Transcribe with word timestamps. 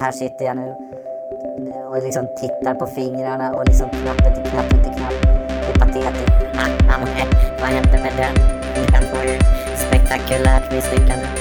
Här 0.00 0.12
sitter 0.12 0.44
jag 0.44 0.56
nu 0.56 0.74
och 1.88 2.02
liksom 2.02 2.26
tittar 2.40 2.74
på 2.74 2.86
fingrarna 2.86 3.54
och 3.54 3.64
liksom 3.66 3.88
knappen 3.90 4.34
till 4.34 4.52
knapp 4.52 4.68
till 4.68 4.92
knapp. 4.96 5.14
Det 5.48 5.72
är 5.72 5.78
patetiskt. 5.78 6.30
Ah, 6.54 6.94
ah, 6.94 7.06
vad 7.60 7.68
hände 7.68 7.98
med 7.98 8.12
den? 8.16 8.34
Den 8.92 9.04
var 9.14 9.24
ju 9.24 9.38
spektakulärt 9.76 10.72
misslyckande. 10.72 11.39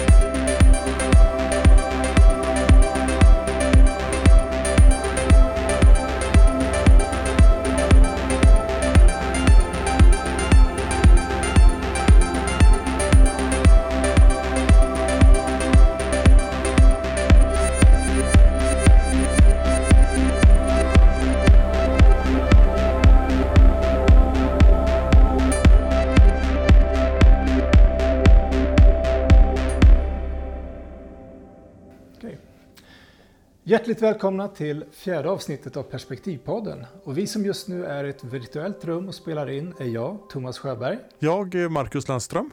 Hjärtligt 33.90 34.04
välkomna 34.04 34.48
till 34.48 34.86
fjärde 34.92 35.30
avsnittet 35.30 35.78
av 35.78 35.84
Perspektivpodden. 35.84 36.86
Och 37.04 37.18
vi 37.18 37.28
som 37.28 37.46
just 37.46 37.68
nu 37.68 37.86
är 37.86 38.04
i 38.04 38.10
ett 38.10 38.24
virtuellt 38.24 38.86
rum 38.86 39.08
och 39.08 39.16
spelar 39.16 39.50
in 39.50 39.74
är 39.80 39.86
jag, 39.86 40.18
Thomas 40.30 40.60
Sjöberg. 40.60 40.98
Jag, 41.20 41.72
Marcus 41.72 42.08
Landström. 42.08 42.52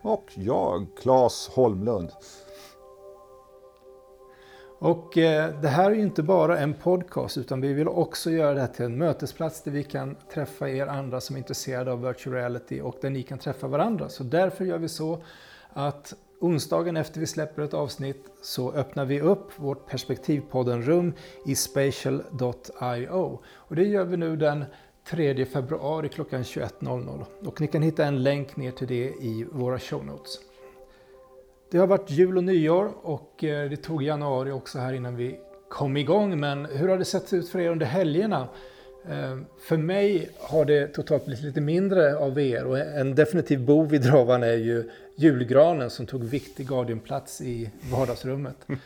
Och 0.00 0.32
jag, 0.34 0.86
Claes 1.02 1.48
Holmlund. 1.48 2.10
Och 4.78 5.18
eh, 5.18 5.60
det 5.60 5.68
här 5.68 5.90
är 5.90 5.94
ju 5.94 6.02
inte 6.02 6.22
bara 6.22 6.58
en 6.58 6.74
podcast 6.74 7.38
utan 7.38 7.60
vi 7.60 7.72
vill 7.72 7.88
också 7.88 8.30
göra 8.30 8.54
det 8.54 8.60
här 8.60 8.68
till 8.68 8.84
en 8.84 8.98
mötesplats 8.98 9.62
där 9.62 9.70
vi 9.70 9.82
kan 9.82 10.16
träffa 10.34 10.68
er 10.68 10.86
andra 10.86 11.20
som 11.20 11.36
är 11.36 11.40
intresserade 11.40 11.92
av 11.92 12.02
virtual 12.02 12.34
reality 12.34 12.80
och 12.80 12.96
där 13.00 13.10
ni 13.10 13.22
kan 13.22 13.38
träffa 13.38 13.66
varandra. 13.66 14.08
Så 14.08 14.24
därför 14.24 14.64
gör 14.64 14.78
vi 14.78 14.88
så 14.88 15.22
att 15.68 16.14
onsdagen 16.40 16.96
efter 16.96 17.20
vi 17.20 17.26
släpper 17.26 17.62
ett 17.62 17.74
avsnitt 17.74 18.24
så 18.42 18.72
öppnar 18.72 19.04
vi 19.04 19.20
upp 19.20 19.50
vårt 19.56 19.86
Perspektivpodden-rum 19.86 21.12
i 21.46 21.54
spatial.io. 21.54 23.40
Och 23.54 23.76
det 23.76 23.84
gör 23.84 24.04
vi 24.04 24.16
nu 24.16 24.36
den 24.36 24.64
3 25.10 25.44
februari 25.44 26.08
klockan 26.08 26.42
21.00. 26.42 27.24
Och 27.46 27.60
ni 27.60 27.66
kan 27.66 27.82
hitta 27.82 28.04
en 28.04 28.22
länk 28.22 28.56
ner 28.56 28.70
till 28.70 28.86
det 28.86 29.04
i 29.20 29.46
våra 29.52 29.78
show 29.78 30.04
notes. 30.04 30.38
Det 31.70 31.78
har 31.78 31.86
varit 31.86 32.10
jul 32.10 32.36
och 32.36 32.44
nyår 32.44 32.92
och 33.02 33.44
eh, 33.44 33.70
det 33.70 33.76
tog 33.76 34.02
januari 34.02 34.52
också 34.52 34.78
här 34.78 34.92
innan 34.92 35.16
vi 35.16 35.40
kom 35.68 35.96
igång. 35.96 36.40
Men 36.40 36.64
hur 36.64 36.88
har 36.88 36.98
det 36.98 37.04
sett 37.04 37.32
ut 37.32 37.48
för 37.48 37.58
er 37.58 37.70
under 37.70 37.86
helgerna? 37.86 38.48
Eh, 39.10 39.38
för 39.60 39.76
mig 39.76 40.30
har 40.38 40.64
det 40.64 40.86
totalt 40.86 41.24
blivit 41.24 41.44
lite 41.44 41.60
mindre 41.60 42.16
av 42.16 42.34
VR 42.34 42.64
och 42.64 42.78
en 42.78 43.14
definitiv 43.14 43.60
bov 43.64 43.94
i 43.94 43.98
dravan 43.98 44.42
är 44.42 44.56
ju 44.56 44.90
julgranen 45.16 45.90
som 45.90 46.06
tog 46.06 46.24
viktig 46.24 46.68
Guardian-plats 46.68 47.40
i 47.40 47.70
vardagsrummet. 47.90 48.56
Mm. 48.68 48.78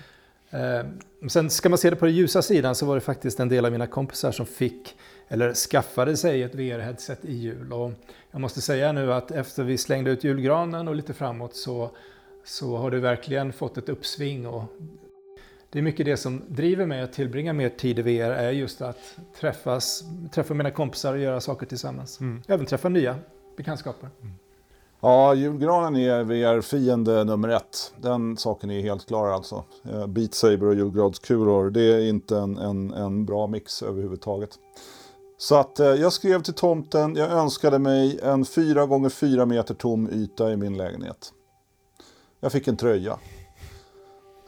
Sen 1.29 1.51
ska 1.51 1.69
man 1.69 1.79
se 1.79 1.91
det 1.91 1.97
på 1.97 2.05
den 2.05 2.15
ljusa 2.15 2.43
sidan 2.43 2.75
så 2.75 2.87
var 2.87 2.95
det 2.95 3.01
faktiskt 3.01 3.41
en 3.41 3.49
del 3.49 3.65
av 3.65 3.73
mina 3.73 3.87
kompisar 3.87 4.33
som 4.33 4.47
fick 4.47 4.97
eller 5.29 5.55
skaffade 5.55 6.17
sig 6.17 6.43
ett 6.43 6.55
VR-headset 6.55 7.19
i 7.23 7.33
jul. 7.33 7.73
Och 7.73 7.93
jag 8.31 8.41
måste 8.41 8.61
säga 8.61 8.93
nu 8.93 9.13
att 9.13 9.31
efter 9.31 9.63
vi 9.63 9.79
slängde 9.79 10.11
ut 10.11 10.25
julgranen 10.25 10.89
och 10.89 10.95
lite 10.95 11.13
framåt 11.13 11.57
så, 11.57 11.91
så 12.45 12.77
har 12.77 12.91
det 12.91 13.01
verkligen 13.01 13.53
fått 13.53 13.79
ett 13.79 13.89
uppsving. 13.89 14.47
Och 14.47 14.65
det 15.71 15.79
är 15.79 15.83
mycket 15.83 16.07
det 16.07 16.17
som 16.17 16.43
driver 16.49 16.87
mig 16.87 17.03
att 17.03 17.13
tillbringa 17.13 17.53
mer 17.53 17.69
tid 17.69 17.99
i 17.99 18.03
VR 18.03 18.31
är 18.31 18.51
just 18.51 18.83
att 18.83 19.17
träffas, 19.41 20.05
träffa 20.33 20.55
mina 20.55 20.71
kompisar 20.71 21.13
och 21.13 21.19
göra 21.19 21.41
saker 21.41 21.67
tillsammans. 21.67 22.21
Mm. 22.21 22.43
Även 22.47 22.67
träffa 22.67 22.89
nya 22.89 23.17
bekantskaper. 23.57 24.09
Mm. 24.23 24.35
Ja, 25.01 25.35
julgranen 25.35 25.97
är 25.97 26.25
VR-fiende 26.25 27.25
nummer 27.25 27.49
ett. 27.49 27.95
Den 27.97 28.37
saken 28.37 28.71
är 28.71 28.81
helt 28.81 29.07
klar 29.07 29.29
alltså. 29.29 29.65
Eh, 29.85 30.07
Beat 30.07 30.35
Saber 30.35 30.67
och 30.67 30.75
julgranskulor, 30.75 31.71
det 31.71 31.83
är 31.83 32.09
inte 32.09 32.37
en, 32.37 32.59
en, 32.59 32.93
en 32.93 33.25
bra 33.25 33.47
mix 33.47 33.83
överhuvudtaget. 33.83 34.51
Så 35.39 35.57
att 35.57 35.81
eh, 35.81 35.87
jag 35.87 36.13
skrev 36.13 36.43
till 36.43 36.55
tomten, 36.55 37.17
jag 37.17 37.31
önskade 37.31 37.79
mig 37.79 38.21
en 38.23 38.45
4 38.45 38.87
gånger 38.87 39.09
4 39.09 39.47
meter 39.47 39.75
tom 39.75 40.09
yta 40.13 40.53
i 40.53 40.57
min 40.57 40.77
lägenhet. 40.77 41.33
Jag 42.41 42.53
fick 42.53 42.69
en 42.69 42.77
tröja. 42.77 43.19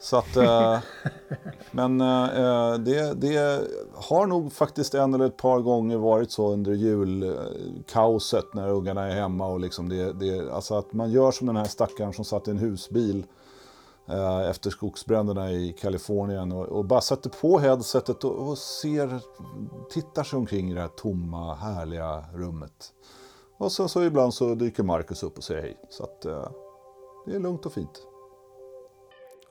Så 0.03 0.17
att, 0.17 0.35
eh, 0.35 0.79
men 1.71 2.01
eh, 2.01 2.39
eh, 2.39 2.73
det, 2.73 3.13
det, 3.13 3.67
har 3.93 4.27
nog 4.27 4.53
faktiskt 4.53 4.95
en 4.95 5.13
eller 5.13 5.25
ett 5.25 5.37
par 5.37 5.59
gånger 5.59 5.97
varit 5.97 6.31
så 6.31 6.53
under 6.53 6.73
julkaoset 6.73 8.53
när 8.53 8.69
ungarna 8.69 9.07
är 9.07 9.15
hemma. 9.21 9.47
Och 9.47 9.59
liksom 9.59 9.89
det, 9.89 10.13
det, 10.13 10.53
alltså 10.53 10.75
att 10.75 10.93
man 10.93 11.11
gör 11.11 11.31
som 11.31 11.47
den 11.47 11.55
här 11.55 11.65
stackaren 11.65 12.13
som 12.13 12.25
satt 12.25 12.47
i 12.47 12.51
en 12.51 12.57
husbil 12.57 13.25
eh, 14.07 14.49
efter 14.49 14.69
skogsbränderna 14.69 15.51
i 15.51 15.73
Kalifornien 15.73 16.51
och, 16.51 16.65
och 16.65 16.85
bara 16.85 17.01
sätter 17.01 17.29
på 17.29 17.59
headsetet 17.59 18.23
och, 18.23 18.47
och 18.49 18.57
ser, 18.57 19.19
tittar 19.89 20.23
sig 20.23 20.37
omkring 20.37 20.71
i 20.71 20.73
det 20.73 20.81
här 20.81 20.87
tomma, 20.87 21.55
härliga 21.55 22.25
rummet. 22.33 22.93
Och 23.57 23.71
sen 23.71 23.89
så 23.89 24.03
ibland 24.03 24.33
så 24.33 24.55
dyker 24.55 24.83
Marcus 24.83 25.23
upp 25.23 25.37
och 25.37 25.43
säger 25.43 25.61
hej. 25.61 25.77
Så 25.89 26.03
att 26.03 26.25
eh, 26.25 26.47
det 27.25 27.35
är 27.35 27.39
lugnt 27.39 27.65
och 27.65 27.73
fint. 27.73 28.07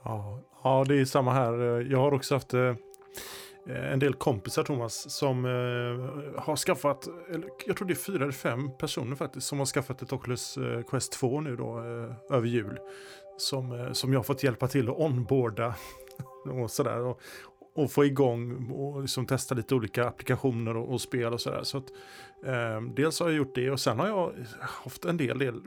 Ja, 0.04 0.40
ja, 0.64 0.84
det 0.88 1.00
är 1.00 1.04
samma 1.04 1.32
här. 1.32 1.86
Jag 1.90 1.98
har 1.98 2.14
också 2.14 2.34
haft 2.34 2.54
eh, 2.54 2.74
en 3.66 3.98
del 3.98 4.14
kompisar 4.14 4.62
Thomas 4.62 5.10
som 5.10 5.44
eh, 5.44 6.40
har 6.42 6.56
skaffat, 6.56 7.08
jag 7.66 7.76
tror 7.76 7.88
det 7.88 7.92
är 7.92 7.94
fyra 7.94 8.22
eller 8.22 8.32
fem 8.32 8.70
personer 8.78 9.16
faktiskt, 9.16 9.46
som 9.46 9.58
har 9.58 9.66
skaffat 9.66 10.02
ett 10.02 10.12
Oculus 10.12 10.56
eh, 10.56 10.82
Quest 10.82 11.12
2 11.12 11.40
nu 11.40 11.56
då 11.56 11.78
eh, 11.78 12.36
över 12.36 12.46
jul. 12.46 12.78
Som, 13.36 13.90
som 13.92 14.12
jag 14.12 14.18
har 14.18 14.24
fått 14.24 14.42
hjälpa 14.42 14.68
till 14.68 14.88
att 14.88 14.98
onboarda 14.98 15.74
och 16.62 16.70
sådär. 16.70 17.00
Och, 17.00 17.20
och 17.74 17.92
få 17.92 18.04
igång 18.04 18.70
och 18.70 19.02
liksom 19.02 19.26
testa 19.26 19.54
lite 19.54 19.74
olika 19.74 20.08
applikationer 20.08 20.76
och, 20.76 20.92
och 20.92 21.00
spel 21.00 21.32
och 21.32 21.40
sådär. 21.40 21.62
Så 21.62 21.78
att, 21.78 21.92
eh, 22.44 22.80
dels 22.80 23.20
har 23.20 23.28
jag 23.28 23.36
gjort 23.36 23.54
det 23.54 23.70
och 23.70 23.80
sen 23.80 23.98
har 23.98 24.08
jag 24.08 24.32
haft 24.60 25.04
en 25.04 25.16
del, 25.16 25.38
del 25.38 25.60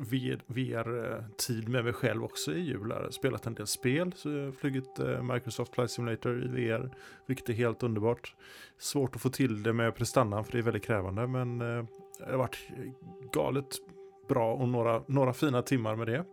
VR-tid 0.47 1.69
med 1.69 1.83
mig 1.83 1.93
själv 1.93 2.23
också 2.23 2.53
i 2.53 2.59
jul. 2.59 2.93
Spelat 3.09 3.45
en 3.45 3.53
del 3.53 3.67
spel, 3.67 4.13
så 4.15 4.29
jag 4.29 4.45
har 4.45 4.51
flugit 4.51 4.99
eh, 4.99 5.23
Microsoft 5.23 5.75
Flight 5.75 5.91
Simulator 5.91 6.43
i 6.43 6.47
VR, 6.47 6.91
vilket 7.25 7.49
är 7.49 7.53
helt 7.53 7.83
underbart. 7.83 8.35
Svårt 8.77 9.15
att 9.15 9.21
få 9.21 9.29
till 9.29 9.63
det 9.63 9.73
med 9.73 9.95
prestandan 9.95 10.45
för 10.45 10.51
det 10.51 10.57
är 10.57 10.61
väldigt 10.63 10.85
krävande, 10.85 11.27
men 11.27 11.61
eh, 11.61 11.85
det 12.19 12.31
har 12.31 12.37
varit 12.37 12.57
galet 13.33 13.75
bra 14.27 14.53
och 14.53 14.67
några, 14.69 15.03
några 15.07 15.33
fina 15.33 15.61
timmar 15.61 15.95
med 15.95 16.07
det. 16.07 16.25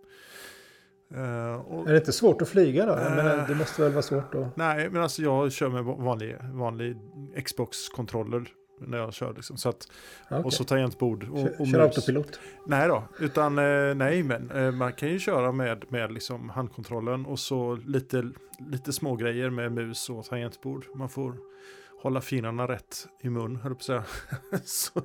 Uh, 1.17 1.55
och, 1.55 1.89
är 1.89 1.93
det 1.93 1.99
inte 1.99 2.13
svårt 2.13 2.43
att 2.43 2.49
flyga 2.49 2.87
då? 2.87 2.93
Uh, 2.93 3.17
menar, 3.17 3.45
det 3.49 3.55
måste 3.55 3.83
väl 3.83 3.93
vara 3.93 4.03
svårt 4.03 4.35
att... 4.35 4.57
Nej, 4.57 4.91
men 4.91 5.03
alltså 5.03 5.23
jag 5.23 5.53
kör 5.53 5.69
med 5.69 5.85
vanlig, 5.85 6.37
vanlig 6.53 6.97
Xbox-kontroller 7.45 8.49
när 8.87 8.99
jag 8.99 9.15
kör. 9.15 9.35
Liksom. 9.35 9.57
Så 9.57 9.69
att, 9.69 9.89
okay. 10.31 10.43
Och 10.43 10.53
så 10.53 10.65
tangentbord. 10.65 11.29
Och, 11.29 11.61
och 11.61 11.67
kör 11.67 11.81
autopilot? 11.81 12.41
Nej 12.67 12.89
då, 12.89 13.05
utan 13.19 13.59
eh, 13.59 13.95
nej 13.95 14.23
men 14.23 14.51
eh, 14.51 14.71
man 14.71 14.93
kan 14.93 15.09
ju 15.09 15.19
köra 15.19 15.53
med, 15.53 15.85
med 15.89 16.13
liksom 16.13 16.49
handkontrollen 16.49 17.27
och 17.27 17.39
så 17.39 17.75
lite, 17.87 18.31
lite 18.71 18.93
små 18.93 19.17
grejer 19.17 19.51
med 19.51 19.73
mus 19.73 20.11
och 20.11 20.25
tangentbord. 20.25 20.87
Man 20.95 21.09
får 21.09 21.37
hålla 22.03 22.21
fingrarna 22.21 22.69
rätt 22.69 23.07
i 23.21 23.31
mun, 23.31 23.57
höll 23.57 23.75
på 23.75 23.93
att 23.93 24.07
så, 24.69 25.03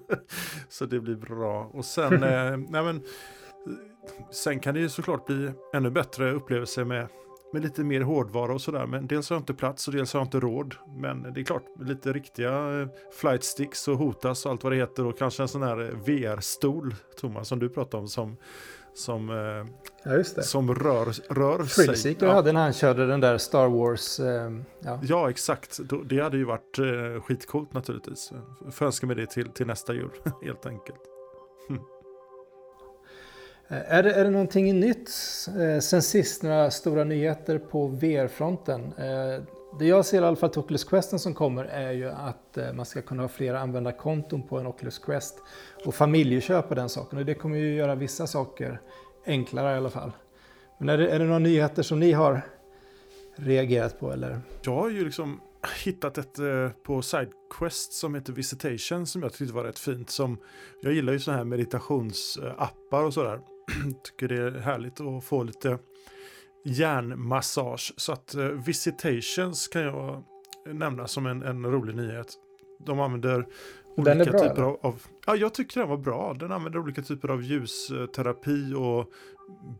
så 0.69 0.85
det 0.85 0.99
blir 0.99 1.15
bra. 1.15 1.71
Och 1.73 1.85
sen, 1.85 2.13
eh, 2.23 2.57
nej 2.57 2.83
men 2.83 3.01
Sen 4.31 4.59
kan 4.59 4.73
det 4.73 4.79
ju 4.79 4.89
såklart 4.89 5.25
bli 5.25 5.51
ännu 5.73 5.89
bättre 5.89 6.31
upplevelse 6.31 6.85
med, 6.85 7.07
med 7.53 7.61
lite 7.61 7.83
mer 7.83 8.01
hårdvara 8.01 8.53
och 8.53 8.61
sådär. 8.61 8.85
Men 8.85 9.07
dels 9.07 9.29
har 9.29 9.35
jag 9.35 9.41
inte 9.41 9.53
plats 9.53 9.87
och 9.87 9.93
dels 9.93 10.13
har 10.13 10.19
jag 10.19 10.25
inte 10.25 10.39
råd. 10.39 10.75
Men 10.97 11.33
det 11.33 11.39
är 11.39 11.43
klart, 11.43 11.63
lite 11.79 12.13
riktiga 12.13 12.81
eh, 12.81 12.87
flight 13.19 13.43
sticks 13.43 13.87
och 13.87 13.97
hotas 13.97 14.45
och 14.45 14.51
allt 14.51 14.63
vad 14.63 14.73
det 14.73 14.77
heter 14.77 15.05
och 15.05 15.17
kanske 15.17 15.43
en 15.43 15.47
sån 15.47 15.63
här 15.63 15.81
eh, 15.81 15.97
VR-stol, 15.97 16.95
Thomas, 17.19 17.47
som 17.47 17.59
du 17.59 17.69
pratade 17.69 18.01
om 18.01 18.07
som 18.07 18.37
som, 18.93 19.29
eh, 19.29 19.65
ja, 20.11 20.23
som 20.23 20.75
rör, 20.75 21.33
rör 21.33 21.63
sig. 21.63 21.85
Thrillseeker 21.85 22.25
ja. 22.25 22.33
hade 22.33 22.51
när 22.51 22.61
han 22.61 22.73
körde 22.73 23.07
den 23.07 23.19
där 23.19 23.37
Star 23.37 23.67
Wars. 23.67 24.19
ja. 24.79 24.99
ja, 25.03 25.29
exakt. 25.29 25.79
Det 26.05 26.19
hade 26.19 26.37
ju 26.37 26.43
varit 26.43 26.79
skitcoolt 27.23 27.73
naturligtvis. 27.73 28.31
Får 28.71 28.85
önska 28.85 29.07
mig 29.07 29.15
det 29.15 29.25
till, 29.25 29.49
till 29.49 29.67
nästa 29.67 29.93
jul, 29.93 30.09
helt 30.43 30.65
enkelt. 30.65 30.99
Hm. 31.69 31.79
Eh, 33.69 33.93
är 33.93 34.03
det, 34.03 34.13
är 34.13 34.23
det 34.23 34.29
någonting 34.29 34.79
nytt 34.79 35.11
eh, 35.59 35.79
sen 35.79 36.01
sist, 36.01 36.43
några 36.43 36.71
stora 36.71 37.03
nyheter 37.03 37.57
på 37.57 37.87
VR-fronten? 37.87 38.93
Eh, 38.97 39.43
det 39.79 39.85
jag 39.85 40.05
ser 40.05 40.21
i 40.21 40.25
alla 40.25 40.35
fall 40.35 40.49
till 40.49 40.59
Oculus 40.59 40.83
Questen 40.83 41.19
som 41.19 41.33
kommer 41.33 41.65
är 41.65 41.91
ju 41.91 42.09
att 42.09 42.57
man 42.73 42.85
ska 42.85 43.01
kunna 43.01 43.23
ha 43.23 43.27
flera 43.27 43.59
användarkonton 43.59 44.43
på 44.43 44.59
en 44.59 44.67
Oculus 44.67 44.99
Quest 44.99 45.35
och 45.85 45.95
familjeköpa 45.95 46.75
den 46.75 46.89
saken 46.89 47.19
och 47.19 47.25
det 47.25 47.33
kommer 47.33 47.57
ju 47.57 47.75
göra 47.75 47.95
vissa 47.95 48.27
saker 48.27 48.81
enklare 49.25 49.73
i 49.73 49.77
alla 49.77 49.89
fall. 49.89 50.11
Men 50.77 50.89
är 50.89 50.97
det, 50.97 51.09
är 51.09 51.19
det 51.19 51.25
några 51.25 51.39
nyheter 51.39 51.83
som 51.83 51.99
ni 51.99 52.11
har 52.11 52.41
reagerat 53.35 53.99
på 53.99 54.11
eller? 54.11 54.41
Jag 54.61 54.75
har 54.75 54.89
ju 54.89 55.05
liksom 55.05 55.41
hittat 55.83 56.17
ett 56.17 56.39
eh, 56.39 56.69
på 56.83 57.01
Sidequest 57.01 57.93
som 57.93 58.15
heter 58.15 58.33
Visitation 58.33 59.05
som 59.05 59.23
jag 59.23 59.33
tyckte 59.33 59.53
var 59.53 59.63
rätt 59.63 59.79
fint. 59.79 60.09
Som, 60.09 60.37
jag 60.81 60.93
gillar 60.93 61.13
ju 61.13 61.19
sådana 61.19 61.37
här 61.37 61.45
meditationsappar 61.45 63.03
och 63.03 63.13
sådär. 63.13 63.39
Tycker 64.03 64.27
det 64.27 64.43
är 64.43 64.51
härligt 64.51 65.01
att 65.01 65.23
få 65.23 65.43
lite 65.43 65.79
hjärnmassage. 66.63 67.93
Så 67.97 68.11
att 68.11 68.35
eh, 68.35 68.45
Visitations 68.45 69.67
kan 69.67 69.81
jag 69.81 70.23
nämna 70.65 71.07
som 71.07 71.25
en, 71.25 71.43
en 71.43 71.65
rolig 71.65 71.95
nyhet. 71.95 72.27
De 72.85 72.99
använder 72.99 73.47
olika 73.97 74.13
Den 74.13 74.21
är 74.21 74.31
bra, 74.31 74.39
typer 74.39 74.61
av, 74.61 74.79
av... 74.81 75.03
Ja, 75.25 75.35
jag 75.35 75.53
tycker 75.53 75.79
den 75.79 75.89
var 75.89 75.97
bra. 75.97 76.33
Den 76.33 76.51
använder 76.51 76.79
olika 76.79 77.01
typer 77.01 77.29
av 77.29 77.41
ljusterapi 77.41 78.73
och 78.73 79.11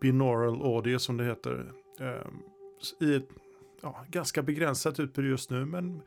binaural 0.02 0.62
audio 0.62 0.98
som 0.98 1.18
det 1.18 1.26
heter. 1.26 1.72
Eh, 2.00 3.08
I 3.08 3.16
ett 3.16 3.30
ja, 3.82 4.06
ganska 4.08 4.42
begränsat 4.42 5.00
utbud 5.00 5.26
just 5.26 5.50
nu, 5.50 5.66
men 5.66 6.02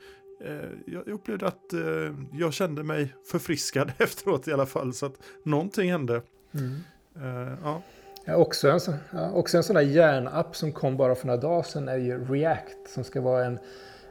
eh, 0.45 0.71
jag 0.87 1.09
upplevde 1.09 1.47
att 1.47 1.73
eh, 1.73 2.15
jag 2.33 2.53
kände 2.53 2.83
mig 2.83 3.15
förfriskad 3.31 3.93
efteråt 3.99 4.49
i 4.49 4.53
alla 4.53 4.67
fall. 4.67 4.95
Så 4.95 5.07
att 5.07 5.23
någonting 5.43 5.91
hände. 5.91 6.23
Mm. 6.53 6.81
Eh, 7.23 7.53
ja. 7.65 7.83
Ja, 8.25 8.37
också, 8.37 8.69
en, 8.71 8.81
sån- 8.81 8.95
ja, 9.13 9.31
också 9.31 9.57
en 9.57 9.63
sån 9.63 9.75
där 9.77 9.83
hjärnapp 9.83 10.57
som 10.57 10.73
kom 10.73 10.97
bara 10.97 11.15
för 11.15 11.27
några 11.27 11.41
dagar 11.41 11.63
sedan 11.63 11.89
är 11.89 11.97
ju 11.97 12.25
React 12.25 12.89
som 12.89 13.05
ska 13.05 13.21
vara 13.21 13.45
en, 13.45 13.59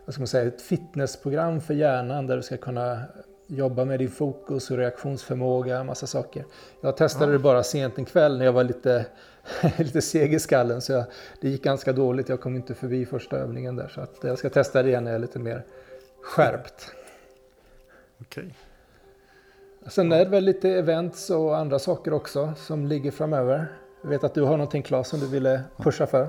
vad 0.05 0.13
ska 0.13 0.21
man 0.21 0.27
säga, 0.27 0.47
ett 0.47 0.61
fitnessprogram 0.61 1.61
för 1.61 1.73
hjärnan 1.73 2.27
där 2.27 2.35
du 2.37 2.41
ska 2.43 2.57
kunna 2.57 3.01
jobba 3.47 3.85
med 3.85 3.99
din 3.99 4.09
fokus 4.09 4.71
och 4.71 4.77
reaktionsförmåga, 4.77 5.83
massa 5.83 6.07
saker. 6.07 6.45
Jag 6.81 6.97
testade 6.97 7.25
Ja. 7.25 7.31
det 7.31 7.39
bara 7.39 7.63
sent 7.63 7.97
en 7.97 8.05
kväll 8.05 8.37
när 8.37 8.45
jag 8.45 8.53
var 8.53 8.63
lite, 8.63 9.05
lite 9.77 10.01
seg 10.01 10.33
i 10.33 10.39
skallen 10.39 10.81
så 10.81 10.91
jag, 10.91 11.03
det 11.41 11.49
gick 11.49 11.63
ganska 11.63 11.93
dåligt. 11.93 12.29
Jag 12.29 12.41
kom 12.41 12.55
inte 12.55 12.75
förbi 12.75 13.05
första 13.05 13.37
övningen 13.37 13.75
där 13.75 13.87
så 13.87 14.01
att 14.01 14.15
jag 14.21 14.37
ska 14.37 14.49
testa 14.49 14.83
det 14.83 14.89
igen 14.89 15.03
när 15.03 15.11
jag 15.11 15.15
är 15.15 15.21
lite 15.21 15.39
mer 15.39 15.65
skärpt. 16.21 16.91
Okej. 18.21 18.55
Sen 19.87 20.11
är 20.11 20.25
det 20.25 20.31
väl 20.31 20.43
lite 20.43 20.69
events 20.69 21.29
och 21.29 21.57
andra 21.57 21.79
saker 21.79 22.13
också 22.13 22.53
som 22.57 22.87
ligger 22.87 23.11
framöver. 23.11 23.77
Jag 24.01 24.09
vet 24.09 24.23
att 24.23 24.33
du 24.33 24.41
har 24.41 24.51
någonting 24.51 24.83
Claes 24.83 25.07
som 25.07 25.19
du 25.19 25.27
ville 25.27 25.61
pusha 25.77 26.07
för. 26.07 26.27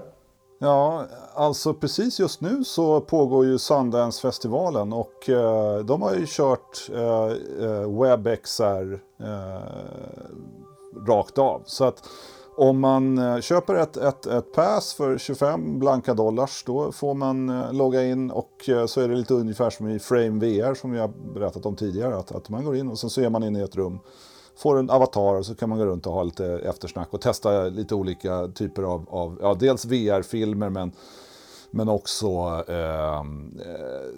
Ja, 0.59 1.07
alltså 1.35 1.75
precis 1.75 2.21
just 2.21 2.41
nu 2.41 2.65
så 2.65 3.01
pågår 3.01 3.47
ju 3.47 3.59
Sundance-festivalen 3.59 4.93
och 4.93 5.29
eh, 5.29 5.79
de 5.79 6.03
har 6.03 6.15
ju 6.15 6.27
kört 6.27 6.91
eh, 6.93 7.67
eh, 7.67 8.01
WebXR 8.01 9.01
eh, 9.21 9.63
rakt 11.09 11.39
av. 11.39 11.63
Så 11.65 11.85
att 11.85 12.03
om 12.61 12.81
man 12.81 13.19
eh, 13.19 13.41
köper 13.41 13.75
ett, 13.75 13.97
ett, 13.97 14.27
ett 14.27 14.53
pass 14.53 14.95
för 14.95 15.19
25 15.19 15.79
blanka 15.79 16.15
dollars 16.15 16.65
då 16.67 16.93
får 16.93 17.15
man 17.15 17.49
eh, 17.49 17.73
logga 17.73 18.05
in 18.05 18.31
och 18.31 18.69
eh, 18.69 18.87
så 18.87 19.01
är 19.01 19.09
det 19.09 19.17
lite 19.17 19.35
ungefär 19.35 19.71
som 19.71 19.89
i 19.89 19.99
Frame 19.99 20.29
VR 20.41 20.75
som 20.75 20.91
vi 20.91 20.99
har 20.99 21.11
berättat 21.35 21.67
om 21.67 21.77
tidigare. 21.77 22.17
Att, 22.17 22.33
att 22.33 22.49
man 22.49 22.65
går 22.65 22.77
in 22.77 22.89
och 22.89 22.99
sen 22.99 23.11
så 23.11 23.21
är 23.21 23.31
man 23.31 23.43
inne 23.43 23.61
i 23.61 23.63
ett 23.63 23.77
rum 23.77 23.99
får 24.57 24.79
en 24.79 24.91
avatar 24.91 25.35
och 25.35 25.47
så 25.47 25.55
kan 25.55 25.69
man 25.69 25.79
gå 25.79 25.87
runt 25.87 26.07
och 26.07 26.13
ha 26.13 26.23
lite 26.23 26.47
eftersnack 26.47 27.09
och 27.11 27.21
testa 27.21 27.65
lite 27.65 27.95
olika 27.95 28.49
typer 28.49 28.83
av, 28.83 29.07
av 29.11 29.39
ja, 29.43 29.57
dels 29.61 29.85
VR-filmer 29.85 30.69
men, 30.71 30.93
men 31.71 31.89
också 31.89 32.29
eh, 32.69 33.25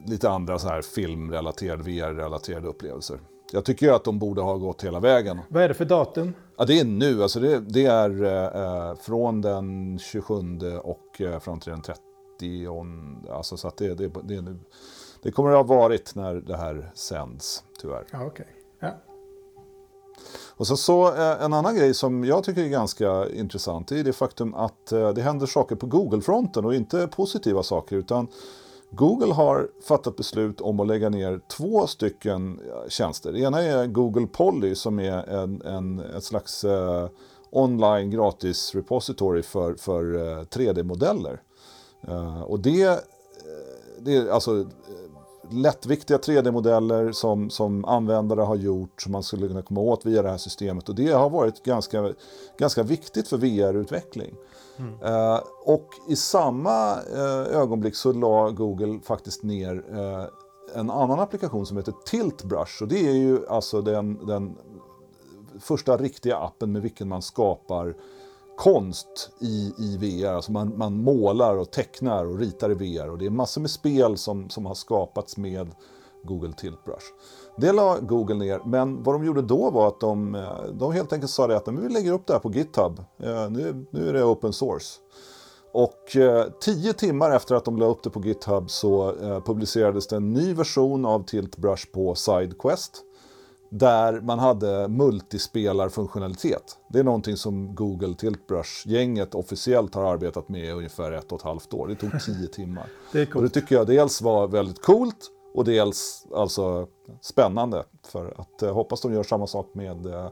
lite 0.06 0.30
andra 0.30 0.58
så 0.58 0.68
här 0.68 0.82
filmrelaterade, 0.82 1.82
VR-relaterade 1.82 2.68
upplevelser. 2.68 3.18
Jag 3.52 3.64
tycker 3.64 3.86
ju 3.86 3.92
att 3.92 4.04
de 4.04 4.18
borde 4.18 4.40
ha 4.40 4.56
gått 4.56 4.84
hela 4.84 5.00
vägen. 5.00 5.40
Vad 5.48 5.62
är 5.62 5.68
det 5.68 5.74
för 5.74 5.84
datum? 5.84 6.34
Ja, 6.56 6.64
det 6.64 6.80
är 6.80 6.84
nu, 6.84 7.22
alltså 7.22 7.40
det, 7.40 7.60
det 7.60 7.86
är 7.86 8.24
eh, 8.24 8.96
från 8.96 9.40
den 9.40 9.98
27 9.98 10.34
och 10.82 11.20
eh, 11.20 11.40
fram 11.40 11.60
till 11.60 11.70
den 11.70 11.82
30. 11.82 12.00
Alltså 13.30 13.56
så 13.56 13.68
att 13.68 13.76
det, 13.76 13.94
det, 13.94 14.10
det 14.24 14.34
är 14.34 14.42
nu. 14.42 14.58
Det 15.22 15.30
kommer 15.30 15.50
att 15.50 15.56
ha 15.56 15.76
varit 15.76 16.14
när 16.14 16.34
det 16.34 16.56
här 16.56 16.90
sänds, 16.94 17.64
tyvärr. 17.80 18.04
Ja, 18.10 18.26
okej. 18.26 18.46
Ja. 18.80 18.90
Och 20.56 20.66
så, 20.66 20.76
så 20.76 21.14
eh, 21.14 21.44
en 21.44 21.52
annan 21.52 21.76
grej 21.76 21.94
som 21.94 22.24
jag 22.24 22.44
tycker 22.44 22.62
är 22.64 22.68
ganska 22.68 23.28
intressant 23.28 23.88
det 23.88 24.00
är 24.00 24.04
det 24.04 24.12
faktum 24.12 24.54
att 24.54 24.92
eh, 24.92 25.12
det 25.12 25.22
händer 25.22 25.46
saker 25.46 25.76
på 25.76 25.86
Google-fronten 25.86 26.64
och 26.64 26.74
inte 26.74 27.06
positiva 27.06 27.62
saker 27.62 27.96
utan 27.96 28.28
Google 28.94 29.32
har 29.32 29.68
fattat 29.82 30.16
beslut 30.16 30.60
om 30.60 30.80
att 30.80 30.86
lägga 30.86 31.08
ner 31.08 31.40
två 31.48 31.86
stycken 31.86 32.60
tjänster. 32.88 33.32
Det 33.32 33.40
ena 33.40 33.62
är 33.62 33.86
Google 33.86 34.26
Poly 34.26 34.74
som 34.74 35.00
är 35.00 35.28
en, 35.28 35.62
en, 35.62 35.98
ett 35.98 36.24
slags 36.24 36.64
eh, 36.64 37.08
online 37.50 38.10
gratis 38.10 38.74
repository 38.74 39.42
för, 39.42 39.74
för 39.74 40.14
eh, 40.14 40.42
3D-modeller. 40.44 41.42
Eh, 42.08 42.42
och 42.42 42.60
det, 42.60 42.82
eh, 42.82 42.96
det 43.98 44.16
är 44.16 44.28
alltså 44.28 44.60
eh, 44.60 44.66
lättviktiga 45.50 46.18
3D-modeller 46.18 47.12
som, 47.12 47.50
som 47.50 47.84
användare 47.84 48.40
har 48.40 48.56
gjort 48.56 49.02
som 49.02 49.12
man 49.12 49.22
skulle 49.22 49.48
kunna 49.48 49.62
komma 49.62 49.80
åt 49.80 50.06
via 50.06 50.22
det 50.22 50.30
här 50.30 50.38
systemet. 50.38 50.88
Och 50.88 50.94
det 50.94 51.12
har 51.12 51.30
varit 51.30 51.62
ganska, 51.62 52.12
ganska 52.58 52.82
viktigt 52.82 53.28
för 53.28 53.36
VR-utveckling. 53.36 54.34
Eh, 55.02 55.40
och 55.64 55.88
i 56.08 56.16
samma 56.16 56.92
eh, 56.92 57.56
ögonblick 57.60 57.96
så 57.96 58.12
la 58.12 58.50
Google 58.50 59.00
faktiskt 59.00 59.42
ner 59.42 59.84
eh, 59.90 60.24
en 60.74 60.90
annan 60.90 61.20
applikation 61.20 61.66
som 61.66 61.76
heter 61.76 61.94
Tiltbrush. 62.06 62.82
Och 62.82 62.88
det 62.88 63.08
är 63.08 63.14
ju 63.14 63.46
alltså 63.48 63.80
den, 63.82 64.26
den 64.26 64.56
första 65.60 65.96
riktiga 65.96 66.36
appen 66.36 66.72
med 66.72 66.82
vilken 66.82 67.08
man 67.08 67.22
skapar 67.22 67.94
konst 68.56 69.30
i, 69.40 69.72
i 69.78 69.96
VR. 69.96 70.32
Alltså 70.32 70.52
man, 70.52 70.78
man 70.78 71.02
målar 71.02 71.56
och 71.56 71.70
tecknar 71.70 72.24
och 72.24 72.38
ritar 72.38 72.70
i 72.70 72.74
VR. 72.74 73.10
Och 73.10 73.18
det 73.18 73.26
är 73.26 73.30
massor 73.30 73.60
med 73.60 73.70
spel 73.70 74.16
som, 74.16 74.50
som 74.50 74.66
har 74.66 74.74
skapats 74.74 75.36
med 75.36 75.74
Google 76.22 76.52
Tiltbrush. 76.52 77.06
Det 77.56 77.72
la 77.72 77.98
Google 78.00 78.34
ner, 78.34 78.60
men 78.64 79.02
vad 79.02 79.14
de 79.14 79.24
gjorde 79.24 79.42
då 79.42 79.70
var 79.70 79.88
att 79.88 80.00
de, 80.00 80.34
eh, 80.34 80.64
de 80.72 80.92
helt 80.92 81.12
enkelt 81.12 81.30
sa 81.30 81.46
det 81.46 81.56
att 81.56 81.66
"Men 81.66 81.82
vi 81.82 81.88
lägger 81.88 82.12
upp 82.12 82.26
det 82.26 82.32
här 82.32 82.40
på 82.40 82.52
GitHub. 82.52 82.98
Eh, 83.22 83.50
Nu, 83.50 83.86
nu 83.90 84.08
är 84.08 84.12
det 84.12 84.24
open 84.24 84.52
source. 84.52 85.00
Och 85.72 86.16
eh, 86.16 86.46
tio 86.60 86.92
timmar 86.92 87.30
efter 87.30 87.54
att 87.54 87.64
de 87.64 87.76
la 87.76 87.86
upp 87.86 88.02
det 88.02 88.10
på 88.10 88.20
GitHub 88.24 88.70
så 88.70 89.14
eh, 89.22 89.40
publicerades 89.44 90.06
det 90.06 90.16
en 90.16 90.32
ny 90.32 90.54
version 90.54 91.06
av 91.06 91.24
Tiltbrush 91.24 91.86
på 91.92 92.14
SideQuest. 92.14 93.02
Där 93.70 94.20
man 94.20 94.38
hade 94.38 94.88
multispelarfunktionalitet. 94.88 96.76
Det 96.88 96.98
är 96.98 97.04
någonting 97.04 97.36
som 97.36 97.74
Google 97.74 98.14
Tiltbrush-gänget 98.14 99.34
officiellt 99.34 99.94
har 99.94 100.04
arbetat 100.04 100.48
med 100.48 100.64
i 100.64 100.70
ungefär 100.70 101.12
ett 101.12 101.32
och 101.32 101.38
ett 101.38 101.44
halvt 101.44 101.74
år. 101.74 101.88
Det 101.88 101.94
tog 101.94 102.10
tio 102.26 102.46
timmar. 102.48 102.86
Det 103.12 103.20
är 103.20 103.36
Och 103.36 103.42
det 103.42 103.48
tycker 103.48 103.74
jag 103.74 103.86
dels 103.86 104.22
var 104.22 104.48
väldigt 104.48 104.82
coolt 104.82 105.30
och 105.54 105.64
dels 105.64 106.26
alltså 106.34 106.86
spännande. 107.20 107.84
För 108.02 108.34
att 108.36 108.62
eh, 108.62 108.74
hoppas 108.74 109.00
de 109.00 109.12
gör 109.12 109.22
samma 109.22 109.46
sak 109.46 109.66
med, 109.72 110.06
eh, 110.06 110.30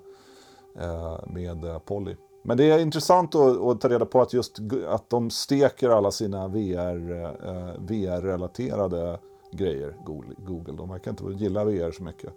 eh, 0.78 1.18
med 1.26 1.64
eh, 1.64 1.78
Polly. 1.78 2.16
Men 2.42 2.56
det 2.56 2.70
är 2.70 2.78
intressant 2.78 3.34
att, 3.34 3.60
att 3.60 3.80
ta 3.80 3.88
reda 3.88 4.06
på 4.06 4.20
att 4.20 4.32
just 4.32 4.58
att 4.88 5.10
de 5.10 5.30
steker 5.30 5.90
alla 5.90 6.10
sina 6.10 6.48
VR, 6.48 7.12
eh, 7.12 7.48
eh 7.50 7.74
VR-relaterade 7.78 9.18
grejer, 9.52 9.96
Google. 10.38 10.76
De 10.76 10.88
verkar 10.88 11.10
inte 11.10 11.24
gilla 11.24 11.64
VR 11.64 11.92
så 11.92 12.02
mycket. 12.02 12.32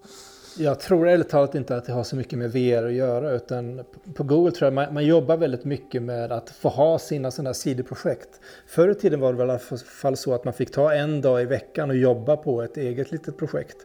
Jag 0.58 0.80
tror 0.80 1.08
ärligt 1.08 1.30
talat 1.30 1.56
inte 1.56 1.76
att 1.76 1.86
det 1.86 1.92
har 1.94 2.04
så 2.04 2.16
mycket 2.16 2.40
med 2.40 2.52
VR 2.52 2.86
att 2.86 2.94
göra. 2.94 3.32
Utan 3.32 3.84
på 4.14 4.24
Google 4.24 4.52
tror 4.52 4.66
jag 4.66 4.74
man, 4.74 4.94
man 4.94 5.06
jobbar 5.06 5.38
väldigt 5.38 5.66
mycket 5.66 6.02
med 6.02 6.32
att 6.32 6.50
få 6.50 6.70
ha 6.70 7.00
sina 7.00 7.32
sådana 7.32 7.50
här 7.50 7.54
sidoprojekt. 7.54 8.30
Förr 8.68 8.90
i 8.90 8.96
tiden 8.96 9.20
var 9.20 9.32
det 9.32 9.38
väl 9.38 9.48
i 9.48 9.52
alla 9.52 9.60
fall 9.86 10.18
så 10.18 10.34
att 10.34 10.44
man 10.46 10.54
fick 10.54 10.72
ta 10.72 10.94
en 10.94 11.22
dag 11.22 11.42
i 11.42 11.46
veckan 11.46 11.90
och 11.90 11.96
jobba 11.96 12.38
på 12.38 12.62
ett 12.62 12.78
eget 12.78 13.12
litet 13.12 13.38
projekt. 13.38 13.78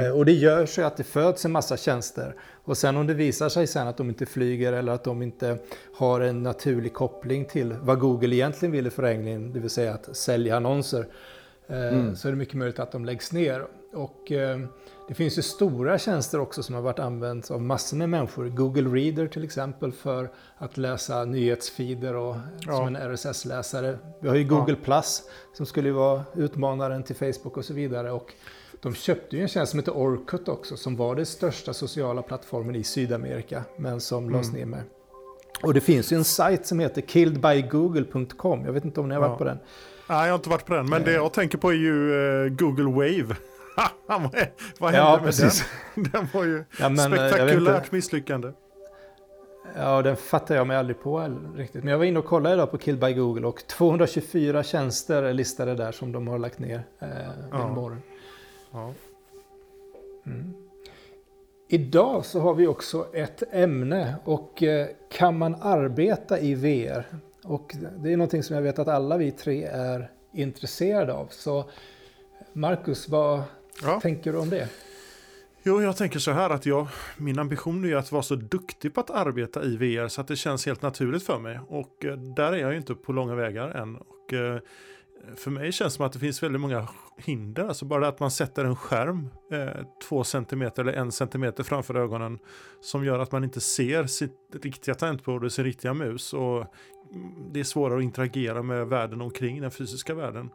Eh, 0.00 0.10
Och 0.16 0.24
det 0.24 0.32
gör 0.32 0.66
så 0.66 0.82
att 0.82 0.96
det 0.96 1.04
föds 1.04 1.44
en 1.44 1.52
massa 1.52 1.76
tjänster. 1.76 2.34
Och 2.64 2.78
sen 2.78 2.96
om 2.96 3.06
det 3.06 3.14
visar 3.14 3.48
sig 3.48 3.66
sen 3.66 3.88
att 3.88 3.96
de 3.96 4.08
inte 4.08 4.26
flyger 4.26 4.72
eller 4.72 4.92
att 4.92 5.04
de 5.04 5.22
inte 5.22 5.58
har 5.94 6.20
en 6.20 6.42
naturlig 6.42 6.92
koppling 6.94 7.44
till 7.44 7.74
vad 7.82 7.98
Google 7.98 8.34
egentligen 8.36 8.72
vill 8.72 8.86
i 8.86 8.90
förlängningen, 8.90 9.52
det 9.52 9.60
vill 9.60 9.70
säga 9.70 9.94
att 9.94 10.16
sälja 10.16 10.56
annonser, 10.56 11.06
eh, 11.68 12.14
så 12.14 12.28
är 12.28 12.32
det 12.32 12.38
mycket 12.38 12.54
möjligt 12.54 12.78
att 12.78 12.92
de 12.92 13.04
läggs 13.04 13.32
ner. 13.32 13.64
Och 13.92 14.32
eh, 14.32 14.58
det 15.08 15.14
finns 15.14 15.38
ju 15.38 15.42
stora 15.42 15.98
tjänster 15.98 16.40
också 16.40 16.62
som 16.62 16.74
har 16.74 16.82
varit 16.82 16.98
använts 16.98 17.50
av 17.50 17.62
massor 17.62 17.96
med 17.96 18.08
människor. 18.08 18.48
Google 18.48 18.88
Reader 19.00 19.26
till 19.26 19.44
exempel 19.44 19.92
för 19.92 20.30
att 20.58 20.76
läsa 20.76 21.24
nyhetsfeeder 21.24 22.14
och 22.14 22.36
Ja. 22.66 22.76
som 22.76 22.86
en 22.86 22.96
RSS-läsare. 22.96 23.98
Vi 24.20 24.28
har 24.28 24.36
ju 24.36 24.44
Google 24.44 24.76
Plus 24.76 25.22
som 25.52 25.66
skulle 25.66 25.92
vara 25.92 26.22
utmanaren 26.36 27.02
till 27.02 27.16
Facebook 27.16 27.56
och 27.56 27.64
så 27.64 27.74
vidare. 27.74 28.12
Och 28.12 28.32
de 28.82 28.94
köpte 28.94 29.36
ju 29.36 29.42
en 29.42 29.48
tjänst 29.48 29.70
som 29.70 29.78
heter 29.80 29.92
Orkut 29.96 30.48
också 30.48 30.76
som 30.76 30.96
var 30.96 31.14
den 31.16 31.26
största 31.26 31.72
sociala 31.74 32.22
plattformen 32.22 32.74
i 32.76 32.84
Sydamerika 32.84 33.62
men 33.76 34.00
som 34.00 34.30
lades 34.30 34.52
ner 34.52 34.66
med. 34.66 34.82
Och 35.62 35.74
det 35.74 35.80
finns 35.80 36.12
ju 36.12 36.16
en 36.16 36.24
sajt 36.24 36.66
som 36.66 36.80
heter 36.80 37.00
killedbygoogle.com. 37.02 38.64
Jag 38.64 38.72
vet 38.72 38.84
inte 38.84 39.00
om 39.00 39.08
ni 39.08 39.14
har 39.14 39.20
varit 39.22 39.30
Ja. 39.32 39.38
på 39.38 39.44
den. 39.44 39.58
Nej, 40.08 40.24
jag 40.26 40.32
har 40.32 40.34
inte 40.38 40.48
varit 40.50 40.66
på 40.66 40.74
den. 40.74 40.86
Men 40.88 41.02
det 41.02 41.12
jag 41.12 41.32
tänker 41.32 41.58
på 41.58 41.70
är 41.70 41.74
ju 41.76 42.12
eh, 42.44 42.48
Google 42.48 42.90
Wave. 42.92 43.36
vad, 44.06 44.20
hände 44.20 44.50
Ja, 44.80 45.16
med 45.16 45.24
precis. 45.24 45.64
den? 45.94 46.04
Den 46.12 46.28
var 46.32 46.44
ju 46.44 46.64
Ja, 46.80 46.88
men, 46.88 47.12
eh, 47.12 47.18
spektakulärt 47.18 47.92
misslyckande. 47.92 48.52
Ja, 49.76 50.02
den 50.02 50.16
fattar 50.16 50.54
jag 50.54 50.66
mig 50.66 50.76
aldrig 50.76 51.00
på 51.00 51.36
riktigt. 51.56 51.84
Men 51.84 51.90
jag 51.90 51.98
var 51.98 52.04
inne 52.04 52.18
och 52.18 52.24
kollade 52.24 52.54
idag 52.54 52.70
på 52.70 52.78
Kill 52.78 52.96
by 52.96 53.12
Google 53.12 53.46
och 53.46 53.66
224 53.66 54.62
tjänster 54.62 55.22
är 55.22 55.32
listade 55.32 55.74
där 55.74 55.92
som 55.92 56.12
de 56.12 56.28
har 56.28 56.38
lagt 56.38 56.58
ner 56.58 56.82
eh, 56.98 57.08
ja. 57.50 57.96
Ja. 58.72 58.92
Mm. 60.26 60.54
Idag 61.68 62.24
så 62.24 62.40
har 62.40 62.54
vi 62.54 62.66
också 62.66 63.06
ett 63.12 63.42
ämne 63.52 64.16
och 64.24 64.62
eh, 64.62 64.86
kan 65.10 65.38
man 65.38 65.54
arbeta 65.54 66.38
i 66.38 66.54
VR? 66.54 67.06
Och 67.44 67.74
det 67.96 68.12
är 68.12 68.16
någonting 68.16 68.42
som 68.42 68.56
jag 68.56 68.62
vet 68.62 68.78
att 68.78 68.88
alla 68.88 69.16
vi 69.16 69.30
tre 69.30 69.64
är 69.64 70.10
intresserade 70.32 71.12
av. 71.12 71.26
Så 71.30 71.64
Marcus, 72.52 73.08
vad 73.08 73.42
ja. 73.82 74.00
tänker 74.00 74.32
du 74.32 74.38
om 74.38 74.50
det? 74.50 74.68
Jo, 75.62 75.82
jag 75.82 75.96
tänker 75.96 76.18
så 76.18 76.30
här 76.30 76.50
att 76.50 76.66
jag, 76.66 76.88
min 77.16 77.38
ambition 77.38 77.84
är 77.84 77.96
att 77.96 78.12
vara 78.12 78.22
så 78.22 78.34
duktig 78.34 78.94
på 78.94 79.00
att 79.00 79.10
arbeta 79.10 79.64
i 79.64 79.76
VR 79.76 80.08
så 80.08 80.20
att 80.20 80.28
det 80.28 80.36
känns 80.36 80.66
helt 80.66 80.82
naturligt 80.82 81.22
för 81.22 81.38
mig. 81.38 81.60
Och 81.68 82.04
eh, 82.04 82.16
där 82.16 82.52
är 82.52 82.56
jag 82.56 82.70
ju 82.70 82.76
inte 82.76 82.94
på 82.94 83.12
långa 83.12 83.34
vägar 83.34 83.68
än. 83.68 83.96
Och 83.96 84.32
eh, 84.32 84.58
för 85.36 85.50
mig 85.50 85.72
känns 85.72 85.92
det 85.92 85.96
som 85.96 86.06
att 86.06 86.12
det 86.12 86.18
finns 86.18 86.42
väldigt 86.42 86.60
många 86.60 86.88
hinder. 87.16 87.68
Alltså 87.68 87.84
bara 87.84 88.08
att 88.08 88.20
man 88.20 88.30
sätter 88.30 88.64
en 88.64 88.76
skärm 88.76 89.28
eh, 89.52 89.86
två 90.08 90.24
centimeter 90.24 90.82
eller 90.82 90.92
en 90.92 91.12
centimeter 91.12 91.64
framför 91.64 91.94
ögonen 91.94 92.38
som 92.80 93.04
gör 93.04 93.18
att 93.18 93.32
man 93.32 93.44
inte 93.44 93.60
ser 93.60 94.06
sitt 94.06 94.32
riktiga 94.62 94.94
tangentbord 94.94 95.44
och 95.44 95.52
sin 95.52 95.64
riktiga 95.64 95.94
mus. 95.94 96.32
Och 96.32 96.66
det 97.52 97.60
är 97.60 97.64
svårare 97.64 97.98
att 97.98 98.04
interagera 98.04 98.62
med 98.62 98.86
världen 98.86 99.20
omkring 99.20 99.60
den 99.60 99.70
fysiska 99.70 100.14
världen. 100.14 100.50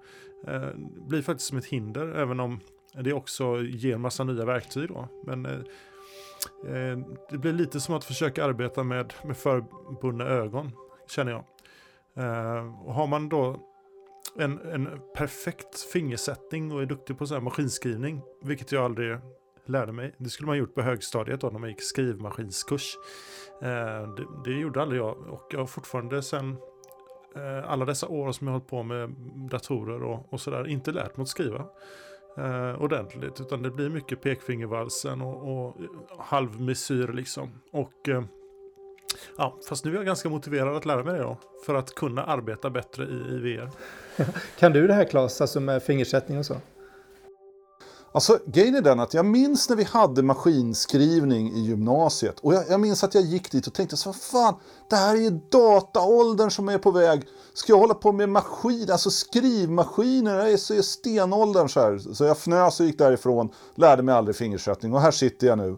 Eh, 0.47 0.69
blir 1.07 1.21
faktiskt 1.21 1.49
som 1.49 1.57
ett 1.57 1.65
hinder 1.65 2.15
även 2.15 2.39
om 2.39 2.59
det 3.01 3.13
också 3.13 3.61
ger 3.61 3.97
massa 3.97 4.23
nya 4.23 4.45
verktyg. 4.45 4.89
Då. 4.89 5.07
Men 5.25 5.45
eh, 5.45 5.59
eh, 6.67 6.97
det 7.29 7.37
blir 7.37 7.53
lite 7.53 7.79
som 7.79 7.95
att 7.95 8.03
försöka 8.03 8.45
arbeta 8.45 8.83
med, 8.83 9.13
med 9.23 9.37
förbundna 9.37 10.25
ögon 10.25 10.71
känner 11.07 11.31
jag. 11.31 11.43
Eh, 12.15 12.85
och 12.85 12.93
har 12.93 13.07
man 13.07 13.29
då 13.29 13.59
en, 14.35 14.59
en 14.59 14.89
perfekt 15.15 15.79
fingersättning 15.79 16.71
och 16.71 16.81
är 16.81 16.85
duktig 16.85 17.17
på 17.17 17.27
så 17.27 17.33
här 17.33 17.41
maskinskrivning, 17.41 18.21
vilket 18.43 18.71
jag 18.71 18.85
aldrig 18.85 19.17
lärde 19.65 19.91
mig. 19.91 20.15
Det 20.17 20.29
skulle 20.29 20.47
man 20.47 20.57
gjort 20.57 20.75
på 20.75 20.81
högstadiet 20.81 21.41
då 21.41 21.49
när 21.49 21.59
man 21.59 21.69
gick 21.69 21.81
skrivmaskinskurs. 21.81 22.97
Eh, 23.61 24.13
det, 24.13 24.25
det, 24.45 24.51
gjorde 24.51 24.81
aldrig 24.81 25.01
jag 25.01 25.17
och 25.17 25.47
jag 25.51 25.59
har 25.59 25.65
fortfarande 25.65 26.23
sen 26.23 26.57
eh, 27.35 27.71
alla 27.71 27.85
dessa 27.85 28.07
år 28.07 28.31
som 28.31 28.47
jag 28.47 28.53
har 28.53 28.59
hållit 28.59 28.69
på 28.69 28.83
med 28.83 29.09
datorer 29.49 30.03
och, 30.03 30.33
och 30.33 30.41
sådär 30.41 30.67
inte 30.67 30.91
lärt 30.91 31.17
mig 31.17 31.21
att 31.21 31.29
skriva 31.29 31.65
eh, 32.37 32.81
ordentligt. 32.81 33.41
Utan 33.41 33.61
det 33.61 33.71
blir 33.71 33.89
mycket 33.89 34.21
pekfingervalsen 34.21 35.21
och, 35.21 35.67
och 35.67 35.75
halvmesyr 36.17 37.07
liksom. 37.07 37.49
Och 37.71 38.09
eh, 38.09 38.23
Ja, 39.37 39.57
fast 39.69 39.85
nu 39.85 39.91
är 39.91 39.95
jag 39.95 40.05
ganska 40.05 40.29
motiverad 40.29 40.75
att 40.75 40.85
lära 40.85 41.03
mig 41.03 41.13
det 41.13 41.23
då. 41.23 41.37
För 41.65 41.75
att 41.75 41.95
kunna 41.95 42.23
arbeta 42.23 42.69
bättre 42.69 43.03
i, 43.03 43.07
i 43.07 43.37
VR. 43.37 43.69
kan 44.59 44.73
du 44.73 44.87
det 44.87 44.93
här 44.93 45.05
Claes, 45.05 45.41
alltså 45.41 45.59
med 45.59 45.83
fingersättning 45.83 46.37
och 46.37 46.45
så? 46.45 46.55
Alltså 48.15 48.39
grejen 48.45 48.75
är 48.75 48.81
den 48.81 48.99
att 48.99 49.13
jag 49.13 49.25
minns 49.25 49.69
när 49.69 49.75
vi 49.75 49.83
hade 49.83 50.23
maskinskrivning 50.23 51.51
i 51.53 51.59
gymnasiet. 51.59 52.39
Och 52.39 52.53
jag, 52.53 52.63
jag 52.69 52.79
minns 52.79 53.03
att 53.03 53.15
jag 53.15 53.23
gick 53.23 53.51
dit 53.51 53.67
och 53.67 53.73
tänkte 53.73 53.97
så 53.97 54.09
vad 54.09 54.15
fan, 54.15 54.55
det 54.89 54.95
här 54.95 55.15
är 55.15 55.19
ju 55.19 55.39
dataåldern 55.49 56.51
som 56.51 56.69
är 56.69 56.77
på 56.77 56.91
väg. 56.91 57.23
Ska 57.53 57.73
jag 57.73 57.79
hålla 57.79 57.93
på 57.93 58.11
med 58.11 58.29
maskin, 58.29 58.91
alltså 58.91 59.09
skrivmaskiner, 59.09 60.37
det 60.37 60.51
är 60.51 60.57
så 60.57 60.83
stenåldern 60.83 61.69
så 61.69 61.79
här. 61.79 62.13
Så 62.13 62.23
jag 62.23 62.37
fnös 62.37 62.79
och 62.79 62.85
gick 62.85 62.97
därifrån, 62.97 63.49
lärde 63.75 64.03
mig 64.03 64.15
aldrig 64.15 64.35
fingersättning 64.35 64.93
och 64.93 65.01
här 65.01 65.11
sitter 65.11 65.47
jag 65.47 65.57
nu. 65.57 65.77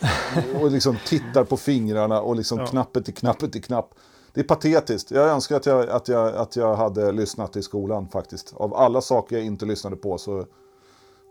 Och 0.60 0.70
liksom 0.70 0.96
tittar 1.06 1.44
på 1.44 1.56
fingrarna 1.56 2.20
och 2.20 2.36
liksom 2.36 2.58
ja. 2.58 2.66
knappen 2.66 3.04
till 3.04 3.14
knappen 3.14 3.50
till 3.50 3.62
knapp. 3.62 3.94
Det 4.32 4.40
är 4.40 4.44
patetiskt. 4.44 5.10
Jag 5.10 5.28
önskar 5.28 5.56
att 5.56 5.66
jag, 5.66 5.88
att, 5.88 6.08
jag, 6.08 6.36
att 6.36 6.56
jag 6.56 6.76
hade 6.76 7.12
lyssnat 7.12 7.56
i 7.56 7.62
skolan 7.62 8.08
faktiskt. 8.08 8.54
Av 8.56 8.74
alla 8.74 9.00
saker 9.00 9.36
jag 9.36 9.44
inte 9.44 9.66
lyssnade 9.66 9.96
på 9.96 10.18
så 10.18 10.46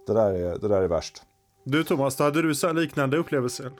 det 0.07 0.13
där 0.13 0.31
är, 0.31 0.57
det 0.57 0.67
där 0.67 0.81
är 0.81 0.87
värst. 0.87 1.23
Du 1.63 1.83
Thomas, 1.83 2.19
hade 2.19 2.41
du 2.41 2.55
så 2.55 2.73
liknande 2.73 3.17
upplevelser? 3.17 3.71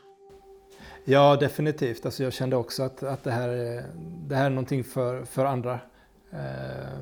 Ja, 1.06 1.36
definitivt. 1.36 2.06
Alltså 2.06 2.24
jag 2.24 2.34
kände 2.34 2.56
också 2.56 2.84
att, 2.84 3.04
att 3.04 3.24
det, 3.24 3.32
här 3.32 3.50
är, 3.50 3.84
det 4.28 4.36
här 4.36 4.46
är 4.46 4.50
någonting 4.50 4.84
för, 4.84 5.26
för 5.26 5.46
andra. 5.46 5.80
Eh, 6.32 7.00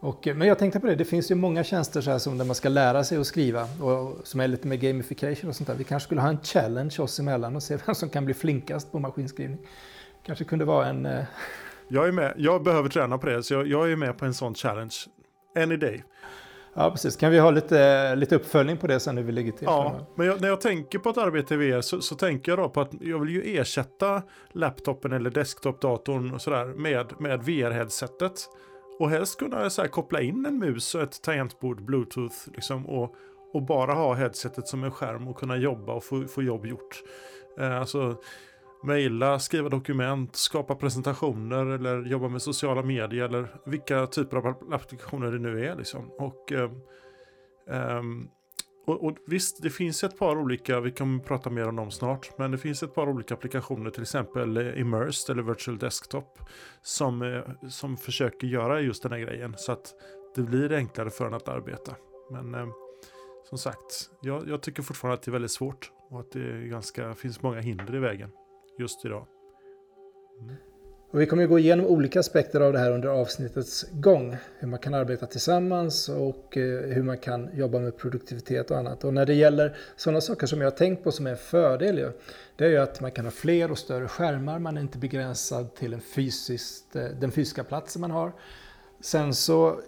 och, 0.00 0.28
men 0.34 0.48
jag 0.48 0.58
tänkte 0.58 0.80
på 0.80 0.86
det, 0.86 0.94
det 0.94 1.04
finns 1.04 1.30
ju 1.30 1.34
många 1.34 1.64
tjänster 1.64 2.00
så 2.00 2.10
här 2.10 2.18
som 2.18 2.38
där 2.38 2.44
man 2.44 2.54
ska 2.54 2.68
lära 2.68 3.04
sig 3.04 3.18
att 3.18 3.26
skriva 3.26 3.62
och 3.62 4.16
som 4.24 4.40
är 4.40 4.48
lite 4.48 4.68
med 4.68 4.80
gamification 4.80 5.50
och 5.50 5.56
sånt 5.56 5.68
där. 5.68 5.74
Vi 5.74 5.84
kanske 5.84 6.06
skulle 6.06 6.20
ha 6.20 6.28
en 6.28 6.40
challenge 6.42 6.96
oss 6.98 7.20
emellan 7.20 7.56
och 7.56 7.62
se 7.62 7.78
vem 7.86 7.94
som 7.94 8.08
kan 8.08 8.24
bli 8.24 8.34
flinkast 8.34 8.92
på 8.92 8.98
maskinskrivning. 8.98 9.58
Kanske 10.26 10.44
kunde 10.44 10.64
vara 10.64 10.86
en... 10.86 11.06
Eh... 11.06 11.24
Jag 11.88 12.08
är 12.08 12.12
med, 12.12 12.34
jag 12.36 12.62
behöver 12.62 12.88
träna 12.88 13.18
på 13.18 13.26
det 13.26 13.42
så 13.42 13.54
jag, 13.54 13.66
jag 13.66 13.92
är 13.92 13.96
med 13.96 14.18
på 14.18 14.24
en 14.24 14.34
sån 14.34 14.54
challenge. 14.54 14.94
Any 15.56 15.76
day. 15.76 16.04
Ja, 16.78 16.90
precis. 16.90 17.16
Kan 17.16 17.30
vi 17.30 17.38
ha 17.38 17.50
lite, 17.50 18.14
lite 18.14 18.36
uppföljning 18.36 18.76
på 18.76 18.86
det 18.86 19.00
sen 19.00 19.16
hur 19.16 19.24
vi 19.24 19.32
ligger 19.32 19.52
till? 19.52 19.64
Ja, 19.64 20.06
men 20.14 20.26
jag, 20.26 20.40
när 20.40 20.48
jag 20.48 20.60
tänker 20.60 20.98
på 20.98 21.08
att 21.08 21.18
arbeta 21.18 21.54
i 21.54 21.56
VR 21.56 21.80
så, 21.80 22.00
så, 22.00 22.14
tänker 22.14 22.52
jag 22.52 22.58
då 22.58 22.68
på 22.68 22.80
att 22.80 22.90
jag 23.00 23.18
vill 23.18 23.30
ju 23.30 23.58
ersätta 23.58 24.22
laptopen 24.52 25.12
eller 25.12 25.30
desktopdatorn 25.30 26.34
och 26.34 26.42
sådär 26.42 26.64
med, 26.64 27.12
med 27.18 27.40
VR-headsetet. 27.40 28.48
Och 28.98 29.10
helst 29.10 29.38
kunna 29.38 29.70
så 29.70 29.82
här, 29.82 29.88
koppla 29.88 30.20
in 30.20 30.46
en 30.46 30.58
mus 30.58 30.94
och 30.94 31.02
ett 31.02 31.22
tangentbord, 31.22 31.84
bluetooth, 31.84 32.36
liksom, 32.54 32.86
och, 32.86 33.14
och 33.52 33.62
bara 33.62 33.92
ha 33.92 34.14
headsetet 34.14 34.68
som 34.68 34.84
en 34.84 34.90
skärm 34.90 35.28
och 35.28 35.36
kunna 35.36 35.56
jobba 35.56 35.92
och 35.92 36.04
få, 36.04 36.24
få 36.24 36.42
jobb 36.42 36.66
gjort. 36.66 37.02
Eh, 37.58 37.80
alltså, 37.80 38.16
mejla, 38.82 39.38
skriva 39.38 39.68
dokument, 39.68 40.36
skapa 40.36 40.74
presentationer 40.74 41.66
eller 41.66 42.02
jobba 42.02 42.28
med 42.28 42.42
sociala 42.42 42.82
medier 42.82 43.24
eller 43.24 43.48
vilka 43.66 44.06
typer 44.06 44.36
av 44.36 44.72
applikationer 44.72 45.32
det 45.32 45.38
nu 45.38 45.66
är. 45.66 45.76
Liksom. 45.76 46.10
Och, 46.18 46.52
eh, 46.52 46.70
eh, 47.70 48.02
och, 48.86 49.04
och, 49.04 49.16
visst, 49.26 49.62
det 49.62 49.70
finns 49.70 50.04
ett 50.04 50.18
par 50.18 50.38
olika, 50.38 50.80
vi 50.80 50.90
kommer 50.90 51.18
prata 51.18 51.50
mer 51.50 51.68
om 51.68 51.76
dem 51.76 51.90
snart, 51.90 52.38
men 52.38 52.50
det 52.50 52.58
finns 52.58 52.82
ett 52.82 52.94
par 52.94 53.08
olika 53.08 53.34
applikationer, 53.34 53.90
till 53.90 54.02
exempel 54.02 54.56
eh, 54.56 54.80
Immersed 54.80 55.32
eller 55.32 55.42
Virtual 55.42 55.78
Desktop, 55.78 56.38
som, 56.82 57.22
eh, 57.22 57.68
som 57.68 57.96
försöker 57.96 58.46
göra 58.46 58.80
just 58.80 59.02
den 59.02 59.12
här 59.12 59.18
grejen 59.18 59.54
så 59.56 59.72
att 59.72 59.94
det 60.34 60.42
blir 60.42 60.72
enklare 60.72 61.10
för 61.10 61.26
en 61.26 61.34
att 61.34 61.48
arbeta. 61.48 61.94
Men 62.30 62.54
eh, 62.54 62.66
som 63.48 63.58
sagt, 63.58 64.10
jag, 64.20 64.48
jag, 64.48 64.62
tycker 64.62 64.82
fortfarande 64.82 65.14
att 65.14 65.22
det 65.22 65.28
är 65.28 65.32
väldigt 65.32 65.50
svårt 65.50 65.90
och 66.10 66.20
att 66.20 66.30
det 66.32 66.68
ganska, 66.68 67.14
finns 67.14 67.42
många 67.42 67.60
hinder 67.60 67.94
i 67.94 67.98
vägen 67.98 68.30
just 68.78 69.04
idag. 69.04 69.26
Mm. 70.40 70.56
Och 71.10 71.20
vi 71.20 71.26
kommer 71.26 71.42
att 71.42 71.48
gå 71.48 71.58
igenom 71.58 71.86
olika 71.86 72.20
aspekter 72.20 72.60
av 72.60 72.72
det 72.72 72.78
här 72.78 72.90
under 72.90 73.08
avsnittets 73.08 73.86
gång. 73.92 74.36
Hur 74.58 74.68
man 74.68 74.78
kan 74.78 74.94
arbeta 74.94 75.26
tillsammans 75.26 76.08
och 76.08 76.56
eh, 76.56 76.80
hur 76.80 77.02
man 77.02 77.18
kan 77.18 77.50
jobba 77.54 77.78
med 77.78 77.96
produktivitet 77.96 78.70
och 78.70 78.78
annat. 78.78 79.04
Och 79.04 79.14
när 79.14 79.26
det 79.26 79.34
gäller 79.34 79.76
sådana 79.96 80.20
saker 80.20 80.46
som 80.46 80.60
jag 80.60 80.66
har 80.66 80.76
tänkt 80.76 81.04
på 81.04 81.12
som 81.12 81.26
är 81.26 81.30
en 81.30 81.36
fördel, 81.36 82.12
det 82.56 82.64
är 82.64 82.68
ju 82.68 82.76
att 82.76 83.00
man 83.00 83.10
kan 83.10 83.24
ha 83.24 83.32
fler 83.32 83.70
och 83.70 83.78
större 83.78 84.08
skärmar. 84.08 84.58
Man 84.58 84.76
är 84.76 84.80
inte 84.80 84.98
begränsad 84.98 85.74
till 85.74 85.94
en 85.94 86.00
fysiskt, 86.00 86.96
eh, 86.96 87.04
den 87.04 87.32
fysiska 87.32 87.64
platsen 87.64 88.00
man 88.00 88.10
har. 88.10 88.32
Sen 89.00 89.34
så, 89.34 89.80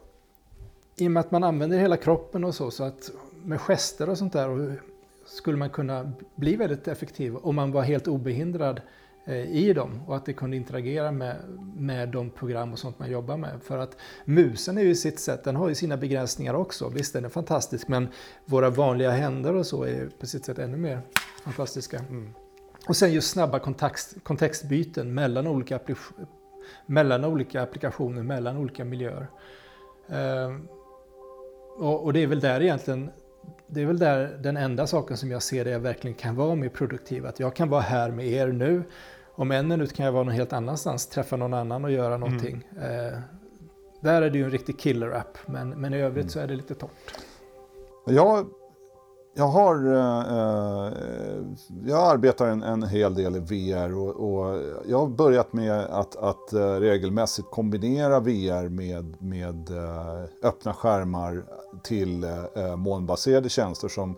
i 0.97 1.07
och 1.07 1.11
med 1.11 1.21
att 1.21 1.31
man 1.31 1.45
använder 1.45 1.79
hela 1.79 1.97
kroppen 1.97 2.45
och 2.45 2.55
så, 2.55 2.71
så 2.71 2.85
att 2.85 3.11
med 3.45 3.61
gester 3.61 4.09
och 4.09 4.19
sånt 4.19 4.33
där 4.33 4.81
skulle 5.29 5.59
man 5.59 5.71
kunna 5.71 6.13
bli 6.35 6.57
väldigt 6.57 6.89
effektiv 6.89 7.37
om 7.37 7.57
man 7.57 7.73
var 7.73 7.83
helt 7.83 8.09
obehindrad 8.09 8.81
eh, 9.25 9.57
i 9.57 9.73
dem 9.73 10.03
och 10.07 10.17
att 10.17 10.27
det 10.27 10.33
kunde 10.33 10.57
interagera 10.57 11.13
med, 11.13 11.37
med 11.77 12.09
de 12.09 12.31
program 12.31 12.73
och 12.73 12.79
sånt 12.79 12.99
man 12.99 13.11
jobbar 13.11 13.37
med. 13.37 13.63
För 13.63 13.79
att 13.79 13.97
musen 14.25 14.79
är 14.79 14.83
ju 14.83 14.95
sitt 14.95 15.21
sätt, 15.21 15.45
den 15.45 15.57
har 15.57 15.69
ju 15.69 15.75
sina 15.75 15.97
begränsningar 15.97 16.55
också. 16.55 16.89
Visst 16.89 17.13
den 17.13 17.25
är 17.25 17.29
fantastisk 17.29 17.89
men 17.89 18.09
våra 18.45 18.71
vanliga 18.71 19.11
händer 19.11 19.55
och 19.55 19.67
så 19.67 19.85
är 19.85 20.09
på 20.19 20.27
sitt 20.27 20.45
sätt 20.45 20.59
ännu 20.59 20.77
mer 20.77 21.01
fantastiska. 21.45 21.99
Mm. 21.99 22.35
Och 22.89 22.97
sen 22.97 23.13
just 23.13 23.31
snabba 23.31 23.59
kontext, 23.59 24.17
kontextbyten 24.23 25.15
mellan 25.15 25.47
olika, 25.47 25.81
mellan 26.87 27.25
olika 27.25 27.63
applikationer, 27.63 28.23
mellan 28.23 28.57
olika 28.57 28.85
miljöer. 28.85 29.27
Uh, 30.11 30.57
och, 31.79 32.05
och, 32.05 32.13
det 32.13 32.23
är 32.23 32.27
väl 32.27 32.41
där 32.41 32.61
egentligen 32.61 33.11
det 33.67 33.81
är 33.81 33.87
väl 33.87 33.99
där 33.99 34.39
den 34.43 34.57
enda 34.57 34.87
saken 34.87 35.17
som 35.17 35.31
jag 35.31 35.43
ser 35.43 35.65
där 35.65 35.73
jag 35.73 35.81
verkligen 35.81 36.15
kan 36.15 36.37
vara 36.37 36.55
mer 36.55 36.69
produktiv. 36.69 37.27
Att 37.27 37.41
jag 37.41 37.57
kan 37.57 37.69
vara 37.69 37.81
här 37.81 38.11
med 38.11 38.27
er 38.27 38.49
nu. 38.49 38.83
Om 39.35 39.51
en 39.51 39.69
minut 39.69 39.97
kan 39.97 40.07
jag 40.07 40.13
vara 40.13 40.25
någon 40.25 40.35
helt 40.35 40.53
annanstans, 40.53 41.07
träffa 41.07 41.37
någon 41.37 41.55
annan 41.55 41.85
och 41.85 41.91
göra 41.91 42.17
någonting. 42.17 42.69
Mm. 42.77 43.07
Eh, 43.07 43.19
där 44.01 44.23
är 44.23 44.31
det 44.31 44.39
ju 44.39 44.45
en 44.45 44.51
riktig 44.51 44.79
killer-app, 44.79 45.39
men, 45.47 45.69
men 45.71 45.95
i 45.95 45.97
övrigt 45.97 46.23
mm. 46.23 46.29
så 46.29 46.41
är 46.41 46.47
det 46.47 46.55
lite 46.55 46.75
torrt. 46.75 46.91
Jag, 48.07 48.47
jag, 49.39 49.49
har, 49.49 49.87
eh, 49.87 50.39
eh, 50.39 50.93
jag 51.87 52.13
arbetar 52.13 52.47
en, 52.47 52.63
en 52.63 52.83
hel 52.83 53.15
del 53.15 53.37
i 53.37 53.39
VR 53.39 53.95
och, 53.95 54.09
och, 54.09 54.61
jag 54.89 54.99
har 54.99 55.07
börjat 55.07 55.53
med 55.53 55.81
att, 55.81 56.17
att 56.17 56.53
eh, 56.53 56.61
regelmässigt 56.61 57.51
kombinera 57.51 58.21
VR 58.21 58.69
med, 58.69 59.23
med 59.23 59.71
eh, 59.71 60.25
öppna 60.43 60.75
skärmar 60.75 61.43
till 61.83 62.25
eh, 62.25 62.45
eh 62.55 62.77
molnbaserade 62.77 63.49
tjänster 63.49 63.89
som 63.89 64.17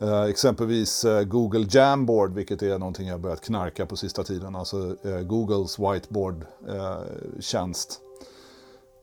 Eh, 0.00 0.22
exempelvis 0.22 1.04
eh, 1.04 1.22
Google 1.22 1.66
Jamboard, 1.70 2.34
vilket 2.34 2.62
är 2.62 2.78
någonting 2.78 3.08
jag 3.08 3.20
börjat 3.20 3.40
knarka 3.40 3.86
på 3.86 3.96
sista 3.96 4.24
tiden. 4.24 4.56
Alltså 4.56 4.96
eh, 5.04 5.20
Googles 5.20 5.78
whiteboard-tjänst. 5.78 8.00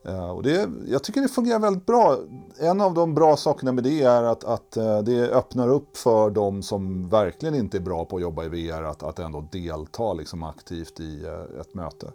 Eh, 0.07 0.29
och 0.29 0.43
det, 0.43 0.69
jag 0.87 1.03
tycker 1.03 1.21
det 1.21 1.27
fungerar 1.27 1.59
väldigt 1.59 1.85
bra. 1.85 2.17
En 2.59 2.81
av 2.81 2.93
de 2.93 3.15
bra 3.15 3.37
sakerna 3.37 3.71
med 3.71 3.83
det 3.83 4.01
är 4.01 4.23
att, 4.23 4.43
att 4.43 4.77
eh, 4.77 5.01
det 5.01 5.29
öppnar 5.29 5.69
upp 5.69 5.97
för 5.97 6.29
de 6.29 6.63
som 6.63 7.09
verkligen 7.09 7.55
inte 7.55 7.77
är 7.77 7.81
bra 7.81 8.05
på 8.05 8.15
att 8.15 8.21
jobba 8.21 8.43
i 8.45 8.49
VR 8.49 8.83
att, 8.83 9.03
att 9.03 9.19
ändå 9.19 9.47
delta 9.51 10.13
liksom 10.13 10.43
aktivt 10.43 10.99
i 10.99 11.25
eh, 11.25 11.61
ett 11.61 11.73
möte. 11.73 12.11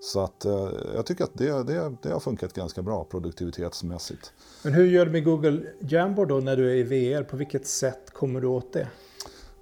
Så 0.00 0.20
att 0.20 0.46
jag 0.94 1.06
tycker 1.06 1.24
att 1.24 1.34
det, 1.34 1.62
det, 1.62 1.96
det 2.02 2.08
har 2.08 2.20
funkat 2.20 2.52
ganska 2.52 2.82
bra 2.82 3.04
produktivitetsmässigt. 3.04 4.32
Men 4.64 4.72
hur 4.72 4.84
gör 4.84 5.06
du 5.06 5.12
med 5.12 5.24
Google 5.24 5.62
Jamboard 5.80 6.28
då 6.28 6.34
när 6.34 6.56
du 6.56 6.70
är 6.70 6.74
i 6.74 6.82
VR? 6.82 7.22
På 7.22 7.36
vilket 7.36 7.66
sätt 7.66 8.10
kommer 8.10 8.40
du 8.40 8.46
åt 8.46 8.72
det? 8.72 8.88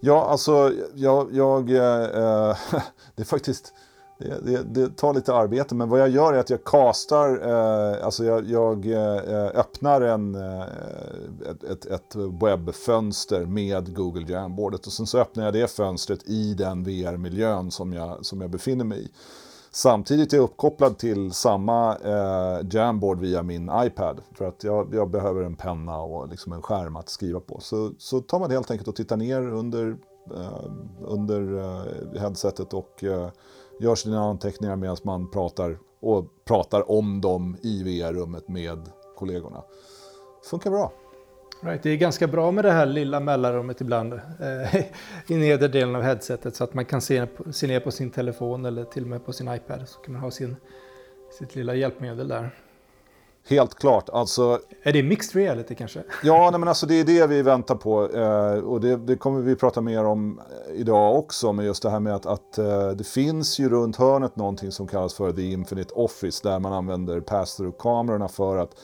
Ja, 0.00 0.24
alltså 0.24 0.72
jag, 0.94 1.28
jag 1.32 1.70
eh, 1.70 2.56
det 3.14 3.22
är 3.22 3.24
faktiskt 3.24 3.74
det, 4.20 4.40
det, 4.42 4.62
det, 4.62 4.96
tar 4.96 5.14
lite 5.14 5.34
arbete, 5.34 5.74
men 5.74 5.88
vad 5.88 6.00
jag 6.00 6.08
gör 6.08 6.32
är 6.32 6.38
att 6.38 6.50
jag 6.50 6.64
castar, 6.64 7.48
eh, 7.48 8.04
alltså 8.04 8.24
jag, 8.24 8.44
jag 8.50 8.86
eh, 8.86 9.46
öppnar 9.54 10.00
en, 10.00 10.34
eh, 10.34 10.62
ett, 11.50 11.64
ett, 11.64 11.86
ett, 11.86 12.16
webbfönster 12.42 13.46
med 13.46 13.96
Google 13.96 14.32
Jamboardet 14.32 14.86
och 14.86 14.92
sen 14.92 15.06
så 15.06 15.18
öppnar 15.18 15.44
jag 15.44 15.52
det 15.52 15.70
fönstret 15.70 16.28
i 16.28 16.54
den 16.54 16.84
VR-miljön 16.84 17.70
som 17.70 17.92
jag, 17.92 18.26
som 18.26 18.40
jag 18.40 18.50
befinner 18.50 18.84
mig 18.84 19.04
i. 19.04 19.08
Samtidigt 19.72 20.32
är 20.32 20.36
jag 20.36 20.44
uppkopplad 20.44 20.98
till 20.98 21.32
samma 21.32 21.96
eh, 21.96 22.66
Jamboard 22.70 23.20
via 23.20 23.42
min 23.42 23.70
iPad. 23.74 24.20
För 24.34 24.44
att 24.48 24.64
jag, 24.64 24.94
jag, 24.94 25.10
behöver 25.10 25.42
en 25.42 25.56
penna 25.56 26.00
och 26.00 26.28
liksom 26.28 26.52
en 26.52 26.62
skärm 26.62 26.96
att 26.96 27.08
skriva 27.08 27.40
på. 27.40 27.60
Så, 27.60 27.92
så 27.98 28.20
tar 28.20 28.38
man 28.38 28.50
helt 28.50 28.70
enkelt 28.70 28.88
och 28.88 28.96
tittar 28.96 29.16
ner 29.16 29.48
under, 29.48 29.96
eh, 30.36 30.64
under 31.00 31.58
eh, 31.58 32.20
headsetet 32.20 32.74
och 32.74 33.04
eh, 33.04 33.28
gör 33.80 33.94
sina 33.94 34.20
anteckningar 34.20 34.76
medan 34.76 34.96
man 35.02 35.30
pratar 35.30 35.78
och 36.00 36.44
pratar 36.44 36.90
om 36.90 37.20
dem 37.20 37.56
i 37.62 37.82
VR-rummet 37.82 38.48
med 38.48 38.78
kollegorna. 39.16 39.62
Funkar 40.50 40.70
bra. 40.70 40.92
Right, 41.62 41.82
det 41.82 41.90
är 41.90 41.96
ganska 41.96 42.26
bra 42.26 42.50
med 42.50 42.64
det 42.64 42.70
här 42.70 42.86
lilla 42.86 43.20
mellanrummet 43.20 43.80
ibland 43.80 44.12
eh, 44.12 44.76
i 45.26 45.36
nedre 45.36 45.68
delen 45.68 45.96
av 45.96 46.02
headsetet 46.02 46.56
så 46.56 46.64
att 46.64 46.74
man 46.74 46.84
kan 46.84 47.00
se, 47.00 47.26
se 47.52 47.66
ner 47.66 47.80
på 47.80 47.90
sin 47.90 48.10
telefon 48.10 48.64
eller 48.64 48.84
till 48.84 49.02
och 49.02 49.08
med 49.08 49.26
på 49.26 49.32
sin 49.32 49.54
iPad 49.54 49.88
så 49.88 50.00
kan 50.00 50.12
man 50.12 50.22
ha 50.22 50.30
sin, 50.30 50.56
sitt 51.38 51.56
lilla 51.56 51.74
hjälpmedel 51.74 52.28
där. 52.28 52.50
Helt 53.48 53.74
klart. 53.74 54.08
Alltså, 54.08 54.60
är 54.82 54.92
det 54.92 55.02
mixed 55.02 55.42
reality 55.42 55.74
kanske? 55.74 56.02
Ja, 56.22 56.48
nej, 56.50 56.60
men 56.60 56.68
alltså, 56.68 56.86
det 56.86 56.94
är 56.94 57.04
det 57.04 57.26
vi 57.26 57.42
väntar 57.42 57.74
på. 57.74 58.10
Eh, 58.10 58.64
och 58.64 58.80
det, 58.80 58.96
det, 58.96 59.16
kommer 59.16 59.40
vi 59.40 59.56
prata 59.56 59.80
mer 59.80 60.04
om 60.04 60.40
idag 60.74 61.18
också. 61.18 61.52
Men 61.52 61.64
just 61.64 61.82
det 61.82 61.90
här 61.90 62.00
med 62.00 62.14
att, 62.14 62.26
att 62.26 62.58
eh, 62.58 62.88
det 62.88 63.06
finns 63.06 63.58
ju 63.58 63.68
runt 63.68 63.96
hörnet 63.96 64.36
någonting 64.36 64.72
som 64.72 64.86
kallas 64.86 65.14
för 65.14 65.32
The 65.32 65.52
Infinite 65.52 65.94
Office. 65.94 66.48
Där 66.48 66.58
man 66.58 66.72
använder 66.72 67.20
pass-through-kamerorna 67.20 68.28
för 68.28 68.56
att 68.56 68.74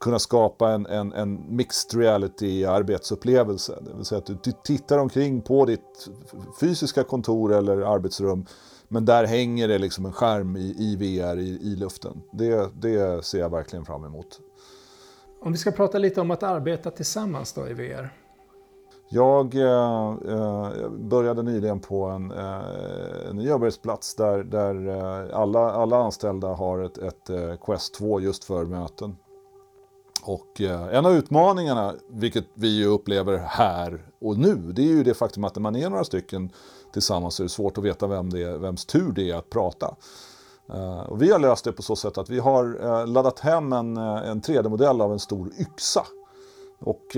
kunna 0.00 0.18
skapa 0.18 0.70
en, 0.70 0.86
en, 0.86 1.12
en 1.12 1.56
mixed 1.56 2.00
reality-arbetsupplevelse. 2.00 3.78
Det 3.80 3.96
vill 3.96 4.04
säga 4.04 4.18
att 4.18 4.26
du 4.44 4.52
tittar 4.64 4.98
omkring 4.98 5.42
på 5.42 5.64
ditt 5.64 6.08
fysiska 6.60 7.04
kontor 7.04 7.52
eller 7.52 7.94
arbetsrum 7.94 8.46
men 8.94 9.04
där 9.04 9.24
hänger 9.26 9.68
det 9.68 9.78
liksom 9.78 10.06
en 10.06 10.12
skärm 10.12 10.56
i, 10.56 10.74
i 10.78 10.96
VR 10.96 11.36
i, 11.36 11.48
i 11.62 11.76
luften. 11.76 12.22
Det, 12.32 12.70
det 12.74 13.24
ser 13.24 13.38
jag 13.38 13.50
verkligen 13.50 13.84
fram 13.84 14.04
emot. 14.04 14.40
Om 15.40 15.52
vi 15.52 15.58
ska 15.58 15.70
prata 15.70 15.98
lite 15.98 16.20
om 16.20 16.30
att 16.30 16.42
arbeta 16.42 16.90
tillsammans 16.90 17.52
då 17.52 17.68
i 17.68 17.74
VR. 17.74 18.10
Jag 19.08 19.54
eh, 19.54 20.16
eh, 20.28 20.90
började 20.90 21.42
nyligen 21.42 21.80
på 21.80 22.04
en, 22.04 22.30
eh, 22.30 23.28
en 23.30 23.36
ny 23.36 23.50
arbetsplats 23.50 24.14
där, 24.14 24.44
där 24.44 24.88
eh, 24.88 25.38
alla, 25.38 25.72
alla 25.72 25.96
anställda 25.96 26.48
har 26.48 26.78
ett, 26.78 26.98
ett 26.98 27.30
eh, 27.30 27.56
Quest 27.56 27.94
2 27.94 28.20
just 28.20 28.44
för 28.44 28.64
möten. 28.64 29.16
Och 30.26 30.60
eh, 30.60 30.96
en 30.96 31.06
av 31.06 31.12
utmaningarna, 31.12 31.94
vilket 32.08 32.44
vi 32.54 32.84
upplever 32.84 33.38
här 33.38 34.06
och 34.20 34.38
nu, 34.38 34.54
det 34.54 34.82
är 34.82 34.86
ju 34.86 35.02
det 35.02 35.14
faktum 35.14 35.44
att 35.44 35.54
när 35.54 35.62
man 35.62 35.76
är 35.76 35.90
några 35.90 36.04
stycken 36.04 36.50
tillsammans 36.92 37.34
så 37.34 37.42
är 37.42 37.44
det 37.44 37.48
svårt 37.48 37.78
att 37.78 37.84
veta 37.84 38.06
vem 38.06 38.30
det 38.30 38.42
är, 38.42 38.58
vems 38.58 38.84
tur 38.84 39.12
det 39.12 39.30
är 39.30 39.34
att 39.34 39.50
prata. 39.50 39.96
Eh, 40.68 41.00
och 41.00 41.22
vi 41.22 41.32
har 41.32 41.38
löst 41.38 41.64
det 41.64 41.72
på 41.72 41.82
så 41.82 41.96
sätt 41.96 42.18
att 42.18 42.30
vi 42.30 42.38
har 42.38 42.78
eh, 42.82 43.06
laddat 43.06 43.40
hem 43.40 43.72
en, 43.72 43.96
en 43.96 44.42
3D-modell 44.42 45.00
av 45.00 45.12
en 45.12 45.18
stor 45.18 45.52
yxa. 45.58 46.06
Och 46.80 47.16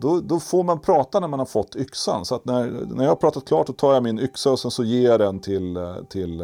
då, 0.00 0.20
då, 0.20 0.40
får 0.40 0.64
man 0.64 0.80
prata 0.80 1.20
när 1.20 1.28
man 1.28 1.38
har 1.38 1.46
fått 1.46 1.76
yxan. 1.76 2.24
Så 2.24 2.34
att 2.34 2.44
när, 2.44 2.86
när 2.94 3.04
jag 3.04 3.10
har 3.10 3.16
pratat 3.16 3.44
klart 3.44 3.66
då 3.66 3.72
tar 3.72 3.94
jag 3.94 4.02
min 4.02 4.18
yxa 4.18 4.50
och 4.50 4.60
sen 4.60 4.70
så 4.70 4.84
ger 4.84 5.10
jag 5.10 5.20
den 5.20 5.40
till, 5.40 5.94
till 6.08 6.40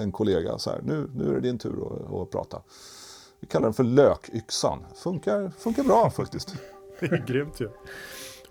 en 0.00 0.12
kollega. 0.12 0.58
Så 0.58 0.70
här, 0.70 0.80
nu, 0.84 1.10
nu 1.14 1.30
är 1.30 1.34
det 1.34 1.40
din 1.40 1.58
tur 1.58 1.86
att, 1.86 2.14
att 2.14 2.30
prata. 2.30 2.62
Vi 3.40 3.46
kallar 3.46 3.64
den 3.64 3.74
för 3.74 3.84
lökyxan. 3.84 4.84
Funkar, 5.02 5.50
funkar 5.58 5.82
bra 5.82 6.10
faktiskt. 6.10 6.54
Det 7.00 7.06
är 7.06 7.26
grymt 7.26 7.60
ju. 7.60 7.68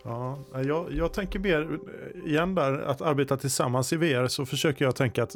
Ja. 0.04 0.38
Ja, 0.54 0.64
jag, 0.64 0.92
jag 0.92 1.14
tänker 1.14 1.40
mer, 1.40 1.62
eh, 1.62 2.30
igen 2.32 2.56
där, 2.56 2.80
att 2.80 3.02
arbeta 3.02 3.38
tillsammans 3.38 3.94
i 3.94 3.96
VR 3.98 4.28
så 4.28 4.46
försöker 4.46 4.86
jag 4.86 4.96
tänka 4.96 5.24
att 5.24 5.36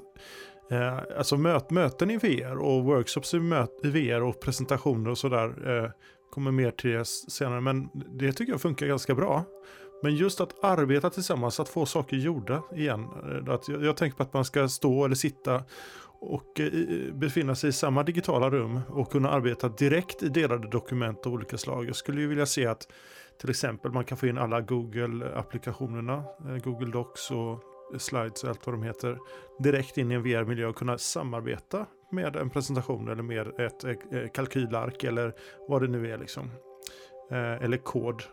eh, 0.71 0.97
alltså 1.17 1.37
möt, 1.37 1.69
möten 1.69 2.11
i 2.11 2.17
VR 2.17 2.57
och 2.57 2.83
workshops 2.83 3.33
i, 3.33 3.39
möt, 3.39 3.69
i 3.83 3.87
VR 3.87 4.23
och 4.23 4.39
presentationer 4.39 5.09
och 5.09 5.17
sådär 5.17 5.77
eh, 5.83 5.91
kommer 6.31 6.51
mer 6.51 6.71
till 6.71 6.91
det 6.91 7.05
senare. 7.07 7.61
Men 7.61 7.89
det 7.93 8.33
tycker 8.33 8.53
jag 8.53 8.61
funkar 8.61 8.87
ganska 8.87 9.15
bra. 9.15 9.43
Men 10.03 10.15
just 10.15 10.41
att 10.41 10.63
arbeta 10.63 11.09
tillsammans, 11.09 11.59
att 11.59 11.69
få 11.69 11.85
saker 11.85 12.17
gjorda 12.17 12.63
igen. 12.75 13.03
Eh, 13.03 13.53
att 13.53 13.67
jag, 13.67 13.83
jag 13.83 13.97
tänker 13.97 14.17
på 14.17 14.23
att 14.23 14.33
man 14.33 14.45
ska 14.45 14.67
stå 14.67 15.05
eller 15.05 15.15
sitta 15.15 15.63
och 16.21 16.59
eh, 16.59 17.13
befinna 17.13 17.55
sig 17.55 17.69
i 17.69 17.73
samma 17.73 18.03
digitala 18.03 18.49
rum 18.49 18.79
och 18.89 19.11
kunna 19.11 19.29
arbeta 19.29 19.69
direkt 19.69 20.23
i 20.23 20.29
delade 20.29 20.67
dokument 20.67 21.25
av 21.25 21.33
olika 21.33 21.57
slag. 21.57 21.85
Jag 21.85 21.95
skulle 21.95 22.21
ju 22.21 22.27
vilja 22.27 22.45
se 22.45 22.67
att 22.67 22.87
till 23.39 23.49
exempel 23.49 23.91
man 23.91 24.05
kan 24.05 24.17
få 24.17 24.27
in 24.27 24.37
alla 24.37 24.61
Google-applikationerna, 24.61 26.23
eh, 26.45 26.63
Google 26.63 26.91
Docs 26.91 27.31
och 27.31 27.63
Slides 28.01 28.43
och 28.43 28.49
allt 28.49 28.65
vad 28.65 28.75
de 28.75 28.83
heter, 28.83 29.17
direkt 29.59 29.97
in 29.97 30.11
i 30.11 30.15
en 30.15 30.23
VR-miljö 30.23 30.67
och 30.67 30.75
kunna 30.75 30.97
samarbeta 30.97 31.85
med 32.11 32.35
en 32.35 32.49
presentation 32.49 33.07
eller 33.07 33.23
med 33.23 33.59
ett 33.59 33.83
eh, 33.83 33.93
kalkylark 34.33 35.03
eller 35.03 35.33
vad 35.67 35.81
det 35.81 35.87
nu 35.87 36.11
är 36.11 36.17
liksom. 36.17 36.51
Eller 37.61 37.77
kod. 37.77 38.23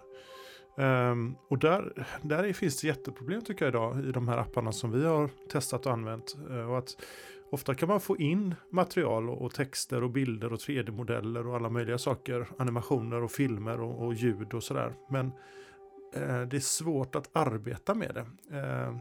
Um, 0.79 1.37
och 1.49 1.59
där, 1.59 2.07
där 2.23 2.53
finns 2.53 2.81
det 2.81 2.87
jätteproblem 2.87 3.43
tycker 3.43 3.65
jag 3.65 3.73
idag 3.73 4.05
i 4.05 4.13
de 4.13 4.29
här 4.29 4.39
apparna 4.39 4.73
som 4.73 4.91
vi 4.91 5.05
har 5.05 5.31
testat 5.51 5.87
och 5.87 5.93
använt. 5.93 6.37
Uh, 6.51 6.71
och 6.71 6.79
att 6.79 6.97
Ofta 7.51 7.75
kan 7.75 7.89
man 7.89 8.01
få 8.01 8.17
in 8.17 8.55
material 8.71 9.31
och, 9.31 9.55
texter 9.55 10.03
och 10.03 10.11
bilder 10.11 10.53
och 10.53 10.59
3D-modeller 10.59 11.47
och 11.47 11.57
alla 11.57 11.69
möjliga 11.69 11.99
saker, 11.99 12.49
animationer 12.59 13.23
och 13.23 13.31
filmer 13.31 13.81
och, 13.81 14.07
och 14.07 14.15
ljud 14.15 14.55
och 14.55 14.63
sådär. 14.63 14.93
Men 15.11 15.27
eh, 16.15 16.41
det 16.41 16.57
är 16.57 16.61
svårt 16.61 17.15
att 17.15 17.37
arbeta 17.37 17.95
med 17.95 18.15
det. 18.15 18.57
Eh, 18.59 18.97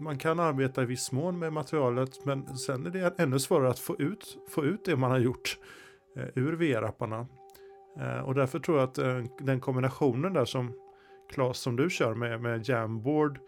man 0.00 0.18
kan 0.18 0.40
arbeta 0.40 0.82
i 0.82 0.86
viss 0.86 1.12
mån 1.12 1.38
med 1.38 1.52
materialet 1.52 2.24
men 2.24 2.56
sen 2.56 2.86
är 2.86 2.90
det 2.90 3.14
ännu 3.18 3.38
svårare 3.38 3.70
att 3.70 3.78
få 3.78 3.96
ut, 3.98 4.38
få 4.48 4.64
ut 4.64 4.84
det 4.84 4.96
man 4.96 5.10
har 5.10 5.18
gjort 5.18 5.58
eh, 6.16 6.28
ur 6.34 6.52
VR-apparna. 6.52 7.26
Eh, 8.00 8.18
och 8.18 8.34
därför 8.34 8.58
tror 8.58 8.78
jag 8.78 8.88
att 8.88 8.98
eh, 8.98 9.22
den 9.38 9.60
kombinationen 9.60 10.32
där 10.32 10.44
som 10.44 10.72
Claes 11.32 11.58
som 11.58 11.76
du 11.76 11.90
kör 11.90 12.14
med, 12.14 12.40
med 12.40 12.68
Jamboard 12.68 13.38
Eh, 13.38 13.40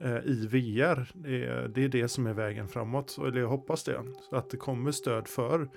Eh, 0.00 0.18
i 0.24 0.46
VR. 0.46 1.10
Det 1.14 1.46
är, 1.46 1.68
det 1.68 1.84
är 1.84 1.88
det 1.88 2.08
som 2.08 2.26
är 2.26 2.32
vägen 2.32 2.68
framåt. 2.68 3.18
Eller 3.18 3.40
jag 3.40 3.48
hoppas 3.48 3.84
det. 3.84 4.02
Så 4.30 4.36
att 4.36 4.50
det 4.50 4.56
kommer 4.56 4.92
stöd 4.92 5.28
för 5.28 5.68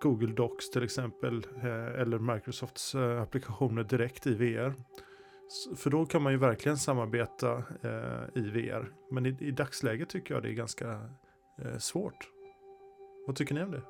Google 0.00 0.32
Docs 0.32 0.70
till 0.70 0.82
exempel. 0.82 1.46
Eh, 1.56 2.00
eller 2.00 2.18
Microsofts 2.18 2.94
eh, 2.94 3.22
applikationer 3.22 3.84
direkt 3.84 4.26
i 4.26 4.34
VR. 4.34 4.74
För 5.76 5.90
då 5.90 6.06
kan 6.06 6.22
man 6.22 6.32
ju 6.32 6.38
verkligen 6.38 6.78
samarbeta 6.78 7.62
i 8.34 8.40
VR. 8.40 8.92
Men 9.10 9.26
i, 9.26 9.36
i 9.40 9.50
dagsläget 9.50 10.08
tycker 10.08 10.34
jag 10.34 10.42
det 10.42 10.48
är 10.48 10.52
ganska 10.52 11.08
svårt. 11.78 12.28
Vad 13.26 13.36
tycker 13.36 13.54
ni 13.54 13.62
om 13.62 13.70
det? 13.70 13.82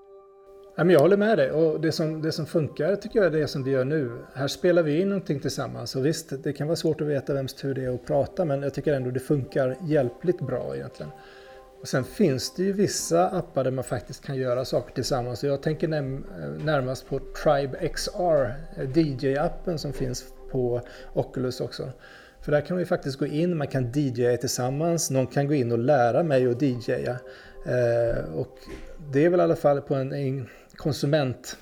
Jag 0.76 1.00
håller 1.00 1.16
med 1.16 1.38
dig 1.38 1.50
och 1.50 1.80
det 1.80 1.92
som, 1.92 2.22
det 2.22 2.32
som 2.32 2.46
funkar 2.46 2.96
tycker 2.96 3.18
jag 3.18 3.26
är 3.26 3.40
det 3.40 3.48
som 3.48 3.64
vi 3.64 3.70
gör 3.70 3.84
nu. 3.84 4.18
Här 4.34 4.48
spelar 4.48 4.82
vi 4.82 5.00
in 5.00 5.08
någonting 5.08 5.40
tillsammans 5.40 5.96
och 5.96 6.06
visst, 6.06 6.42
det 6.42 6.52
kan 6.52 6.66
vara 6.66 6.76
svårt 6.76 7.00
att 7.00 7.06
veta 7.06 7.34
vems 7.34 7.54
tur 7.54 7.74
det 7.74 7.84
är 7.84 7.94
att 7.94 8.06
prata 8.06 8.44
men 8.44 8.62
jag 8.62 8.74
tycker 8.74 8.92
ändå 8.92 9.10
det 9.10 9.20
funkar 9.20 9.76
hjälpligt 9.82 10.40
bra 10.40 10.76
egentligen. 10.76 11.12
Och 11.80 11.88
sen 11.88 12.04
finns 12.04 12.54
det 12.54 12.62
ju 12.62 12.72
vissa 12.72 13.28
appar 13.28 13.64
där 13.64 13.70
man 13.70 13.84
faktiskt 13.84 14.24
kan 14.24 14.36
göra 14.36 14.64
saker 14.64 14.94
tillsammans. 14.94 15.44
Jag 15.44 15.62
tänker 15.62 15.88
närmast 16.64 17.08
på 17.08 17.20
Tribe 17.44 17.88
XR, 17.88 18.44
eh, 18.76 18.90
DJ-appen 18.90 19.76
som 19.76 19.92
finns 19.92 20.24
på 20.50 20.80
Oculus 21.12 21.60
också. 21.60 21.92
För 22.40 22.52
där 22.52 22.60
kan 22.60 22.76
vi 22.76 22.84
faktiskt 22.84 23.18
gå 23.18 23.26
in, 23.26 23.56
man 23.56 23.66
kan 23.66 23.92
DJa 23.92 24.36
tillsammans, 24.36 25.10
någon 25.10 25.26
kan 25.26 25.46
gå 25.46 25.54
in 25.54 25.72
och 25.72 25.78
lära 25.78 26.22
mig 26.22 26.46
att 26.46 26.62
DJa. 26.62 27.16
Eh, 27.66 28.34
och 28.34 28.58
det 29.12 29.24
är 29.24 29.28
väl 29.28 29.40
i 29.40 29.42
alla 29.42 29.56
fall 29.56 29.80
på 29.80 29.94
en, 29.94 30.12
en 30.12 30.48
konsument 30.76 31.56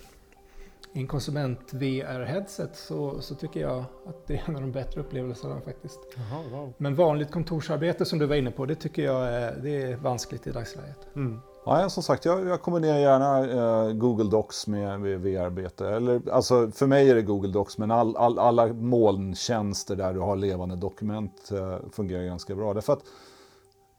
i 0.94 1.01
en 1.01 1.07
konsument 1.07 1.72
VR-headset 1.72 2.77
så, 2.77 3.20
så 3.20 3.35
tycker 3.35 3.61
jag 3.61 3.85
att 4.07 4.27
det 4.27 4.35
är 4.35 4.42
en 4.46 4.57
av 4.57 4.62
de 4.62 4.72
bättre 4.72 5.01
upplevelserna 5.01 5.61
faktiskt. 5.61 5.98
Jaha, 6.16 6.42
wow. 6.51 6.72
Men 6.79 6.94
vanligt 6.94 7.31
kontorsarbete 7.31 8.05
som 8.05 8.18
du 8.18 8.27
var 8.27 8.37
inne 8.37 8.51
på, 8.51 8.66
det 8.66 8.75
tycker 8.75 9.03
jag 9.03 9.29
är, 9.29 9.57
det 9.62 9.83
är 9.83 9.96
vanskligt 9.96 10.46
i 10.46 10.51
dagsläget. 10.51 10.96
Mm. 11.16 11.40
Ja, 11.64 11.88
som 11.88 12.03
sagt, 12.03 12.25
jag, 12.25 12.46
jag 12.46 12.62
kombinerar 12.62 12.98
gärna 12.98 13.38
eh, 13.38 13.92
Google 13.92 14.31
Docs 14.31 14.66
med, 14.66 15.01
med 15.01 15.20
VR-arbete. 15.20 15.88
Eller, 15.88 16.20
alltså, 16.31 16.70
för 16.70 16.87
mig 16.87 17.11
är 17.11 17.14
det 17.14 17.22
Google 17.22 17.53
Docs, 17.53 17.79
men 17.79 17.90
all, 17.90 18.16
all, 18.16 18.38
alla 18.38 18.66
molntjänster 18.66 19.96
där 19.96 20.12
du 20.12 20.20
har 20.20 20.37
levande 20.37 20.77
dokument 20.77 21.51
eh, 21.53 21.77
fungerar 21.92 22.25
ganska 22.25 22.55
bra. 22.55 22.75
Därför 22.75 22.92
att 22.92 23.03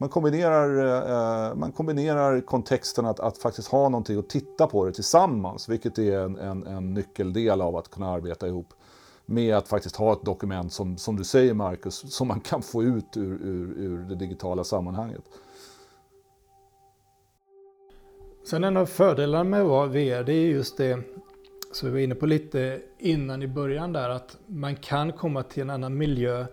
man 0.04 0.10
kombinerar, 0.10 1.50
eh, 1.50 1.56
man 1.56 1.72
kombinerar 1.72 2.42
kontexten 2.42 3.06
att, 3.06 3.20
att 3.20 3.38
faktiskt 3.38 3.68
ha 3.68 3.90
någonting 3.90 4.20
att 4.20 4.30
titta 4.30 4.68
på 4.68 4.86
det 4.86 4.92
tillsammans, 4.92 5.70
vilket 5.70 5.98
är 5.98 6.20
en, 6.20 6.38
en, 6.38 6.68
en 6.68 6.94
nyckeldel 6.94 7.62
av 7.62 7.76
att 7.76 7.92
kunna 7.92 8.10
arbeta 8.10 8.48
ihop. 8.48 8.74
Med 9.26 9.56
att 9.56 9.68
faktiskt 9.68 9.96
ha 9.96 10.14
ett 10.14 10.26
dokument 10.26 10.74
som, 10.74 10.98
som 10.98 11.16
du 11.16 11.24
säger 11.24 11.54
Marcus, 11.54 12.14
som 12.14 12.28
man 12.28 12.40
kan 12.40 12.62
få 12.62 12.84
ut 12.84 13.18
ur, 13.18 13.34
ur, 13.34 13.74
ur 13.78 13.98
det 14.10 14.16
digitala 14.16 14.64
sammanhanget. 14.64 15.24
Sen 18.46 18.64
en 18.64 18.78
av 18.78 18.86
fördelarna 18.86 19.44
med 19.44 19.62
att 19.62 19.68
vara 19.68 19.88
VR, 19.88 20.24
det 20.24 20.34
är 20.34 20.48
just 20.48 20.78
det 20.78 21.00
som 21.72 21.88
vi 21.88 21.94
var 21.94 22.00
inne 22.00 22.16
på 22.16 22.26
lite 22.26 22.82
innan 23.00 23.44
i 23.44 23.48
början 23.48 23.94
där, 23.94 24.10
att 24.10 24.38
man 24.48 24.76
kan 24.76 25.12
komma 25.12 25.44
till 25.44 25.64
en 25.64 25.70
annan 25.70 25.98
miljö 25.98 26.46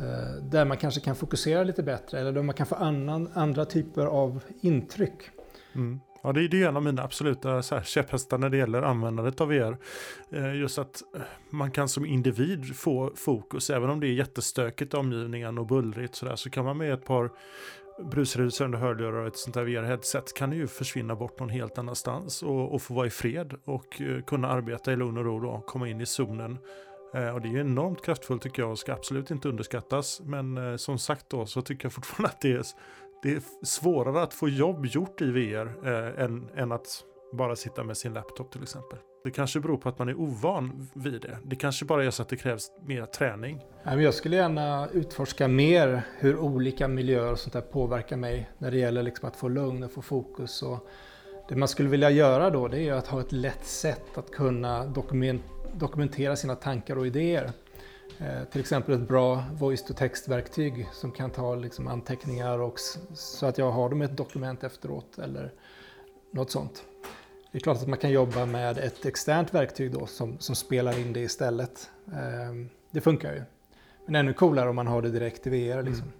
Eh, 0.00 0.42
där 0.42 0.64
man 0.64 0.76
kanske 0.76 1.00
kan 1.00 1.16
fokusera 1.16 1.64
lite 1.64 1.82
bättre 1.82 2.20
eller 2.20 2.32
där 2.32 2.42
man 2.42 2.54
kan 2.54 2.66
få 2.66 2.74
annan, 2.74 3.28
andra 3.34 3.64
typer 3.64 4.06
av 4.06 4.42
intryck. 4.60 5.30
Mm. 5.74 6.00
Ja, 6.22 6.32
det 6.32 6.40
är 6.40 6.54
ju 6.54 6.64
en 6.64 6.76
av 6.76 6.82
mina 6.82 7.02
absoluta 7.02 7.62
så 7.62 7.74
här, 7.74 7.82
käpphästar 7.82 8.38
när 8.38 8.48
det 8.48 8.56
gäller 8.56 8.82
användandet 8.82 9.40
av 9.40 9.48
VR. 9.48 9.76
Eh, 10.30 10.54
just 10.54 10.78
att 10.78 11.02
eh, 11.16 11.20
man 11.50 11.70
kan 11.70 11.88
som 11.88 12.06
individ 12.06 12.76
få 12.76 13.12
fokus, 13.16 13.70
även 13.70 13.90
om 13.90 14.00
det 14.00 14.06
är 14.06 14.12
jättestökigt 14.12 14.94
i 14.94 14.96
omgivningen 14.96 15.58
och 15.58 15.66
bullrigt 15.66 16.14
så, 16.14 16.26
där, 16.26 16.36
så 16.36 16.50
kan 16.50 16.64
man 16.64 16.78
med 16.78 16.92
ett 16.92 17.04
par 17.04 17.30
brusreducerande 18.10 18.78
hörlurar 18.78 19.12
och 19.12 19.26
ett 19.26 19.36
sånt 19.36 19.56
här 19.56 19.64
VR-headset 19.64 20.34
kan 20.36 20.52
ju 20.52 20.66
försvinna 20.66 21.14
bort 21.14 21.40
någon 21.40 21.48
helt 21.48 21.78
annanstans 21.78 22.42
och, 22.42 22.74
och 22.74 22.82
få 22.82 22.94
vara 22.94 23.06
i 23.06 23.10
fred 23.10 23.54
och 23.64 24.02
kunna 24.26 24.48
arbeta 24.48 24.92
i 24.92 24.96
lugn 24.96 25.18
och 25.18 25.24
ro 25.24 25.48
och 25.48 25.66
komma 25.66 25.88
in 25.88 26.00
i 26.00 26.06
zonen. 26.06 26.58
Eh, 27.16 27.34
och 27.34 27.40
det 27.40 27.48
är 27.48 27.60
enormt 27.60 28.04
kraftfullt 28.04 28.42
tycker 28.42 28.62
jag 28.62 28.70
och 28.70 28.78
ska 28.78 28.92
absolut 28.92 29.30
inte 29.30 29.48
underskattas. 29.48 30.20
Men 30.24 30.56
eh, 30.56 30.76
som 30.76 30.98
sagt 30.98 31.30
då 31.30 31.46
så 31.46 31.62
tycker 31.62 31.84
jag 31.84 31.92
fortfarande 31.92 32.28
att 32.28 32.40
det 32.40 32.52
är, 32.52 32.62
det 33.22 33.32
är 33.32 33.42
svårare 33.62 34.22
att 34.22 34.34
få 34.34 34.48
jobb 34.48 34.86
gjort 34.86 35.20
i 35.20 35.30
VR 35.30 35.72
eh, 35.84 36.24
än, 36.24 36.48
än 36.56 36.72
att 36.72 37.04
bara 37.32 37.56
sitta 37.56 37.84
med 37.84 37.96
sin 37.96 38.14
laptop 38.14 38.52
till 38.52 38.62
exempel. 38.62 38.98
Det 39.24 39.30
kanske 39.30 39.60
beror 39.60 39.76
på 39.76 39.88
att 39.88 39.98
man 39.98 40.08
är 40.08 40.20
ovan 40.20 40.88
vid 40.94 41.20
det. 41.22 41.38
Det 41.44 41.56
kanske 41.56 41.84
bara 41.84 42.04
är 42.04 42.10
så 42.10 42.22
att 42.22 42.28
det 42.28 42.36
krävs 42.36 42.70
mer 42.86 43.06
träning. 43.06 43.60
Jag 43.84 44.14
skulle 44.14 44.36
gärna 44.36 44.88
utforska 44.88 45.48
mer 45.48 46.02
hur 46.18 46.38
olika 46.38 46.88
miljöer 46.88 47.32
och 47.32 47.38
sånt 47.38 47.52
där 47.52 47.60
påverkar 47.60 48.16
mig 48.16 48.50
när 48.58 48.70
det 48.70 48.78
gäller 48.78 49.02
liksom 49.02 49.28
att 49.28 49.36
få 49.36 49.48
lugn 49.48 49.82
och 49.82 49.92
få 49.92 50.02
fokus. 50.02 50.62
Och 50.62 50.88
det 51.48 51.56
man 51.56 51.68
skulle 51.68 51.88
vilja 51.88 52.10
göra 52.10 52.50
då 52.50 52.68
det 52.68 52.88
är 52.88 52.92
att 52.92 53.06
ha 53.06 53.20
ett 53.20 53.32
lätt 53.32 53.64
sätt 53.64 54.18
att 54.18 54.30
kunna 54.30 54.86
dokumentera 54.86 55.55
sina 56.36 56.54
tankar 56.54 56.98
och 56.98 57.06
idéer. 57.06 57.52
Eh, 58.18 58.44
till 58.44 58.60
exempel 58.60 58.94
ett 58.94 59.08
bra 59.08 59.44
voice-to-text-verktyg 59.52 60.86
som 60.92 61.12
kan 61.12 61.30
ta 61.30 61.54
liksom 61.54 61.88
anteckningar 61.88 62.58
och 62.58 62.80
så 63.14 63.46
att 63.46 63.58
jag 63.58 63.70
har 63.70 63.90
dem 63.90 64.02
i 64.02 64.04
ett 64.04 64.16
dokument 64.16 64.64
efteråt 64.64 65.18
eller 65.18 65.52
något 66.30 66.50
sånt. 66.50 66.84
Det 67.52 67.58
är 67.58 67.60
klart 67.60 67.76
att 67.76 67.88
man 67.88 67.98
kan 67.98 68.10
jobba 68.10 68.46
med 68.46 68.78
ett 68.78 69.06
externt 69.06 69.54
verktyg 69.54 69.92
då 69.92 70.06
som, 70.06 70.38
som 70.38 70.54
spelar 70.54 70.98
in 70.98 71.12
det 71.12 71.20
istället. 71.20 71.90
Eh, 72.06 72.68
det 72.90 73.00
funkar 73.00 73.32
ju. 73.32 73.42
Men 74.04 74.14
ännu 74.14 74.32
coolare 74.32 74.68
om 74.68 74.76
man 74.76 74.86
har 74.86 75.02
det 75.02 75.10
direkt 75.10 75.46
i 75.46 75.50
VR. 75.50 75.82
Liksom. 75.82 76.02
Mm. 76.02 76.12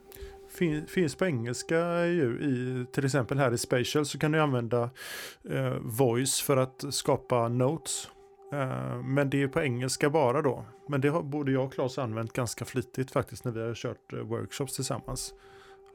Fin, 0.48 0.86
finns 0.86 1.14
på 1.14 1.26
engelska 1.26 2.06
ju 2.06 2.38
i 2.40 2.86
till 2.92 3.04
exempel 3.04 3.38
här 3.38 3.54
i 3.54 3.58
Spatial 3.58 4.06
så 4.06 4.18
kan 4.18 4.32
du 4.32 4.40
använda 4.40 4.90
eh, 5.50 5.74
voice 5.80 6.40
för 6.40 6.56
att 6.56 6.84
skapa 6.90 7.48
notes. 7.48 8.08
Eh, 8.52 9.02
men 9.02 9.30
det 9.30 9.42
är 9.42 9.48
på 9.48 9.60
engelska 9.60 10.10
bara 10.10 10.42
då. 10.42 10.64
Men 10.88 11.00
det 11.00 11.08
har 11.08 11.22
både 11.22 11.52
jag 11.52 11.64
och 11.64 11.72
Claes 11.72 11.98
använt 11.98 12.32
ganska 12.32 12.64
flitigt 12.64 13.10
faktiskt 13.10 13.44
när 13.44 13.52
vi 13.52 13.60
har 13.60 13.74
kört 13.74 14.12
eh, 14.12 14.18
workshops 14.18 14.74
tillsammans. 14.74 15.34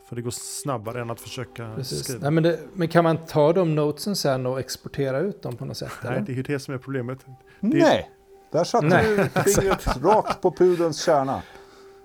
För 0.09 0.15
det 0.15 0.21
går 0.21 0.31
snabbare 0.31 1.01
än 1.01 1.09
att 1.09 1.21
försöka 1.21 1.73
Precis. 1.75 2.03
skriva. 2.03 2.19
Nej, 2.21 2.31
men, 2.31 2.43
det, 2.43 2.59
men, 2.73 2.87
kan 2.87 3.03
man 3.03 3.17
ta 3.17 3.53
de 3.53 3.75
notesen 3.75 4.15
sen 4.15 4.45
och 4.45 4.59
exportera 4.59 5.19
ut 5.19 5.41
dem 5.41 5.57
på 5.57 5.65
något 5.65 5.77
sätt? 5.77 5.91
Nej, 6.03 6.13
eller? 6.13 6.25
det 6.25 6.31
är 6.31 6.35
ju 6.35 6.43
det 6.43 6.59
som 6.59 6.73
är 6.73 6.77
problemet. 6.77 7.25
Nej, 7.59 8.11
där 8.51 8.63
satte 8.63 8.85
Nej. 8.85 9.29
du 9.33 9.41
fingret 9.53 10.03
rakt 10.03 10.41
på 10.41 10.51
pudelns 10.51 11.03
kärna. 11.03 11.41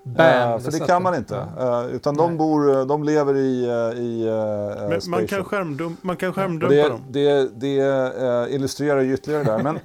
Bam, 0.03 0.13
där 0.15 0.59
för 0.59 0.71
det 0.71 0.77
satt 0.77 0.87
kan 0.87 1.03
man 1.03 1.15
inte. 1.15 1.47
Ja. 1.57 1.83
Eh, 1.83 1.95
utan 1.95 2.15
de, 2.15 2.37
bor, 2.37 2.85
de 2.85 3.03
lever 3.03 3.35
i, 3.35 3.65
i 3.97 4.29
uh, 4.29 4.89
Men 4.89 4.99
man 5.07 5.27
kan, 5.27 5.43
skärmdump, 5.43 6.03
man 6.03 6.17
kan 6.17 6.33
skärmdumpa 6.33 6.75
det, 6.75 6.89
dem. 6.89 7.03
det, 7.09 7.49
det 7.59 8.49
illustrerar 8.49 9.01
ju 9.01 9.13
ytterligare 9.13 9.43
där. 9.43 9.63
Men 9.63 9.79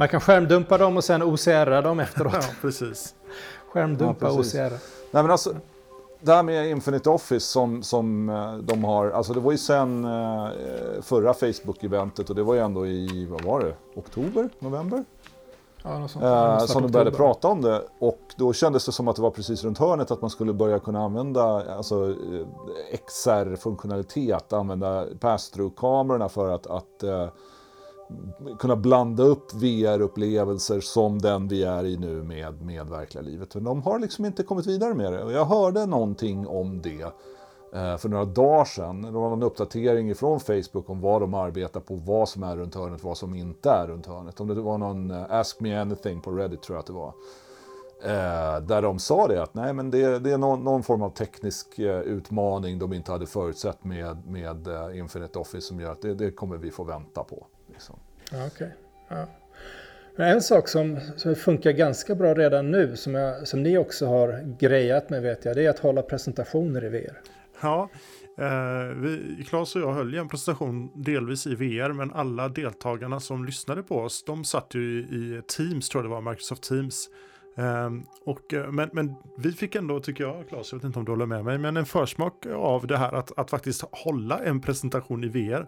Man 0.00 0.08
kan 0.08 0.20
skärmdumpa 0.20 0.78
dem 0.78 0.96
och 0.96 1.04
sen 1.04 1.22
OCR 1.22 1.82
dem 1.82 2.00
efteråt. 2.00 2.32
Ja, 2.40 2.48
precis. 2.60 3.14
Skärmdumpa 3.72 4.26
Ja, 4.28 4.36
precis. 4.36 4.54
OCR. 4.54 4.70
Nej 5.10 5.22
men 5.22 5.30
alltså, 5.30 5.54
det 6.20 6.32
här 6.32 6.42
med 6.42 6.70
Infinite 6.70 7.10
Office 7.10 7.46
som, 7.46 7.82
som 7.82 8.28
eh, 8.28 8.54
de 8.54 8.84
har, 8.84 9.10
alltså 9.10 9.32
det 9.32 9.40
var 9.40 9.52
ju 9.52 9.58
sen 9.58 10.04
eh, 10.04 10.48
förra 11.02 11.32
Facebook-eventet 11.32 12.30
och 12.30 12.36
det 12.36 12.42
var 12.42 12.54
ju 12.54 12.60
ändå 12.60 12.86
i, 12.86 13.26
vad 13.30 13.44
var 13.44 13.60
det, 13.60 13.74
oktober, 13.94 14.48
november? 14.58 15.04
Ja, 15.82 16.08
sånt. 16.08 16.24
Eh, 16.24 16.58
som 16.58 16.66
de 16.66 16.86
oktober. 16.86 16.88
började 16.88 17.10
prata 17.10 17.48
om 17.48 17.62
det 17.62 17.82
och 17.98 18.20
då 18.36 18.52
kändes 18.52 18.86
det 18.86 18.92
som 18.92 19.08
att 19.08 19.16
det 19.16 19.22
var 19.22 19.30
precis 19.30 19.64
runt 19.64 19.78
hörnet 19.78 20.10
att 20.10 20.20
man 20.20 20.30
skulle 20.30 20.52
börja 20.52 20.78
kunna 20.78 21.04
använda 21.04 21.74
alltså, 21.76 22.10
eh, 22.10 22.46
XR-funktionalitet, 23.06 24.52
använda 24.52 25.06
pass-through-kamerorna 25.20 26.28
för 26.28 26.48
att, 26.48 26.66
att 26.66 27.02
eh, 27.02 27.28
kunna 28.58 28.76
blanda 28.76 29.22
upp 29.22 29.54
VR-upplevelser 29.54 30.80
som 30.80 31.18
den 31.18 31.48
vi 31.48 31.62
är 31.62 31.84
i 31.84 31.96
nu 31.96 32.22
med, 32.22 32.62
med 32.62 32.86
verkliga 32.86 33.22
livet. 33.22 33.54
Men 33.54 33.64
de 33.64 33.82
har 33.82 33.98
liksom 33.98 34.24
inte 34.24 34.42
kommit 34.42 34.66
vidare 34.66 34.94
med 34.94 35.12
det 35.12 35.24
och 35.24 35.32
jag 35.32 35.44
hörde 35.44 35.86
någonting 35.86 36.46
om 36.46 36.82
det 36.82 37.02
eh, 37.74 37.96
för 37.96 38.08
några 38.08 38.24
dagar 38.24 38.64
sedan. 38.64 39.02
Det 39.02 39.10
var 39.10 39.32
en 39.32 39.42
uppdatering 39.42 40.10
ifrån 40.10 40.40
Facebook 40.40 40.90
om 40.90 41.00
vad 41.00 41.20
de 41.20 41.34
arbetar 41.34 41.80
på, 41.80 41.94
vad 41.94 42.28
som 42.28 42.42
är 42.42 42.56
runt 42.56 42.74
hörnet, 42.74 43.04
vad 43.04 43.16
som 43.16 43.34
inte 43.34 43.70
är 43.70 43.86
runt 43.86 44.06
hörnet. 44.06 44.40
Om 44.40 44.48
det 44.48 44.54
var 44.54 44.78
någon 44.78 45.10
eh, 45.10 45.24
Ask 45.30 45.60
Me 45.60 45.78
Anything 45.78 46.20
på 46.20 46.30
Reddit 46.30 46.62
tror 46.62 46.76
jag 46.76 46.80
att 46.80 46.86
det 46.86 46.92
var. 46.92 47.12
Eh, 48.02 48.60
där 48.60 48.82
de 48.82 48.98
sa 48.98 49.26
det 49.26 49.42
att 49.42 49.54
nej 49.54 49.72
men 49.72 49.90
det, 49.90 50.18
det 50.18 50.32
är 50.32 50.38
någon, 50.38 50.64
någon 50.64 50.82
form 50.82 51.02
av 51.02 51.10
teknisk 51.10 51.78
utmaning 52.04 52.78
de 52.78 52.92
inte 52.92 53.12
hade 53.12 53.26
förutsett 53.26 53.84
med, 53.84 54.26
med 54.26 54.68
Infinite 54.94 55.38
Office 55.38 55.66
som 55.66 55.80
gör 55.80 55.92
att 55.92 56.02
det, 56.02 56.14
det 56.14 56.30
kommer 56.30 56.56
vi 56.56 56.70
få 56.70 56.84
vänta 56.84 57.24
på. 57.24 57.46
Liksom. 57.78 57.98
Ja, 58.30 58.46
okej. 58.46 58.74
Ja. 59.08 59.26
Men 60.16 60.28
en 60.28 60.42
sak 60.42 60.68
som, 60.68 61.00
som 61.16 61.34
funkar 61.34 61.72
ganska 61.72 62.14
bra 62.14 62.34
redan 62.34 62.70
nu, 62.70 62.96
som, 62.96 63.14
jag, 63.14 63.48
som 63.48 63.62
ni 63.62 63.78
också 63.78 64.06
har 64.06 64.56
grejat 64.58 65.10
med 65.10 65.22
vet 65.22 65.44
jag, 65.44 65.56
det 65.56 65.66
är 65.66 65.70
att 65.70 65.78
hålla 65.78 66.02
presentationer 66.02 66.84
i 66.84 66.88
VR. 66.88 67.20
Ja, 67.60 67.90
eh, 68.38 68.96
vi, 68.96 69.44
Claes 69.48 69.76
och 69.76 69.82
jag 69.82 69.92
höll 69.92 70.14
ju 70.14 70.20
en 70.20 70.28
presentation 70.28 70.90
delvis 70.94 71.46
i 71.46 71.54
VR, 71.54 71.92
men 71.92 72.12
alla 72.12 72.48
deltagarna 72.48 73.20
som 73.20 73.44
lyssnade 73.44 73.82
på 73.82 73.96
oss, 73.96 74.24
de 74.24 74.44
satt 74.44 74.74
ju 74.74 74.98
i 74.98 75.42
Teams, 75.56 75.88
tror 75.88 76.04
jag 76.04 76.10
det 76.10 76.14
var, 76.14 76.30
Microsoft 76.30 76.62
Teams. 76.62 77.08
Ehm, 77.56 78.02
och, 78.24 78.54
eh, 78.54 78.72
men, 78.72 78.90
men 78.92 79.14
vi 79.38 79.52
fick 79.52 79.74
ändå, 79.74 80.00
tycker 80.00 80.24
jag, 80.24 80.48
Claes, 80.48 80.72
jag 80.72 80.78
vet 80.78 80.84
inte 80.84 80.98
om 80.98 81.04
du 81.04 81.12
håller 81.12 81.26
med 81.26 81.44
mig, 81.44 81.58
men 81.58 81.76
en 81.76 81.86
försmak 81.86 82.46
av 82.46 82.86
det 82.86 82.96
här 82.96 83.12
att, 83.12 83.38
att 83.38 83.50
faktiskt 83.50 83.84
hålla 83.92 84.38
en 84.38 84.60
presentation 84.60 85.24
i 85.24 85.28
VR. 85.28 85.66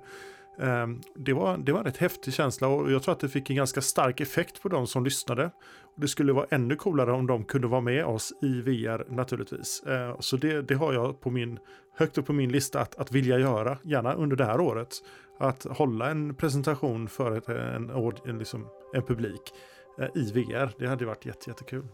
Ehm, 0.61 1.01
det 1.14 1.33
var, 1.33 1.59
det 1.59 1.73
var 1.73 1.79
en 1.79 1.85
rätt 1.85 1.96
häftig 1.96 2.35
känsla 2.35 2.68
och 2.68 2.92
jag 2.92 3.03
tror 3.03 3.12
att 3.12 3.20
det 3.20 3.29
fick 3.29 3.51
en 3.51 3.57
ganska 3.57 3.81
stark 3.81 4.20
effekt 4.20 4.62
på 4.62 4.68
de 4.68 4.87
som 4.87 5.05
lyssnade. 5.05 5.51
Det 5.96 6.09
skulle 6.09 6.33
vara 6.33 6.46
ännu 6.51 6.77
coolare 6.77 7.12
om 7.12 7.27
de 7.27 7.44
kunde 7.44 7.66
vara 7.68 7.81
med 7.81 8.05
oss 8.05 8.33
i 8.42 8.61
VR 8.61 9.11
naturligtvis. 9.11 9.83
Ehm, 9.87 10.16
så 10.20 10.37
det, 10.37 10.62
det 10.62 10.75
har 10.75 10.92
jag 10.92 11.20
på 11.20 11.31
min, 11.31 11.59
högt 11.96 12.18
upp 12.18 12.27
på 12.27 12.33
min 12.33 12.53
lista 12.53 12.81
att, 12.81 12.94
att 12.94 13.12
vilja 13.12 13.38
göra, 13.38 13.79
gärna 13.83 14.14
under 14.14 14.37
det 14.37 14.44
här 14.44 14.61
året. 14.61 14.88
Att 15.38 15.64
hålla 15.64 16.11
en 16.11 16.35
presentation 16.35 17.09
för 17.09 17.37
ett, 17.37 17.49
en, 17.49 17.90
en, 18.25 18.38
liksom, 18.38 18.66
en 18.94 19.03
publik 19.03 19.53
eh, 19.99 20.09
i 20.14 20.33
VR. 20.33 20.70
Det 20.79 20.87
hade 20.87 21.05
varit 21.05 21.27
jätte, 21.27 21.51
jättekul. 21.51 21.87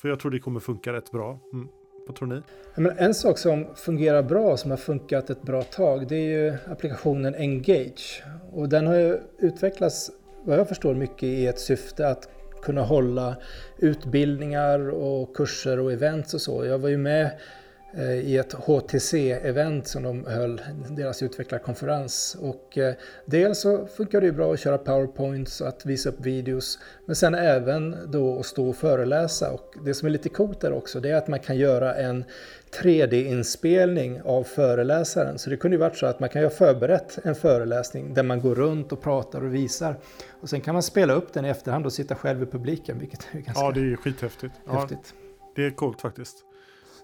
För 0.00 0.08
jag 0.08 0.20
tror 0.20 0.30
det 0.30 0.38
kommer 0.38 0.60
funka 0.60 0.92
rätt 0.92 1.10
bra. 1.10 1.40
Mm. 1.52 1.68
Vad 2.10 2.16
tror 2.16 2.28
ni? 2.28 2.42
Men 2.74 2.98
en 2.98 3.14
sak 3.14 3.38
som 3.38 3.66
fungerar 3.76 4.22
bra, 4.22 4.56
som 4.56 4.70
har 4.70 4.78
funkat 4.78 5.30
ett 5.30 5.42
bra 5.42 5.62
tag, 5.62 6.08
det 6.08 6.16
är 6.16 6.28
ju 6.28 6.54
applikationen 6.66 7.34
Engage. 7.34 8.22
Och 8.52 8.68
den 8.68 8.86
har 8.86 8.94
ju 8.94 9.18
utvecklats, 9.38 10.10
vad 10.44 10.58
jag 10.58 10.68
förstår, 10.68 10.94
mycket 10.94 11.22
i 11.22 11.46
ett 11.46 11.58
syfte 11.58 12.08
att 12.08 12.28
kunna 12.62 12.82
hålla 12.82 13.36
utbildningar 13.78 14.90
och 14.90 15.36
kurser 15.36 15.78
och 15.78 15.92
events 15.92 16.34
och 16.34 16.40
så. 16.40 16.66
Jag 16.66 16.78
var 16.78 16.88
ju 16.88 16.98
med 16.98 17.30
i 17.98 18.36
ett 18.36 18.54
HTC-event 18.54 19.86
som 19.86 20.02
de 20.02 20.26
höll, 20.26 20.60
deras 20.88 21.22
utvecklarkonferens. 21.22 22.36
Och 22.40 22.78
eh, 22.78 22.94
dels 23.24 23.60
så 23.60 23.86
funkar 23.86 24.20
det 24.20 24.26
ju 24.26 24.32
bra 24.32 24.52
att 24.52 24.60
köra 24.60 24.78
powerpoints, 24.78 25.62
att 25.62 25.86
visa 25.86 26.08
upp 26.08 26.20
videos, 26.20 26.78
men 27.06 27.16
sen 27.16 27.34
även 27.34 27.96
då 28.06 28.38
att 28.38 28.46
stå 28.46 28.68
och 28.68 28.76
föreläsa. 28.76 29.52
Och 29.52 29.74
det 29.84 29.94
som 29.94 30.06
är 30.06 30.10
lite 30.10 30.28
coolt 30.28 30.60
där 30.60 30.72
också, 30.72 31.00
det 31.00 31.10
är 31.10 31.16
att 31.16 31.28
man 31.28 31.40
kan 31.40 31.56
göra 31.56 31.94
en 31.94 32.24
3D-inspelning 32.82 34.22
av 34.24 34.44
föreläsaren. 34.44 35.38
Så 35.38 35.50
det 35.50 35.56
kunde 35.56 35.74
ju 35.74 35.80
varit 35.80 35.96
så 35.96 36.06
att 36.06 36.20
man 36.20 36.28
kan 36.28 36.42
ju 36.42 36.46
ha 36.46 36.54
förberett 36.54 37.18
en 37.24 37.34
föreläsning 37.34 38.14
där 38.14 38.22
man 38.22 38.40
går 38.40 38.54
runt 38.54 38.92
och 38.92 39.02
pratar 39.02 39.44
och 39.44 39.54
visar. 39.54 39.96
Och 40.40 40.48
sen 40.48 40.60
kan 40.60 40.74
man 40.74 40.82
spela 40.82 41.12
upp 41.12 41.32
den 41.32 41.44
i 41.44 41.48
efterhand 41.48 41.86
och 41.86 41.92
sitta 41.92 42.14
själv 42.14 42.42
i 42.42 42.46
publiken, 42.46 42.98
vilket 42.98 43.28
är 43.32 43.38
ganska 43.38 43.62
Ja, 43.62 43.72
det 43.74 43.80
är 43.80 43.96
skithäftigt. 43.96 44.54
Ja, 44.66 44.80
häftigt. 44.80 45.14
det 45.56 45.66
är 45.66 45.70
coolt 45.70 46.00
faktiskt. 46.00 46.44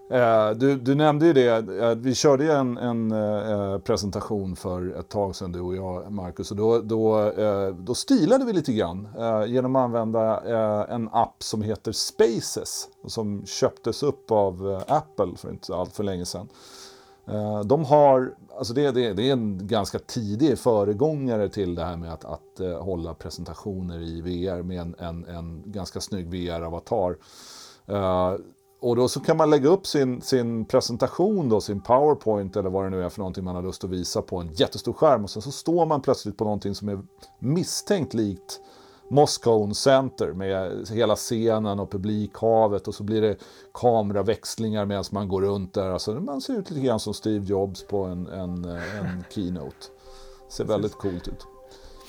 Eh, 0.09 0.49
du, 0.49 0.75
du 0.75 0.95
nämnde 0.95 1.25
ju 1.25 1.33
det, 1.33 1.47
eh, 1.83 1.95
vi 1.95 2.15
körde 2.15 2.43
ju 2.43 2.51
en, 2.51 2.77
en 2.77 3.11
eh, 3.11 3.77
presentation 3.77 4.55
för 4.55 4.99
ett 4.99 5.09
tag 5.09 5.35
sedan 5.35 5.51
du 5.51 5.61
och 5.61 5.75
jag 5.75 6.11
Marcus 6.11 6.51
och 6.51 6.57
då, 6.57 6.81
då, 6.81 7.29
eh, 7.29 7.75
då 7.75 7.95
stilade 7.95 8.45
vi 8.45 8.53
lite 8.53 8.73
grann 8.73 9.07
eh, 9.17 9.45
genom 9.45 9.75
att 9.75 9.83
använda 9.83 10.43
eh, 10.45 10.93
en 10.95 11.09
app 11.11 11.43
som 11.43 11.61
heter 11.61 11.91
Spaces 11.91 12.87
som 13.07 13.45
köptes 13.45 14.03
upp 14.03 14.31
av 14.31 14.83
Apple 14.87 15.35
för 15.37 15.49
inte 15.49 15.75
allt 15.75 15.95
för 15.95 16.03
länge 16.03 16.25
sedan. 16.25 16.47
De 17.65 17.85
har, 17.85 18.31
alltså 18.57 18.73
det, 18.73 18.91
det, 18.91 19.13
det, 19.13 19.29
är 19.29 19.33
en 19.33 19.67
ganska 19.67 19.99
tidig 19.99 20.59
föregångare 20.59 21.49
till 21.49 21.75
det 21.75 21.83
här 21.83 21.97
med 21.97 22.13
att, 22.13 22.25
att 22.25 22.79
hålla 22.79 23.13
presentationer 23.13 24.01
i 24.01 24.21
VR 24.21 24.61
med 24.63 24.81
en, 24.81 24.95
en, 24.99 25.25
en 25.25 25.63
ganska 25.65 26.01
snygg 26.01 26.27
VR-avatar. 26.27 27.15
Och 28.79 28.95
då 28.95 29.07
så 29.07 29.19
kan 29.19 29.37
man 29.37 29.49
lägga 29.49 29.69
upp 29.69 29.87
sin, 29.87 30.21
sin 30.21 30.65
presentation, 30.65 31.49
då, 31.49 31.61
sin 31.61 31.81
powerpoint 31.81 32.55
eller 32.55 32.69
vad 32.69 32.85
det 32.85 32.89
nu 32.89 33.03
är 33.03 33.09
för 33.09 33.19
någonting 33.19 33.43
man 33.43 33.55
har 33.55 33.61
lust 33.61 33.83
att 33.83 33.89
visa 33.89 34.21
på 34.21 34.37
en 34.37 34.53
jättestor 34.53 34.93
skärm. 34.93 35.23
Och 35.23 35.29
sen 35.29 35.41
så 35.41 35.51
står 35.51 35.85
man 35.85 36.01
plötsligt 36.01 36.37
på 36.37 36.43
någonting 36.43 36.75
som 36.75 36.89
är 36.89 36.99
misstänkt 37.39 38.13
likt 38.13 38.59
Moscow 39.09 39.73
Center 39.73 40.33
med 40.33 40.87
hela 40.89 41.15
scenen 41.15 41.79
och 41.79 41.91
publikhavet 41.91 42.87
och 42.87 42.95
så 42.95 43.03
blir 43.03 43.21
det 43.21 43.37
kameraväxlingar 43.73 44.85
medan 44.85 45.03
man 45.11 45.27
går 45.27 45.41
runt 45.41 45.73
där. 45.73 45.89
Alltså 45.89 46.13
man 46.13 46.41
ser 46.41 46.53
ut 46.53 46.69
lite 46.69 46.85
grann 46.85 46.99
som 46.99 47.13
Steve 47.13 47.45
Jobs 47.45 47.83
på 47.87 48.03
en, 48.03 48.27
en, 48.27 48.65
en 48.65 49.23
keynote. 49.29 49.87
Ser 50.49 50.65
väldigt 50.65 50.93
coolt 50.93 51.27
ut. 51.27 51.47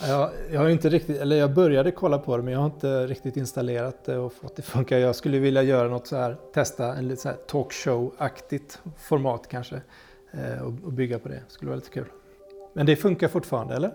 Jag, 0.01 0.31
jag 0.51 0.61
har 0.61 0.69
inte 0.69 0.89
riktigt, 0.89 1.21
eller 1.21 1.37
jag 1.37 1.55
började 1.55 1.91
kolla 1.91 2.19
på 2.19 2.37
det 2.37 2.43
men 2.43 2.53
jag 2.53 2.61
har 2.61 2.67
inte 2.67 3.07
riktigt 3.07 3.37
installerat 3.37 4.05
det 4.05 4.19
och 4.19 4.33
fått 4.33 4.57
det 4.57 4.63
funka. 4.63 4.99
Jag 4.99 5.17
skulle 5.17 5.39
vilja 5.39 5.63
göra 5.63 5.89
något 5.89 6.07
så 6.07 6.17
här, 6.17 6.37
testa 6.55 6.95
en 6.95 7.09
lite 7.09 7.23
så 7.23 7.29
här 7.29 7.37
talkshow-aktigt 7.51 8.79
format 8.99 9.49
kanske. 9.49 9.81
Eh, 10.31 10.63
och, 10.63 10.73
och, 10.85 10.93
bygga 10.93 11.19
på 11.19 11.29
det, 11.29 11.43
skulle 11.49 11.69
vara 11.69 11.77
lite 11.77 11.91
kul. 11.91 12.07
Men 12.73 12.87
det 12.87 12.97
funkar 12.97 13.29
fortfarande 13.29 13.75
eller? 13.75 13.95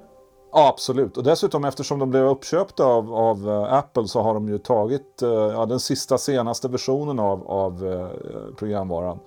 Ja, 0.51 0.69
absolut. 0.69 1.17
Och 1.17 1.23
dessutom 1.23 1.65
eftersom 1.65 1.99
de 1.99 2.09
blev 2.09 2.23
uppköpta 2.23 2.85
av, 2.85 3.13
av 3.13 3.49
eh, 3.49 3.73
Apple 3.73 4.07
så 4.07 4.21
har 4.21 4.33
de 4.33 4.49
ju 4.49 4.57
tagit 4.57 5.21
eh, 5.21 5.29
ja, 5.29 5.65
den 5.65 5.79
sista 5.79 6.17
senaste 6.17 6.67
versionen 6.67 7.19
av, 7.19 7.47
av 7.47 8.09
programvaran 8.57 9.19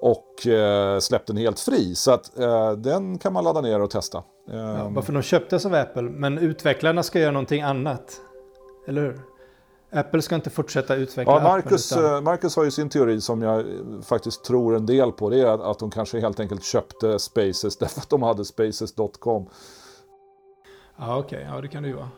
och 0.00 0.46
eh, 0.46 0.98
släppt 0.98 1.26
den 1.26 1.36
helt 1.36 1.60
fri. 1.60 1.94
Så 1.94 2.10
att 2.10 2.38
eh, 2.38 2.72
den 2.72 3.18
kan 3.18 3.32
man 3.32 3.44
ladda 3.44 3.60
ner 3.60 3.80
och 3.80 3.90
testa. 3.90 4.22
Ja, 4.50 4.88
varför 4.88 5.12
de 5.12 5.22
köptes 5.22 5.66
av 5.66 5.74
Apple, 5.74 6.02
men 6.02 6.38
utvecklarna 6.38 7.02
ska 7.02 7.20
göra 7.20 7.32
någonting 7.32 7.62
annat. 7.62 8.20
Eller 8.86 9.02
hur? 9.02 9.20
Apple 9.92 10.22
ska 10.22 10.34
inte 10.34 10.50
fortsätta 10.50 10.94
utveckla 10.94 11.32
ja, 11.32 11.40
Marcus, 11.42 11.92
appen, 11.92 12.04
utan... 12.04 12.16
Eh, 12.16 12.22
Marcus 12.22 12.56
har 12.56 12.64
ju 12.64 12.70
sin 12.70 12.88
teori 12.88 13.20
som 13.20 13.42
jag 13.42 13.64
faktiskt 14.02 14.44
tror 14.44 14.76
en 14.76 14.86
del 14.86 15.12
på. 15.12 15.30
Det 15.30 15.40
är 15.40 15.70
att 15.70 15.78
de 15.78 15.90
kanske 15.90 16.20
helt 16.20 16.40
enkelt 16.40 16.64
köpte 16.64 17.18
Spaces 17.18 17.76
därför 17.78 18.00
att 18.00 18.10
de 18.10 18.22
hade 18.22 18.44
spaces.com. 18.44 19.48
Ja, 20.96 21.18
okej. 21.18 21.38
Okay. 21.38 21.54
Ja, 21.54 21.60
det 21.60 21.68
kan 21.68 21.82
det 21.82 21.88
ju 21.88 21.94
vara. 21.94 22.10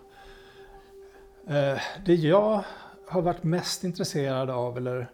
Eh, 1.47 1.79
det 2.07 2.15
jag 2.15 2.65
har 3.09 3.23
varit 3.23 3.43
mest 3.43 3.85
intresserad 3.85 4.51
av, 4.51 4.77
eller 4.77 5.11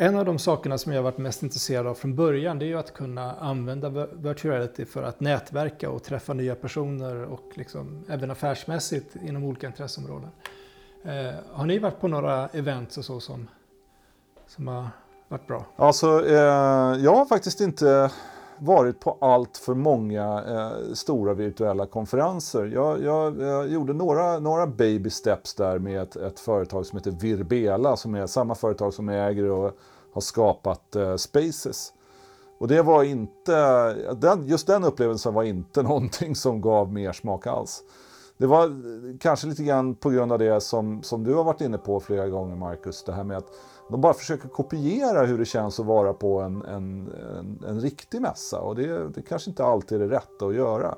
en 0.00 0.16
av 0.16 0.24
de 0.24 0.38
sakerna 0.38 0.78
som 0.78 0.92
jag 0.92 1.02
varit 1.02 1.18
mest 1.18 1.42
intresserad 1.42 1.86
av 1.86 1.94
från 1.94 2.14
början 2.14 2.58
det 2.58 2.64
är 2.64 2.66
ju 2.66 2.78
att 2.78 2.94
kunna 2.94 3.34
använda 3.34 3.88
virtual 4.12 4.54
reality 4.54 4.84
för 4.84 5.02
att 5.02 5.20
nätverka 5.20 5.90
och 5.90 6.02
träffa 6.02 6.32
nya 6.32 6.54
personer 6.54 7.22
och 7.22 7.44
liksom 7.54 8.04
även 8.08 8.30
affärsmässigt 8.30 9.16
inom 9.16 9.44
olika 9.44 9.66
intresseområden. 9.66 10.30
Eh, 11.04 11.34
har 11.52 11.66
ni 11.66 11.78
varit 11.78 12.00
på 12.00 12.08
några 12.08 12.48
events 12.48 12.98
och 12.98 13.04
så 13.04 13.20
som, 13.20 13.48
som 14.46 14.68
har 14.68 14.88
varit 15.28 15.46
bra? 15.46 15.64
Alltså, 15.76 16.26
eh, 16.26 17.02
jag 17.04 17.14
har 17.14 17.24
faktiskt 17.24 17.60
inte 17.60 18.10
varit 18.60 19.00
på 19.00 19.16
allt 19.20 19.56
för 19.56 19.74
många 19.74 20.44
eh, 20.48 20.94
stora 20.94 21.34
virtuella 21.34 21.86
konferenser. 21.86 22.66
Jag, 22.66 23.02
jag, 23.02 23.40
jag, 23.40 23.68
gjorde 23.68 23.92
några, 23.92 24.38
några 24.38 24.66
baby 24.66 25.10
steps 25.10 25.54
där 25.54 25.78
med 25.78 26.02
ett, 26.02 26.16
ett, 26.16 26.40
företag 26.40 26.86
som 26.86 26.98
heter 26.98 27.10
Virbela 27.10 27.96
som 27.96 28.14
är 28.14 28.26
samma 28.26 28.54
företag 28.54 28.94
som 28.94 29.08
äger 29.08 29.50
och 29.50 29.76
har 30.12 30.20
skapat 30.20 30.96
eh, 30.96 31.16
Spaces. 31.16 31.92
Och 32.58 32.68
det 32.68 32.82
var 32.82 33.02
inte, 33.02 33.94
den, 34.14 34.46
just 34.46 34.66
den 34.66 34.84
upplevelsen 34.84 35.34
var 35.34 35.42
inte 35.42 35.82
någonting 35.92 36.34
som 36.34 36.60
gav 36.60 36.92
mer 36.92 37.12
smak 37.12 37.46
alls. 37.46 37.82
Det 38.38 38.46
var 38.46 38.64
eh, 38.64 39.18
kanske 39.20 39.46
lite 39.46 39.62
grann 39.62 39.94
på 39.94 40.10
grund 40.10 40.32
av 40.32 40.38
det 40.38 40.60
som, 40.60 41.02
som 41.02 41.24
du 41.24 41.34
har 41.34 41.44
varit 41.44 41.60
inne 41.60 41.78
på 41.78 42.00
flera 42.00 42.28
gånger 42.28 42.56
Marcus, 42.56 43.04
det 43.04 43.12
här 43.12 43.24
med 43.24 43.36
att 43.36 43.48
de 43.88 44.00
bara 44.00 44.14
försöker 44.14 44.48
kopiera 44.48 45.26
hur 45.26 45.38
det 45.38 45.44
känns 45.44 45.80
att 45.80 45.86
vara 45.86 46.12
på 46.12 46.40
en, 46.40 46.64
en, 46.64 47.12
en, 47.38 47.64
en 47.68 47.80
riktig 47.80 48.20
mässa 48.20 48.60
och 48.60 48.76
det, 48.76 49.08
det 49.08 49.22
kanske 49.22 49.50
inte 49.50 49.64
alltid 49.64 50.02
är 50.02 50.08
det 50.08 50.16
rätta 50.16 50.46
att 50.46 50.54
göra. 50.54 50.94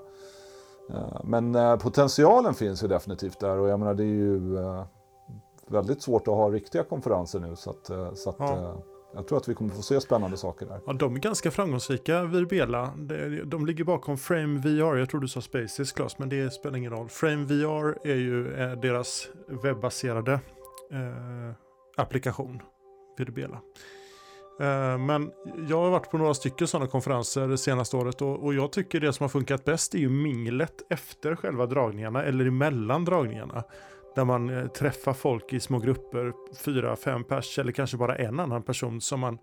Eh, 0.90 1.20
men 1.24 1.54
eh, 1.54 1.76
potentialen 1.76 2.54
finns 2.54 2.84
ju 2.84 2.88
definitivt 2.88 3.40
där 3.40 3.58
och 3.58 3.68
jag 3.68 3.78
menar 3.78 3.94
det 3.94 4.02
är 4.02 4.06
ju 4.06 4.58
eh, 4.58 4.84
väldigt 5.66 6.02
svårt 6.02 6.28
att 6.28 6.34
ha 6.34 6.50
riktiga 6.50 6.84
konferenser 6.84 7.40
nu 7.40 7.56
så 7.56 7.70
att, 7.70 8.18
så 8.18 8.30
att 8.30 8.36
ja. 8.38 8.82
jag 9.14 9.28
tror 9.28 9.38
att 9.38 9.48
vi 9.48 9.54
kommer 9.54 9.70
få 9.70 9.82
se 9.82 10.00
spännande 10.00 10.36
saker 10.36 10.66
där. 10.66 10.80
Ja, 10.86 10.92
de 10.92 11.16
är 11.16 11.20
ganska 11.20 11.50
framgångsrika, 11.50 12.24
Virbela. 12.24 12.90
De 13.44 13.66
ligger 13.66 13.84
bakom 13.84 14.18
Frame 14.18 14.60
VR. 14.60 14.96
Jag 14.96 15.10
tror 15.10 15.20
du 15.20 15.28
sa 15.28 15.40
Spaces, 15.40 15.92
Klas, 15.92 16.18
men 16.18 16.28
det 16.28 16.50
spelar 16.52 16.76
ingen 16.78 16.92
roll. 16.92 17.08
Frame 17.08 17.44
VR 17.44 18.08
är 18.08 18.16
ju 18.16 18.44
deras 18.82 19.28
webbaserade 19.62 20.32
eh, 20.90 21.54
applikation. 21.96 22.62
Pirbela. 23.24 23.60
Eh, 24.60 24.98
men 24.98 25.30
jag 25.68 25.80
har 25.80 25.90
varit 25.90 26.10
på 26.10 26.18
några 26.18 26.34
stycken 26.34 26.66
sådana 26.66 26.90
konferenser 26.90 27.48
det 27.48 27.58
senaste 27.58 27.96
året 27.96 28.22
och, 28.22 28.54
jag 28.54 28.72
tycker 28.72 29.00
det 29.00 29.12
som 29.12 29.24
har 29.24 29.28
funkat 29.28 29.64
bäst 29.64 29.94
är 29.94 29.98
ju 29.98 30.08
minglet 30.08 30.82
efter 30.88 31.36
själva 31.36 31.66
dragningarna 31.66 32.24
eller 32.24 32.46
emellan 32.46 33.04
dragningarna. 33.04 33.64
Där 34.14 34.24
man 34.24 34.50
eh, 34.50 34.66
träffar 34.66 35.12
folk 35.12 35.52
i 35.52 35.60
små 35.60 35.78
grupper, 35.78 36.32
fyra, 36.64 36.96
fem 36.96 37.24
pers 37.24 37.58
eller 37.58 37.72
kanske 37.72 37.96
bara 37.96 38.16
en 38.16 38.40
annan 38.40 38.62
person 38.62 39.00
som 39.00 39.20
man 39.20 39.38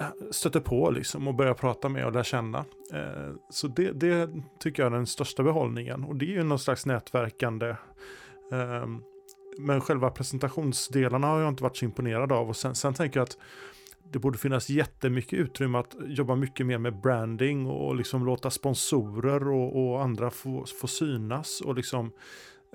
eh, 0.00 0.06
stöter 0.30 0.60
på 0.60 0.90
liksom 0.90 1.28
och 1.28 1.34
börjar 1.34 1.54
prata 1.54 1.88
med 1.88 2.06
och 2.06 2.12
lär 2.12 2.22
känna. 2.22 2.64
Så 3.50 3.68
det, 3.68 3.92
det 3.92 4.30
tycker 4.58 4.82
jag 4.82 4.92
är 4.92 4.96
den 4.96 5.06
största 5.06 5.42
behållningen 5.42 6.04
och 6.04 6.16
det 6.16 6.24
är 6.24 6.32
ju 6.32 6.42
någon 6.42 6.58
slags 6.58 6.86
nätverkande 6.86 7.76
ehm, 8.52 9.02
men 9.58 9.80
själva 9.80 10.10
presentationsdelarna 10.10 11.26
har 11.26 11.40
jag 11.40 11.48
inte 11.48 11.62
varit 11.62 11.76
så 11.76 11.84
imponerad 11.84 12.32
av. 12.32 12.48
Och 12.48 12.56
sen, 12.56 12.74
sen 12.74 12.94
tänker 12.94 13.20
jag 13.20 13.24
att 13.24 13.36
det 14.12 14.18
borde 14.18 14.38
finnas 14.38 14.70
jättemycket 14.70 15.38
utrymme 15.38 15.78
att 15.78 15.96
jobba 16.06 16.36
mycket 16.36 16.66
mer 16.66 16.78
med 16.78 17.00
branding 17.00 17.66
och 17.66 17.96
liksom 17.96 18.24
låta 18.24 18.50
sponsorer 18.50 19.48
och, 19.48 19.92
och 19.92 20.02
andra 20.02 20.30
få, 20.30 20.64
få 20.80 20.86
synas 20.86 21.60
och 21.60 21.74
liksom 21.74 22.12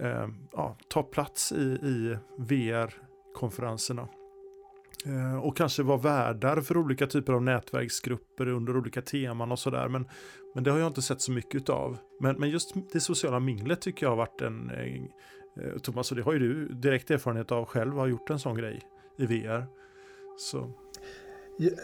eh, 0.02 0.28
ja, 0.52 0.78
ta 0.90 1.04
plats 1.04 1.52
i, 1.52 1.64
i 1.64 2.18
VR-konferenserna. 2.38 4.08
Eh, 5.06 5.38
och 5.38 5.58
kanske 5.58 5.84
vara 5.84 5.98
värdar 5.98 6.62
för 6.62 6.78
olika 6.78 7.08
typer 7.08 7.34
av 7.34 7.44
nätverksgrupper 7.44 8.48
under 8.48 8.78
olika 8.78 9.02
teman 9.02 9.52
och 9.52 9.60
sådär. 9.60 9.88
Men, 9.88 10.08
men 10.56 10.64
det 10.64 10.72
har 10.72 10.80
jag 10.80 10.88
inte 10.88 11.02
sett 11.02 11.22
så 11.22 11.32
mycket 11.32 11.70
av. 11.70 11.98
Men, 12.20 12.36
men 12.36 12.50
just 12.50 12.74
det 12.94 13.00
sociala 13.00 13.40
minglet 13.40 13.82
tycker 13.82 14.06
jag 14.06 14.12
har 14.12 14.18
varit 14.18 14.42
en, 14.42 14.70
en 14.70 15.08
Eh, 15.64 15.80
Thomas, 15.80 16.12
och 16.12 16.18
det 16.18 16.24
har 16.24 16.34
ju 16.34 16.40
du 16.40 16.74
direkt 16.74 17.12
erfarenhet 17.12 17.52
av 17.52 17.66
själv, 17.66 17.94
har 17.94 18.08
gjort 18.08 18.30
en 18.30 18.40
sån 18.40 18.58
grej 18.58 18.82
i 19.18 19.26
VR. 19.26 19.66
Så. 20.38 20.72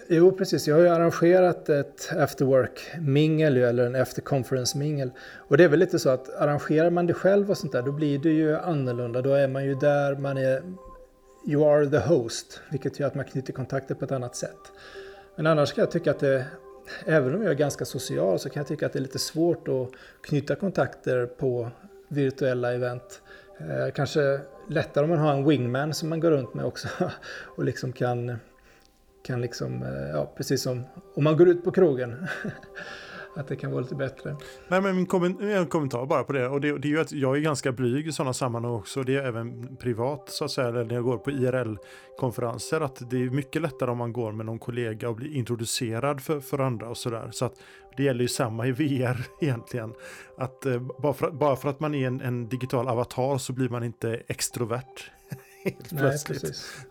Jo, 0.07 0.31
precis. 0.31 0.67
Jag 0.67 0.75
har 0.75 0.81
ju 0.81 0.87
arrangerat 0.87 1.69
ett 1.69 2.09
afterwork-mingel 2.11 3.57
eller 3.57 3.85
en 3.85 3.95
after 3.95 4.21
conference-mingel. 4.21 5.11
Och 5.47 5.57
det 5.57 5.63
är 5.63 5.67
väl 5.67 5.79
lite 5.79 5.99
så 5.99 6.09
att 6.09 6.29
arrangerar 6.29 6.89
man 6.89 7.07
det 7.07 7.13
själv 7.13 7.49
och 7.51 7.57
sånt 7.57 7.71
där, 7.71 7.81
då 7.81 7.91
blir 7.91 8.19
det 8.19 8.29
ju 8.29 8.55
annorlunda. 8.55 9.21
Då 9.21 9.33
är 9.33 9.47
man 9.47 9.65
ju 9.65 9.75
där, 9.75 10.15
man 10.15 10.37
är 10.37 10.61
you 11.47 11.65
are 11.65 11.89
the 11.89 11.99
host, 11.99 12.61
vilket 12.69 12.99
gör 12.99 13.07
att 13.07 13.15
man 13.15 13.25
knyter 13.25 13.53
kontakter 13.53 13.95
på 13.95 14.05
ett 14.05 14.11
annat 14.11 14.35
sätt. 14.35 14.59
Men 15.35 15.47
annars 15.47 15.73
kan 15.73 15.81
jag 15.81 15.91
tycka 15.91 16.11
att 16.11 16.19
det, 16.19 16.45
även 17.05 17.35
om 17.35 17.41
jag 17.41 17.51
är 17.51 17.55
ganska 17.55 17.85
social, 17.85 18.39
så 18.39 18.49
kan 18.49 18.59
jag 18.59 18.67
tycka 18.67 18.85
att 18.85 18.93
det 18.93 18.99
är 18.99 19.01
lite 19.01 19.19
svårt 19.19 19.67
att 19.67 19.89
knyta 20.21 20.55
kontakter 20.55 21.25
på 21.25 21.71
virtuella 22.07 22.73
event. 22.73 23.21
Eh, 23.57 23.93
kanske 23.95 24.39
lättare 24.69 25.03
om 25.03 25.09
man 25.09 25.19
har 25.19 25.33
en 25.33 25.45
wingman 25.45 25.93
som 25.93 26.09
man 26.09 26.19
går 26.19 26.31
runt 26.31 26.53
med 26.53 26.65
också 26.65 26.87
och 27.55 27.63
liksom 27.63 27.93
kan 27.93 28.39
kan 29.23 29.41
liksom, 29.41 29.83
eh, 29.83 30.09
ja 30.13 30.31
precis 30.37 30.61
som 30.61 30.83
om 31.15 31.23
man 31.23 31.37
går 31.37 31.47
ut 31.49 31.63
på 31.63 31.71
krogen. 31.71 32.27
att 33.35 33.47
det 33.47 33.55
kan 33.55 33.71
vara 33.71 33.81
lite 33.81 33.95
bättre. 33.95 34.35
Nej, 34.67 34.81
men 34.81 34.95
min 34.95 35.05
kommentar, 35.05 35.45
en 35.45 35.67
kommentar 35.67 36.05
bara 36.05 36.23
på 36.23 36.33
det. 36.33 36.47
Och 36.47 36.61
det, 36.61 36.77
det 36.77 36.87
är 36.87 36.89
ju 36.89 36.99
att 36.99 37.11
jag 37.11 37.37
är 37.37 37.41
ganska 37.41 37.71
blyg 37.71 38.07
i 38.07 38.11
sådana 38.11 38.33
sammanhang 38.33 38.73
också. 38.73 39.03
Det 39.03 39.15
är 39.15 39.23
även 39.23 39.77
privat 39.77 40.29
så 40.29 40.45
att 40.45 40.51
säga, 40.51 40.67
eller 40.67 40.83
när 40.83 40.95
jag 40.95 41.03
går 41.03 41.17
på 41.17 41.31
IRL-konferenser. 41.31 42.81
Att 42.81 43.09
det 43.09 43.17
är 43.23 43.29
mycket 43.29 43.61
lättare 43.61 43.91
om 43.91 43.97
man 43.97 44.13
går 44.13 44.31
med 44.31 44.45
någon 44.45 44.59
kollega 44.59 45.09
och 45.09 45.15
blir 45.15 45.35
introducerad 45.35 46.21
för, 46.21 46.39
för 46.39 46.59
andra 46.59 46.89
och 46.89 46.97
sådär. 46.97 47.29
Så 47.31 47.45
att 47.45 47.53
det 47.97 48.03
gäller 48.03 48.21
ju 48.21 48.27
samma 48.27 48.67
i 48.67 48.71
VR 48.71 49.27
egentligen. 49.41 49.93
Att 50.37 50.65
eh, 50.65 50.79
bara, 50.79 51.13
för, 51.13 51.31
bara 51.31 51.55
för 51.55 51.69
att 51.69 51.79
man 51.79 51.95
är 51.95 52.07
en, 52.07 52.21
en 52.21 52.49
digital 52.49 52.87
avatar 52.87 53.37
så 53.37 53.53
blir 53.53 53.69
man 53.69 53.83
inte 53.83 54.21
extrovert. 54.27 55.11
Helt 55.63 55.91
Nej, 55.91 56.01
plötsligt. 56.01 56.41
precis. 56.41 56.85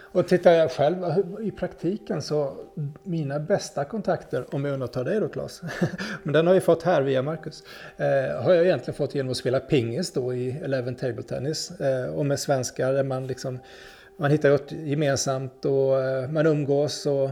Och 0.00 0.28
tittar 0.28 0.52
jag 0.52 0.70
själv 0.70 0.96
i 1.42 1.50
praktiken 1.50 2.22
så 2.22 2.56
mina 3.02 3.38
bästa 3.38 3.84
kontakter, 3.84 4.54
om 4.54 4.64
jag 4.64 4.74
undantar 4.74 5.04
dig 5.04 5.20
då 5.20 5.28
Claes, 5.28 5.62
men 6.22 6.32
den 6.32 6.46
har 6.46 6.54
jag 6.54 6.62
fått 6.62 6.82
här 6.82 7.02
via 7.02 7.22
Marcus, 7.22 7.62
eh, 7.96 8.42
har 8.42 8.54
jag 8.54 8.64
egentligen 8.64 8.94
fått 8.96 9.14
genom 9.14 9.30
att 9.30 9.36
spela 9.36 9.60
pingis 9.60 10.12
då 10.12 10.34
i 10.34 10.50
Eleven 10.50 10.94
Table 10.94 11.22
Tennis 11.22 11.80
eh, 11.80 12.14
och 12.14 12.26
med 12.26 12.40
svenskar 12.40 12.92
där 12.92 13.04
man 13.04 13.26
liksom 13.26 13.58
man 14.16 14.30
hittar 14.30 14.50
något 14.50 14.72
gemensamt 14.72 15.64
och 15.64 16.02
eh, 16.02 16.30
man 16.30 16.46
umgås 16.46 17.06
och 17.06 17.30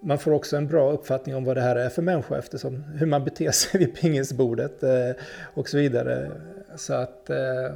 man 0.00 0.18
får 0.18 0.32
också 0.32 0.56
en 0.56 0.66
bra 0.66 0.92
uppfattning 0.92 1.36
om 1.36 1.44
vad 1.44 1.56
det 1.56 1.60
här 1.60 1.76
är 1.76 1.88
för 1.88 2.02
människa 2.02 2.38
eftersom 2.38 2.82
hur 2.82 3.06
man 3.06 3.24
beter 3.24 3.50
sig 3.50 3.80
vid 3.80 3.94
pingisbordet 3.94 4.82
eh, 4.82 5.10
och 5.54 5.68
så 5.68 5.76
vidare. 5.76 6.30
Så 6.76 6.94
att, 6.94 7.30
eh, 7.30 7.74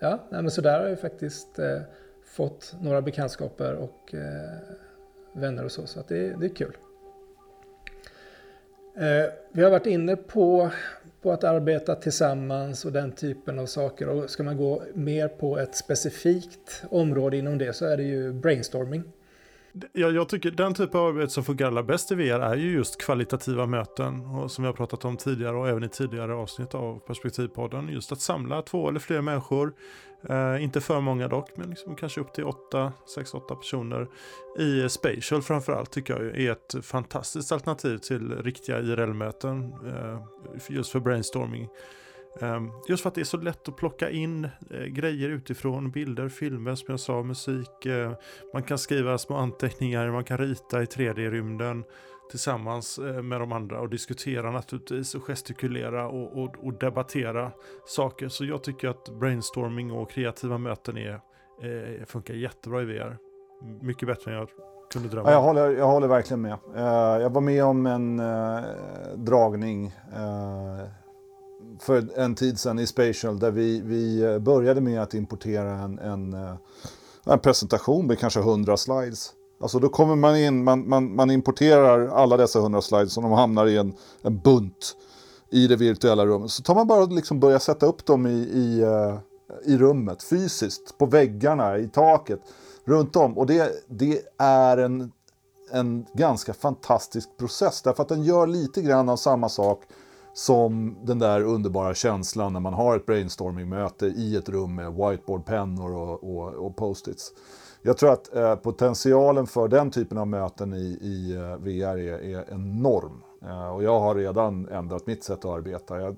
ja, 0.00 0.18
men 0.30 0.50
så 0.50 0.60
där 0.60 0.80
har 0.80 0.88
jag 0.88 1.00
faktiskt 1.00 1.58
eh, 1.58 1.80
fått 2.30 2.74
några 2.80 3.02
bekantskaper 3.02 3.74
och 3.74 4.14
eh, 4.14 4.58
vänner 5.32 5.64
och 5.64 5.72
så. 5.72 5.86
Så 5.86 6.00
att 6.00 6.08
det, 6.08 6.40
det 6.40 6.46
är 6.46 6.54
kul. 6.54 6.76
Eh, 8.96 9.32
vi 9.52 9.62
har 9.62 9.70
varit 9.70 9.86
inne 9.86 10.16
på, 10.16 10.70
på 11.22 11.32
att 11.32 11.44
arbeta 11.44 11.94
tillsammans 11.94 12.84
och 12.84 12.92
den 12.92 13.12
typen 13.12 13.58
av 13.58 13.66
saker. 13.66 14.08
Och 14.08 14.30
ska 14.30 14.42
man 14.42 14.56
gå 14.56 14.82
mer 14.94 15.28
på 15.28 15.58
ett 15.58 15.76
specifikt 15.76 16.84
område 16.90 17.36
inom 17.36 17.58
det 17.58 17.72
så 17.72 17.84
är 17.84 17.96
det 17.96 18.02
ju 18.02 18.32
brainstorming. 18.32 19.02
Jag, 19.92 20.12
jag 20.12 20.28
tycker 20.28 20.50
den 20.50 20.74
typ 20.74 20.94
av 20.94 21.06
arbete 21.06 21.32
som 21.32 21.44
fungerar 21.44 21.68
allra 21.68 21.82
bäst 21.82 22.12
i 22.12 22.14
VR 22.14 22.40
är 22.40 22.56
ju 22.56 22.72
just 22.72 23.00
kvalitativa 23.00 23.66
möten. 23.66 24.26
Och 24.26 24.50
som 24.50 24.64
jag 24.64 24.76
pratat 24.76 25.04
om 25.04 25.16
tidigare 25.16 25.56
och 25.56 25.68
även 25.68 25.84
i 25.84 25.88
tidigare 25.88 26.34
avsnitt 26.34 26.74
av 26.74 26.98
Perspektivpodden. 26.98 27.88
Just 27.88 28.12
att 28.12 28.20
samla 28.20 28.62
två 28.62 28.88
eller 28.88 29.00
fler 29.00 29.20
människor. 29.20 29.72
Eh, 30.28 30.62
inte 30.64 30.80
för 30.80 31.00
många 31.00 31.28
dock, 31.28 31.50
men 31.56 31.70
liksom 31.70 31.96
kanske 31.96 32.20
upp 32.20 32.32
till 32.32 32.44
8, 32.44 32.92
6-8 33.16 33.54
personer. 33.56 34.08
I 34.58 34.88
Spatial 34.88 35.42
framförallt 35.42 35.90
tycker 35.90 36.22
jag 36.22 36.40
är 36.40 36.52
ett 36.52 36.84
fantastiskt 36.84 37.52
alternativ 37.52 37.98
till 37.98 38.42
riktiga 38.42 38.80
IRL-möten. 38.80 39.72
Eh, 39.86 40.20
just 40.68 40.92
för 40.92 41.00
brainstorming. 41.00 41.68
Eh, 42.40 42.60
just 42.88 43.02
för 43.02 43.08
att 43.08 43.14
det 43.14 43.20
är 43.20 43.24
så 43.24 43.36
lätt 43.36 43.68
att 43.68 43.76
plocka 43.76 44.10
in 44.10 44.48
eh, 44.70 44.84
grejer 44.84 45.28
utifrån, 45.28 45.90
bilder, 45.90 46.28
filmer, 46.28 46.74
som 46.74 46.86
jag 46.88 47.00
sa, 47.00 47.22
musik. 47.22 47.86
Eh, 47.86 48.12
man 48.52 48.62
kan 48.62 48.78
skriva 48.78 49.18
små 49.18 49.36
anteckningar, 49.36 50.10
man 50.10 50.24
kan 50.24 50.38
rita 50.38 50.82
i 50.82 50.84
3D-rymden 50.84 51.84
tillsammans 52.30 52.98
uh, 52.98 53.22
med 53.22 53.40
de 53.40 53.52
andra 53.52 53.80
och 53.80 53.88
diskutera 53.88 54.50
naturligtvis 54.50 55.14
och 55.14 55.22
gestikulera 55.22 56.08
och, 56.08 56.42
och, 56.42 56.56
och, 56.62 56.72
debattera 56.72 57.52
saker. 57.86 58.28
Så 58.28 58.44
jag 58.44 58.64
tycker 58.64 58.88
att 58.88 59.08
brainstorming 59.20 59.92
och 59.92 60.10
kreativa 60.10 60.58
möten 60.58 60.96
är, 60.96 61.20
funkar 62.06 62.34
jättebra 62.34 62.82
i 62.82 62.84
VR. 62.84 63.18
Mycket 63.80 64.08
bättre 64.08 64.30
än 64.30 64.36
jag 64.36 64.48
kunde 64.92 65.08
drömma. 65.08 65.30
Ja, 65.30 65.34
jag, 65.34 65.42
håller, 65.42 65.70
jag 65.70 65.86
håller 65.86 66.08
verkligen 66.08 66.40
med. 66.40 66.58
jag 67.22 67.30
var 67.30 67.40
med 67.40 67.64
om 67.64 67.86
en 67.86 68.16
dragning 69.24 69.92
för 71.78 72.18
en 72.18 72.34
tid 72.34 72.58
sedan 72.58 72.78
i 72.78 72.86
Spatial 72.86 73.38
där 73.38 73.50
vi, 73.50 73.80
vi 73.80 74.22
eh, 74.22 74.38
började 74.38 74.80
med 74.80 75.02
att 75.02 75.14
importera 75.14 75.72
en, 75.72 75.98
en, 75.98 76.32
eh, 76.32 76.54
en 77.26 77.38
presentation 77.38 78.06
med 78.06 78.18
kanske 78.18 78.40
100 78.40 78.76
slides. 78.76 79.32
Alltså 79.60 79.78
då 79.78 79.88
kommer 79.88 80.16
man 80.16 80.36
in, 80.36 80.64
man, 80.64 80.88
man, 80.88 81.14
man 81.14 81.30
importerar 81.30 82.08
alla 82.08 82.36
dessa 82.36 82.58
100 82.58 82.82
slides 82.82 83.16
och 83.16 83.22
de 83.22 83.32
hamnar 83.32 83.66
i 83.66 83.76
en, 83.76 83.94
en 84.22 84.38
bunt 84.38 84.96
i 85.50 85.66
det 85.66 85.76
virtuella 85.76 86.26
rummet. 86.26 86.50
Så 86.50 86.62
tar 86.62 86.74
man 86.74 86.86
bara 86.86 87.02
och 87.02 87.12
liksom 87.12 87.40
börjar 87.40 87.58
sätta 87.58 87.86
upp 87.86 88.06
dem 88.06 88.26
i, 88.26 88.30
i, 88.30 88.80
eh, 88.80 89.18
i 89.64 89.78
rummet 89.78 90.22
fysiskt, 90.22 90.98
på 90.98 91.06
väggarna, 91.06 91.78
i 91.78 91.88
taket, 91.88 92.40
runt 92.84 93.16
om. 93.16 93.38
Och 93.38 93.46
det, 93.46 93.72
det 93.88 94.22
är 94.38 94.76
en, 94.76 95.12
en 95.72 96.06
ganska 96.14 96.54
fantastisk 96.54 97.36
process 97.38 97.82
därför 97.82 98.02
att 98.02 98.08
den 98.08 98.24
gör 98.24 98.46
lite 98.46 98.82
grann 98.82 99.08
av 99.08 99.16
samma 99.16 99.48
sak 99.48 99.82
som 100.34 100.96
den 101.04 101.18
där 101.18 101.42
underbara 101.42 101.94
känslan 101.94 102.52
när 102.52 102.60
man 102.60 102.74
har 102.74 102.96
ett 102.96 103.06
brainstorming-möte 103.06 104.06
i 104.06 104.36
ett 104.36 104.48
rum 104.48 104.74
med 104.74 104.92
whiteboardpennor 104.92 105.94
och, 105.94 106.24
och, 106.24 106.66
och 106.66 106.76
post-its. 106.76 107.32
Jag 107.82 107.96
tror 107.96 108.12
att 108.12 108.34
eh, 108.34 108.54
potentialen 108.54 109.46
för 109.46 109.68
den 109.68 109.90
typen 109.90 110.18
av 110.18 110.26
möten 110.26 110.74
i, 110.74 110.98
i 111.00 111.34
eh, 111.34 111.56
VR 111.56 111.98
är, 111.98 112.36
är 112.36 112.52
enorm. 112.52 113.22
Eh, 113.42 113.74
och 113.74 113.82
jag 113.82 114.00
har 114.00 114.14
redan 114.14 114.68
ändrat 114.68 115.06
mitt 115.06 115.24
sätt 115.24 115.38
att 115.38 115.50
arbeta 115.50 116.00
jag, 116.00 116.16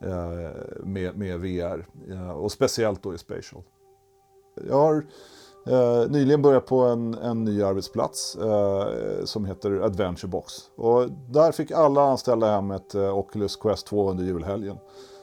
eh, 0.00 0.50
med, 0.84 1.16
med 1.16 1.40
VR. 1.40 1.86
Eh, 2.10 2.30
och 2.30 2.52
speciellt 2.52 3.02
då 3.02 3.14
i 3.14 3.18
Spatial. 3.18 3.62
Jag 4.68 4.76
har 4.76 5.04
Eh, 5.66 6.10
nyligen 6.10 6.42
börjat 6.42 6.66
på 6.66 6.80
en, 6.80 7.14
en 7.14 7.44
ny 7.44 7.62
arbetsplats 7.62 8.36
eh, 8.36 9.24
som 9.24 9.44
heter 9.44 9.70
Adventure 9.70 10.28
Box. 10.28 10.52
Och 10.76 11.10
där 11.10 11.52
fick 11.52 11.70
alla 11.70 12.02
anställda 12.02 12.46
hem 12.46 12.70
ett 12.70 12.94
eh, 12.94 13.18
Oculus 13.18 13.56
Quest 13.56 13.86
2 13.86 14.10
under 14.10 14.24
julhelgen. 14.24 14.76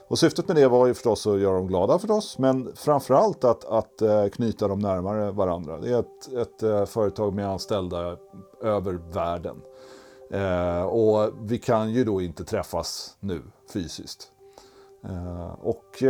Och 0.09 0.19
syftet 0.19 0.47
med 0.47 0.57
det 0.57 0.67
var 0.67 0.87
ju 0.87 0.93
förstås 0.93 1.27
att 1.27 1.39
göra 1.39 1.55
dem 1.55 1.67
glada 1.67 1.99
förstås, 1.99 2.37
men 2.37 2.75
framförallt 2.75 3.43
att, 3.43 3.65
att 3.65 4.01
eh, 4.01 4.27
knyta 4.27 4.67
dem 4.67 4.79
närmare 4.79 5.31
varandra. 5.31 5.77
Det 5.77 5.89
är 5.89 5.99
ett, 5.99 6.33
ett 6.33 6.63
eh, 6.63 6.85
företag 6.85 7.33
med 7.33 7.49
anställda 7.49 8.17
över 8.61 8.93
världen. 8.93 9.61
Eh, 10.31 10.83
och 10.83 11.33
vi 11.41 11.57
kan 11.57 11.91
ju 11.91 12.03
då 12.03 12.21
inte 12.21 12.43
träffas 12.43 13.17
nu 13.19 13.41
fysiskt. 13.73 14.31
Eh, 15.03 15.51
och 15.61 16.03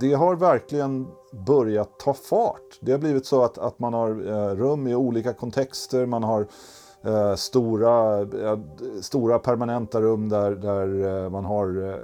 det 0.00 0.12
har 0.12 0.36
verkligen 0.36 1.06
börjat 1.46 1.98
ta 1.98 2.14
fart. 2.14 2.78
Det 2.80 2.92
har 2.92 2.98
blivit 2.98 3.26
så 3.26 3.42
att, 3.42 3.58
att 3.58 3.78
man 3.78 3.94
har 3.94 4.10
eh, 4.10 4.56
rum 4.56 4.86
i 4.86 4.94
olika 4.94 5.32
kontexter, 5.32 6.06
man 6.06 6.22
har 6.22 6.46
eh, 7.04 7.34
stora, 7.34 8.20
eh, 8.20 8.58
stora 9.00 9.38
permanenta 9.38 10.00
rum 10.00 10.28
där, 10.28 10.50
där 10.50 11.24
eh, 11.24 11.30
man 11.30 11.44
har 11.44 11.88
eh, 11.88 11.96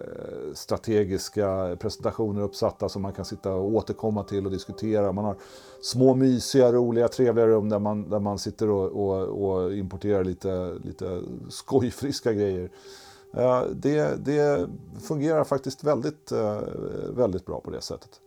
strategiska 0.54 1.76
presentationer 1.80 2.42
uppsatta 2.42 2.88
som 2.88 3.02
man 3.02 3.12
kan 3.12 3.24
sitta 3.24 3.52
och 3.52 3.74
återkomma 3.74 4.24
till 4.24 4.46
och 4.46 4.52
diskutera. 4.52 5.12
Man 5.12 5.24
har 5.24 5.36
små 5.82 6.14
mysiga, 6.14 6.72
roliga, 6.72 7.08
trevliga 7.08 7.46
rum 7.46 7.68
där 7.68 7.78
man, 7.78 8.10
där 8.10 8.20
man 8.20 8.38
sitter 8.38 8.70
och, 8.70 8.86
och, 8.86 9.22
och 9.22 9.74
importerar 9.74 10.24
lite, 10.24 10.78
lite 10.84 11.22
skojfriska 11.48 12.32
grejer. 12.32 12.70
Eh, 13.34 13.62
det, 13.62 14.24
det 14.24 14.68
fungerar 15.02 15.44
faktiskt 15.44 15.84
väldigt, 15.84 16.32
eh, 16.32 16.60
väldigt 17.10 17.46
bra 17.46 17.60
på 17.60 17.70
det 17.70 17.80
sättet. 17.80 18.20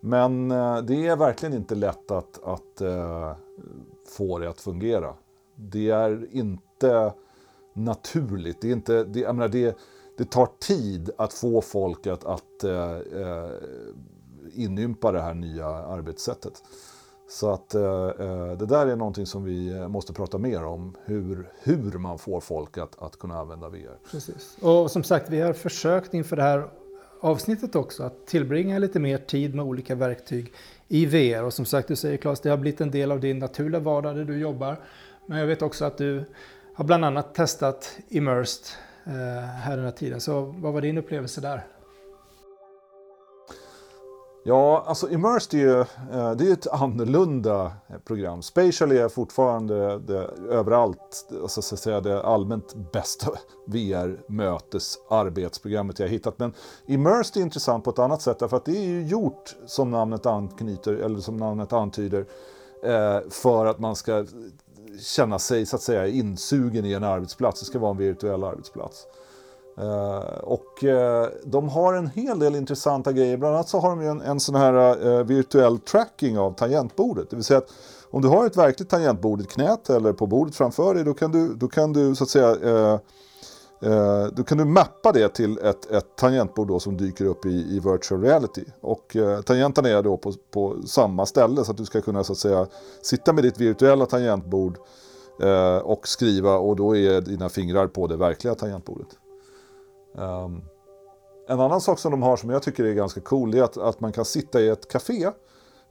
Men 0.00 0.50
eh, 0.50 0.78
det 0.78 1.06
är 1.06 1.16
verkligen 1.16 1.54
inte 1.54 1.74
lätt 1.74 2.10
att, 2.10 2.44
att 2.44 2.80
eh, 2.80 3.32
få 4.16 4.38
det 4.38 4.50
att 4.50 4.60
fungera. 4.60 5.14
Det 5.56 5.90
är 5.90 6.26
inte 6.30 7.12
naturligt. 7.72 8.60
Det, 8.60 8.68
är 8.68 8.72
inte, 8.72 9.04
det, 9.04 9.20
jag 9.20 9.34
menar, 9.34 9.48
det, 9.48 9.78
det 10.16 10.30
tar 10.30 10.48
tid 10.60 11.10
att 11.18 11.32
få 11.32 11.60
folk 11.60 12.06
att, 12.06 12.24
att 12.24 12.64
eh, 12.64 12.90
eh 12.92 13.50
inympa 14.54 15.12
det 15.12 15.20
här 15.20 15.34
nya 15.34 15.66
arbetssättet. 15.66 16.62
Så 17.28 17.50
att 17.50 17.74
eh, 17.74 17.82
eh 17.82 18.52
det 18.58 18.66
där 18.66 18.86
är 18.86 18.96
någonting 18.96 19.26
som 19.26 19.44
vi 19.44 19.72
eh, 19.72 19.88
måste 19.88 20.12
prata 20.12 20.38
mer 20.38 20.64
om. 20.64 20.96
Hur, 21.04 21.48
hur 21.62 21.98
man 21.98 22.18
får 22.18 22.40
folk 22.40 22.78
att, 22.78 23.02
att 23.02 23.18
kunna 23.18 23.38
använda 23.38 23.68
VR. 23.68 23.98
Precis. 24.10 24.56
Och 24.60 24.90
som 24.90 25.02
sagt, 25.02 25.30
vi 25.30 25.40
har 25.40 25.52
försökt 25.52 26.14
inför 26.14 26.36
det 26.36 26.42
här 26.42 26.68
avsnittet 27.20 27.76
också 27.76 28.02
att 28.02 28.26
tillbringa 28.26 28.78
lite 28.78 29.00
mer 29.00 29.18
tid 29.18 29.54
med 29.54 29.64
olika 29.64 29.94
verktyg 29.94 30.52
i 30.88 31.06
VR. 31.06 31.42
Och 31.42 31.52
som 31.52 31.64
sagt, 31.64 31.88
du 31.88 31.96
säger 31.96 32.16
Claes, 32.16 32.40
det 32.40 32.50
har 32.50 32.56
blivit 32.56 32.80
en 32.80 32.90
del 32.90 33.12
av 33.12 33.20
din 33.20 33.38
naturliga 33.38 33.80
vardag 33.80 34.16
där 34.16 34.24
du 34.24 34.38
jobbar. 34.38 34.80
Men 35.26 35.38
jag 35.38 35.46
vet 35.46 35.62
också 35.62 35.84
att 35.84 35.98
du 35.98 36.24
har 36.74 36.84
bland 36.84 37.04
annat 37.04 37.34
testat 37.34 37.98
Immersed 38.08 38.66
eh, 39.04 39.12
här 39.44 39.76
den 39.76 39.84
här 39.84 39.92
tiden. 39.92 40.20
Så 40.20 40.40
vad 40.40 40.72
var 40.72 40.80
din 40.80 40.98
upplevelse 40.98 41.40
där? 41.40 41.66
Ja, 44.46 44.84
alltså 44.86 45.10
Immersed 45.10 45.60
är 45.60 45.64
ju 45.64 45.80
eh, 45.80 46.32
det 46.32 46.48
är 46.48 46.52
ett 46.52 46.66
annorlunda 46.66 47.72
program. 48.04 48.42
Spatial 48.42 48.92
är 48.92 49.08
fortfarande 49.08 49.98
det, 49.98 50.30
överallt 50.50 51.28
alltså, 51.42 51.62
så 51.62 51.74
att 51.74 51.80
säga, 51.80 52.00
det 52.00 52.22
allmänt 52.22 52.74
bästa 52.92 53.30
VR-mötesarbetsprogrammet 53.66 55.98
jag 55.98 56.08
hittat. 56.08 56.38
Men 56.38 56.52
Immersed 56.86 57.36
är 57.36 57.40
intressant 57.40 57.84
på 57.84 57.90
ett 57.90 57.98
annat 57.98 58.22
sätt 58.22 58.38
därför 58.38 58.56
att 58.56 58.64
det 58.64 58.76
är 58.76 58.84
ju 58.84 59.06
gjort 59.06 59.56
som 59.66 59.90
namnet 59.90 60.26
anknyter, 60.26 60.92
eller 60.92 61.18
som 61.18 61.36
namnet 61.36 61.72
antyder, 61.72 62.26
eh, 62.84 63.20
för 63.30 63.66
att 63.66 63.78
man 63.78 63.96
ska 63.96 64.26
känna 65.00 65.38
sig 65.38 65.66
så 65.66 65.76
att 65.76 65.82
säga 65.82 66.06
insugen 66.06 66.84
i 66.84 66.92
en 66.92 67.04
arbetsplats. 67.04 67.60
Det 67.60 67.66
ska 67.66 67.78
vara 67.78 67.90
en 67.90 67.96
virtuell 67.96 68.44
arbetsplats. 68.44 69.06
Eh, 69.78 70.38
och 70.42 70.84
eh, 70.84 71.28
de 71.44 71.68
har 71.68 71.94
en 71.94 72.06
hel 72.06 72.38
del 72.38 72.56
intressanta 72.56 73.12
grejer. 73.12 73.36
Bland 73.36 73.54
annat 73.54 73.68
så 73.68 73.78
har 73.78 73.90
de 73.90 74.00
en, 74.00 74.20
en 74.20 74.40
sån 74.40 74.54
här 74.54 75.06
eh, 75.08 75.24
virtuell 75.24 75.78
tracking 75.78 76.38
av 76.38 76.52
tangentbordet. 76.52 77.30
Det 77.30 77.36
vill 77.36 77.44
säga 77.44 77.58
att 77.58 77.70
om 78.10 78.22
du 78.22 78.28
har 78.28 78.46
ett 78.46 78.56
verkligt 78.56 78.88
tangentbord 78.88 79.40
i 79.40 79.44
knät 79.44 79.90
eller 79.90 80.12
på 80.12 80.26
bordet 80.26 80.56
framför 80.56 80.94
dig 80.94 81.04
då 81.04 81.14
kan 81.14 81.32
du, 81.32 81.54
då 81.54 81.68
kan 81.68 81.92
du 81.92 82.14
så 82.14 82.24
att 82.24 82.30
säga 82.30 83.00
Eh, 83.84 84.26
då 84.32 84.44
kan 84.44 84.58
du 84.58 84.64
mappa 84.64 85.12
det 85.12 85.28
till 85.28 85.58
ett, 85.58 85.90
ett 85.90 86.16
tangentbord 86.16 86.68
då 86.68 86.80
som 86.80 86.96
dyker 86.96 87.24
upp 87.24 87.46
i, 87.46 87.76
i 87.76 87.80
virtual 87.80 88.22
reality. 88.22 88.64
Och 88.80 89.16
eh, 89.16 89.40
tangenterna 89.40 89.88
är 89.88 90.02
då 90.02 90.16
på, 90.16 90.32
på 90.50 90.76
samma 90.86 91.26
ställe 91.26 91.64
så 91.64 91.70
att 91.70 91.76
du 91.76 91.84
ska 91.84 92.00
kunna 92.00 92.24
så 92.24 92.32
att 92.32 92.38
säga 92.38 92.66
sitta 93.02 93.32
med 93.32 93.44
ditt 93.44 93.60
virtuella 93.60 94.06
tangentbord 94.06 94.78
eh, 95.42 95.76
och 95.76 96.08
skriva 96.08 96.56
och 96.56 96.76
då 96.76 96.96
är 96.96 97.20
dina 97.20 97.48
fingrar 97.48 97.86
på 97.86 98.06
det 98.06 98.16
verkliga 98.16 98.54
tangentbordet. 98.54 99.08
Um, 100.14 100.62
en 101.48 101.60
annan 101.60 101.80
sak 101.80 101.98
som 101.98 102.10
de 102.10 102.22
har 102.22 102.36
som 102.36 102.50
jag 102.50 102.62
tycker 102.62 102.84
är 102.84 102.92
ganska 102.92 103.20
cool 103.20 103.54
är 103.54 103.62
att, 103.62 103.76
att 103.76 104.00
man 104.00 104.12
kan 104.12 104.24
sitta 104.24 104.60
i 104.60 104.68
ett 104.68 104.88
café. 104.88 105.24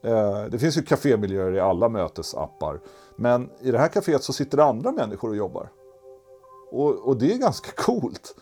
Eh, 0.03 0.43
det 0.51 0.59
finns 0.59 0.77
ju 0.77 0.81
kafémiljöer 0.81 1.55
i 1.55 1.59
alla 1.59 1.89
mötesappar. 1.89 2.79
Men 3.15 3.49
i 3.61 3.71
det 3.71 3.77
här 3.77 3.87
kaféet 3.87 4.23
så 4.23 4.33
sitter 4.33 4.57
det 4.57 4.63
andra 4.63 4.91
människor 4.91 5.29
och 5.29 5.35
jobbar. 5.35 5.69
Och, 6.73 7.07
och 7.07 7.17
det 7.17 7.33
är 7.33 7.37
ganska 7.37 7.71
coolt. 7.75 8.35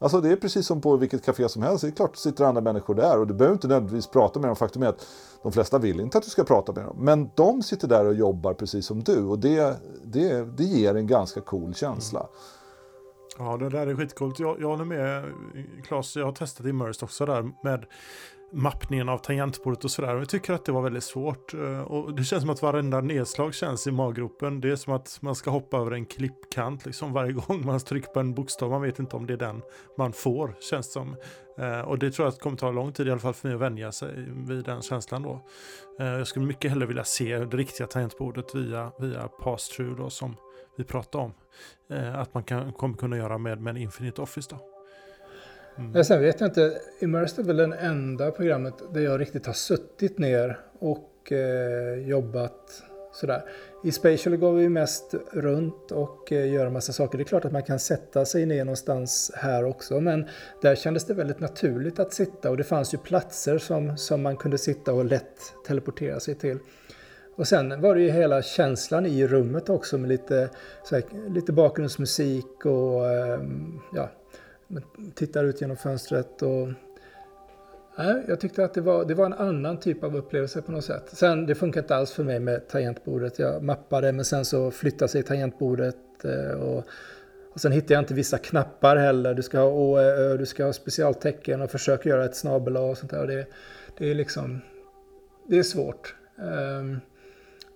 Alltså 0.00 0.20
det 0.20 0.32
är 0.32 0.36
precis 0.36 0.66
som 0.66 0.80
på 0.80 0.96
vilket 0.96 1.24
café 1.24 1.48
som 1.48 1.62
helst. 1.62 1.82
Det 1.82 1.88
är 1.88 1.92
klart 1.92 2.12
det 2.12 2.18
sitter 2.18 2.44
andra 2.44 2.60
människor 2.60 2.94
där 2.94 3.18
och 3.18 3.26
du 3.26 3.34
behöver 3.34 3.54
inte 3.54 3.68
nödvändigtvis 3.68 4.06
prata 4.06 4.40
med 4.40 4.48
dem. 4.48 4.56
Faktum 4.56 4.82
är 4.82 4.86
att 4.86 5.06
de 5.42 5.52
flesta 5.52 5.78
vill 5.78 6.00
inte 6.00 6.18
att 6.18 6.24
du 6.24 6.30
ska 6.30 6.44
prata 6.44 6.72
med 6.72 6.84
dem. 6.84 6.96
Men 7.00 7.30
de 7.36 7.62
sitter 7.62 7.88
där 7.88 8.04
och 8.04 8.14
jobbar 8.14 8.54
precis 8.54 8.86
som 8.86 9.02
du 9.02 9.24
och 9.24 9.38
det, 9.38 9.76
det, 10.04 10.56
det 10.56 10.64
ger 10.64 10.94
en 10.94 11.06
ganska 11.06 11.40
cool 11.40 11.74
känsla. 11.74 12.20
Mm. 12.20 12.30
Ja, 13.38 13.56
det 13.56 13.68
där 13.68 13.86
är 13.86 13.94
skitcoolt. 13.94 14.38
Jag, 14.38 14.60
jag 14.60 14.68
håller 14.68 14.84
med 14.84 15.24
Claes, 15.84 16.16
jag 16.16 16.24
har 16.24 16.32
testat 16.32 16.66
Immersed 16.66 17.04
också 17.04 17.26
där 17.26 17.50
med 17.64 17.84
mappningen 18.52 19.08
av 19.08 19.18
tangentbordet 19.18 19.84
och 19.84 19.90
sådär. 19.90 20.16
Jag 20.16 20.28
tycker 20.28 20.52
att 20.52 20.64
det 20.64 20.72
var 20.72 20.82
väldigt 20.82 21.04
svårt. 21.04 21.54
Eh, 21.54 21.80
och 21.80 22.14
det 22.14 22.24
känns 22.24 22.42
som 22.42 22.50
att 22.50 22.62
varenda 22.62 23.00
nedslag 23.00 23.54
känns 23.54 23.86
i 23.86 23.90
maggropen. 23.90 24.60
Det 24.60 24.70
är 24.70 24.76
som 24.76 24.92
att 24.92 25.18
man 25.20 25.34
ska 25.34 25.50
hoppa 25.50 25.76
över 25.76 25.90
en 25.90 26.06
klippkant 26.06 26.86
liksom 26.86 27.12
varje 27.12 27.32
gång 27.32 27.66
man 27.66 27.80
trycker 27.80 28.08
på 28.08 28.20
en 28.20 28.34
bokstav. 28.34 28.70
Man 28.70 28.82
vet 28.82 28.98
inte 28.98 29.16
om 29.16 29.26
det 29.26 29.32
är 29.32 29.36
den 29.36 29.62
man 29.98 30.12
får, 30.12 30.56
känns 30.60 30.92
som. 30.92 31.16
Eh, 31.58 31.80
och 31.80 31.98
det 31.98 32.10
tror 32.10 32.24
jag 32.24 32.28
att 32.28 32.34
det 32.34 32.42
kommer 32.42 32.56
ta 32.56 32.70
lång 32.70 32.92
tid 32.92 33.08
i 33.08 33.10
alla 33.10 33.20
fall 33.20 33.34
för 33.34 33.48
mig 33.48 33.54
att 33.54 33.60
vänja 33.60 33.92
sig 33.92 34.14
vid 34.46 34.64
den 34.64 34.82
känslan 34.82 35.22
då. 35.22 35.46
Eh, 36.00 36.06
jag 36.06 36.26
skulle 36.26 36.46
mycket 36.46 36.70
hellre 36.70 36.86
vilja 36.86 37.04
se 37.04 37.38
det 37.38 37.56
riktiga 37.56 37.86
tangentbordet 37.86 38.54
via, 38.54 38.92
via 38.98 39.28
pass-through 39.28 39.96
då 39.96 40.10
som 40.10 40.36
vi 40.76 40.84
pratade 40.84 41.24
om. 41.24 41.32
Att 42.14 42.34
man 42.34 42.44
kan, 42.44 42.72
kommer 42.72 42.96
kunna 42.96 43.16
göra 43.16 43.38
med, 43.38 43.60
med 43.60 43.76
Infinite 43.76 44.22
Office. 44.22 44.50
Då. 44.50 44.77
Mm. 45.78 45.90
Men 45.90 46.04
sen 46.04 46.20
vet 46.20 46.40
jag 46.40 46.48
inte, 46.48 46.80
Immersed 47.00 47.38
är 47.38 47.46
väl 47.46 47.56
den 47.56 47.72
enda 47.72 48.30
programmet 48.30 48.74
där 48.94 49.00
jag 49.00 49.20
riktigt 49.20 49.46
har 49.46 49.52
suttit 49.52 50.18
ner 50.18 50.58
och 50.78 51.32
eh, 51.32 52.08
jobbat 52.08 52.82
sådär. 53.12 53.44
I 53.84 53.92
Spatial 53.92 54.36
går 54.36 54.52
vi 54.52 54.68
mest 54.68 55.14
runt 55.32 55.90
och 55.92 56.32
eh, 56.32 56.52
gör 56.52 56.66
en 56.66 56.72
massa 56.72 56.92
saker. 56.92 57.18
Det 57.18 57.22
är 57.22 57.26
klart 57.26 57.44
att 57.44 57.52
man 57.52 57.62
kan 57.62 57.78
sätta 57.78 58.24
sig 58.24 58.46
ner 58.46 58.64
någonstans 58.64 59.32
här 59.34 59.64
också, 59.64 60.00
men 60.00 60.26
där 60.62 60.74
kändes 60.74 61.04
det 61.04 61.14
väldigt 61.14 61.40
naturligt 61.40 61.98
att 61.98 62.12
sitta 62.12 62.50
och 62.50 62.56
det 62.56 62.64
fanns 62.64 62.94
ju 62.94 62.98
platser 62.98 63.58
som, 63.58 63.96
som 63.96 64.22
man 64.22 64.36
kunde 64.36 64.58
sitta 64.58 64.92
och 64.92 65.04
lätt 65.04 65.54
teleportera 65.66 66.20
sig 66.20 66.34
till. 66.34 66.58
Och 67.36 67.48
sen 67.48 67.80
var 67.80 67.94
det 67.94 68.00
ju 68.00 68.10
hela 68.10 68.42
känslan 68.42 69.06
i 69.06 69.26
rummet 69.26 69.68
också 69.68 69.98
med 69.98 70.08
lite, 70.08 70.50
här, 70.90 71.02
lite 71.28 71.52
bakgrundsmusik 71.52 72.64
och 72.64 73.06
eh, 73.06 73.40
ja, 73.94 74.10
tittar 75.14 75.44
ut 75.44 75.60
genom 75.60 75.76
fönstret 75.76 76.42
och 76.42 76.68
Nej, 77.98 78.24
jag 78.28 78.40
tyckte 78.40 78.64
att 78.64 78.74
det 78.74 78.80
var, 78.80 79.04
det 79.04 79.14
var 79.14 79.26
en 79.26 79.32
annan 79.32 79.80
typ 79.80 80.04
av 80.04 80.16
upplevelse 80.16 80.62
på 80.62 80.72
något 80.72 80.84
sätt. 80.84 81.08
Sen, 81.12 81.46
det 81.46 81.54
funkar 81.54 81.80
inte 81.80 81.96
alls 81.96 82.12
för 82.12 82.24
mig 82.24 82.40
med 82.40 82.68
tangentbordet. 82.68 83.38
Jag 83.38 83.62
mappade, 83.62 84.12
men 84.12 84.24
sen 84.24 84.44
så 84.44 84.70
flyttade 84.70 85.08
sig 85.08 85.22
tangentbordet 85.22 86.24
eh, 86.24 86.60
och, 86.60 86.84
och 87.52 87.60
sen 87.60 87.72
hittade 87.72 87.94
jag 87.94 88.02
inte 88.02 88.14
vissa 88.14 88.38
knappar 88.38 88.96
heller. 88.96 89.34
Du 89.34 89.42
ska 89.42 89.58
ha 89.58 89.68
Å, 89.68 89.98
Ö, 89.98 90.36
du 90.36 90.46
ska 90.46 90.64
ha 90.64 90.72
specialtecken 90.72 91.62
och 91.62 91.70
försöka 91.70 92.08
göra 92.08 92.24
ett 92.24 92.36
snabel 92.36 92.76
och 92.76 92.98
sånt 92.98 93.10
där. 93.10 93.20
Och 93.20 93.26
det, 93.26 93.46
det 93.98 94.10
är 94.10 94.14
liksom, 94.14 94.60
det 95.48 95.58
är 95.58 95.62
svårt. 95.62 96.14
Um, 96.36 97.00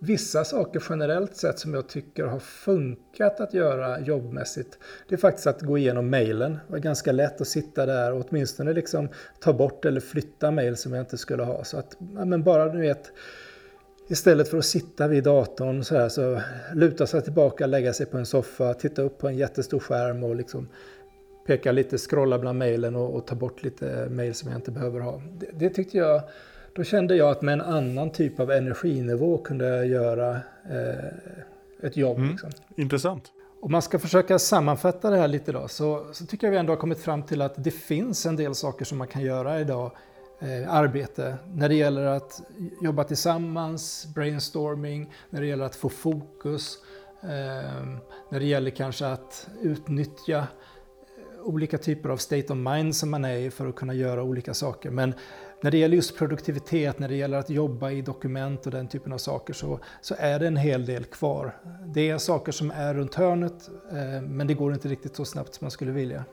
vissa 0.05 0.45
saker 0.45 0.83
generellt 0.91 1.37
sett 1.37 1.59
som 1.59 1.75
jag 1.75 1.89
tycker 1.89 2.25
har 2.25 2.39
funkat 2.39 3.41
att 3.41 3.55
göra 3.55 4.01
jobbmässigt. 4.01 4.79
Det 5.09 5.15
är 5.15 5.19
faktiskt 5.19 5.47
att 5.47 5.63
gå 5.63 5.79
igenom 5.79 6.11
mejlen. 6.11 6.53
Det 6.53 6.73
var 6.73 6.79
ganska 6.79 7.13
lätt 7.13 7.41
att 7.41 7.49
sitta 7.49 7.87
där 7.87 8.13
och 8.13 8.27
åtminstone 8.29 8.73
liksom 8.73 9.09
ta 9.41 9.53
bort 9.53 9.85
eller 9.85 10.01
flytta 10.01 10.51
mejl 10.51 10.77
som 10.77 10.93
jag 10.93 11.03
inte 11.03 11.19
skulle 11.19 11.43
ha. 11.43 11.65
Så 11.65 11.79
att, 11.79 11.97
ja, 12.17 12.25
men 12.25 12.43
bara 12.43 12.69
du 12.69 12.81
vet, 12.81 13.13
istället 14.09 14.49
för 14.49 14.59
att 14.59 14.65
sitta 14.65 15.09
vid 15.09 15.25
datorn 15.25 15.85
så 15.85 15.97
här 15.97 16.09
så 16.09 16.41
luta 16.75 17.07
sig 17.07 17.23
tillbaka, 17.23 17.67
lägga 17.67 17.93
sig 17.93 18.07
på 18.07 18.19
en 18.19 18.27
soffa, 18.27 18.75
titta 18.75 19.03
upp 19.03 19.19
på 19.19 19.29
en 19.29 19.37
jättestor 19.37 19.79
skärm 19.79 20.25
och 20.25 20.37
liksom 20.37 20.69
peka 21.47 21.73
lite, 21.73 21.99
scrolla 21.99 22.39
bland 22.39 22.59
mejlen 22.59 22.97
och, 22.97 23.15
och, 23.15 23.27
ta 23.27 23.35
bort 23.35 23.63
lite 23.63 24.07
mejl 24.11 24.35
som 24.35 24.51
jag 24.51 24.59
inte 24.59 24.71
behöver 24.71 25.01
ha. 25.01 25.23
Det, 25.33 25.51
det 25.53 25.71
tyckte 25.71 25.99
jag 25.99 26.23
då 26.75 26.85
kände 26.85 27.17
jag 27.17 27.31
att 27.31 27.43
med 27.43 27.53
en 27.53 27.61
annan 27.61 28.11
typ 28.11 28.41
av 28.41 28.51
energinivå 28.51 29.39
kunde 29.39 29.69
jag 29.69 29.87
göra 29.87 30.31
eh, 30.71 31.87
ett 31.87 31.97
jobb. 31.97 32.19
Mm, 32.19 32.31
liksom. 32.31 32.51
Intressant. 32.77 33.33
Om 33.61 33.73
man 33.73 33.83
ska 33.83 33.99
försöka 33.99 34.39
sammanfatta 34.39 35.11
det 35.11 35.17
här 35.17 35.29
lite 35.29 35.53
då, 35.53 35.69
så, 35.69 36.07
så, 36.13 36.27
tycker 36.27 36.47
jag 36.47 36.53
vi 36.53 36.59
ändå 36.59 36.73
har 36.73 36.77
kommit 36.77 36.99
fram 36.99 37.23
till 37.23 37.43
att 37.43 37.65
det 37.65 37.71
finns 37.71 38.27
en 38.27 38.37
del 38.37 38.55
saker 38.55 38.85
som 38.85 38.99
man 38.99 39.09
kan 39.09 39.23
göra 39.23 39.61
idag, 39.61 39.91
eh, 40.41 40.75
arbete, 40.75 41.35
när 41.55 41.69
det 41.69 41.75
gäller 41.75 42.07
att 42.07 42.43
jobba 42.83 43.05
tillsammans, 43.05 44.07
brainstorming, 44.15 45.13
när 45.31 45.41
det 45.41 45.47
gäller 45.47 45.65
att 45.65 45.77
få 45.77 45.89
fokus, 45.89 46.79
eh, 47.23 47.29
när 48.29 48.41
det 48.41 48.45
gäller 48.45 48.71
kanske 48.71 49.07
att 49.07 49.49
utnyttja 49.61 50.39
eh, 50.39 50.45
olika 51.43 51.79
typer 51.79 52.09
av 52.09 52.17
state 52.17 52.53
of 52.53 52.59
mind 52.59 52.97
som 52.97 53.11
man 53.11 53.25
är 53.25 53.37
i 53.37 53.51
för 53.51 53.67
att 53.69 53.77
kunna 53.77 53.95
göra 53.95 54.23
olika 54.23 54.55
saker. 54.55 54.91
Men 54.91 55.15
när 55.63 55.71
det 55.71 55.79
gäller 55.79 55.97
just 55.97 56.17
produktivitet, 56.17 56.99
när 56.99 57.09
det 57.09 57.15
gäller 57.15 57.39
att 57.39 57.51
jobba 57.51 57.91
i 57.91 58.03
dokument 58.03 58.67
och 58.67 58.73
den 58.73 58.89
typen 58.89 59.13
av 59.13 59.19
saker 59.19 59.55
så, 59.55 59.81
så 60.01 60.15
är 60.19 60.39
det 60.39 60.47
en 60.47 60.57
hel 60.57 60.87
del 60.87 61.05
kvar. 61.05 61.57
Det 61.95 62.11
är 62.11 62.19
saker 62.19 62.53
som 62.53 62.71
är 62.71 62.95
runt 62.95 63.15
hörnet 63.15 63.71
eh, 63.91 64.23
men 64.23 64.47
det 64.47 64.55
går 64.55 64.73
inte 64.73 64.89
riktigt 64.89 65.17
så 65.17 65.25
snabbt 65.25 65.55
som 65.55 65.65
man 65.65 65.71
skulle 65.71 65.93
vilja. 65.93 66.25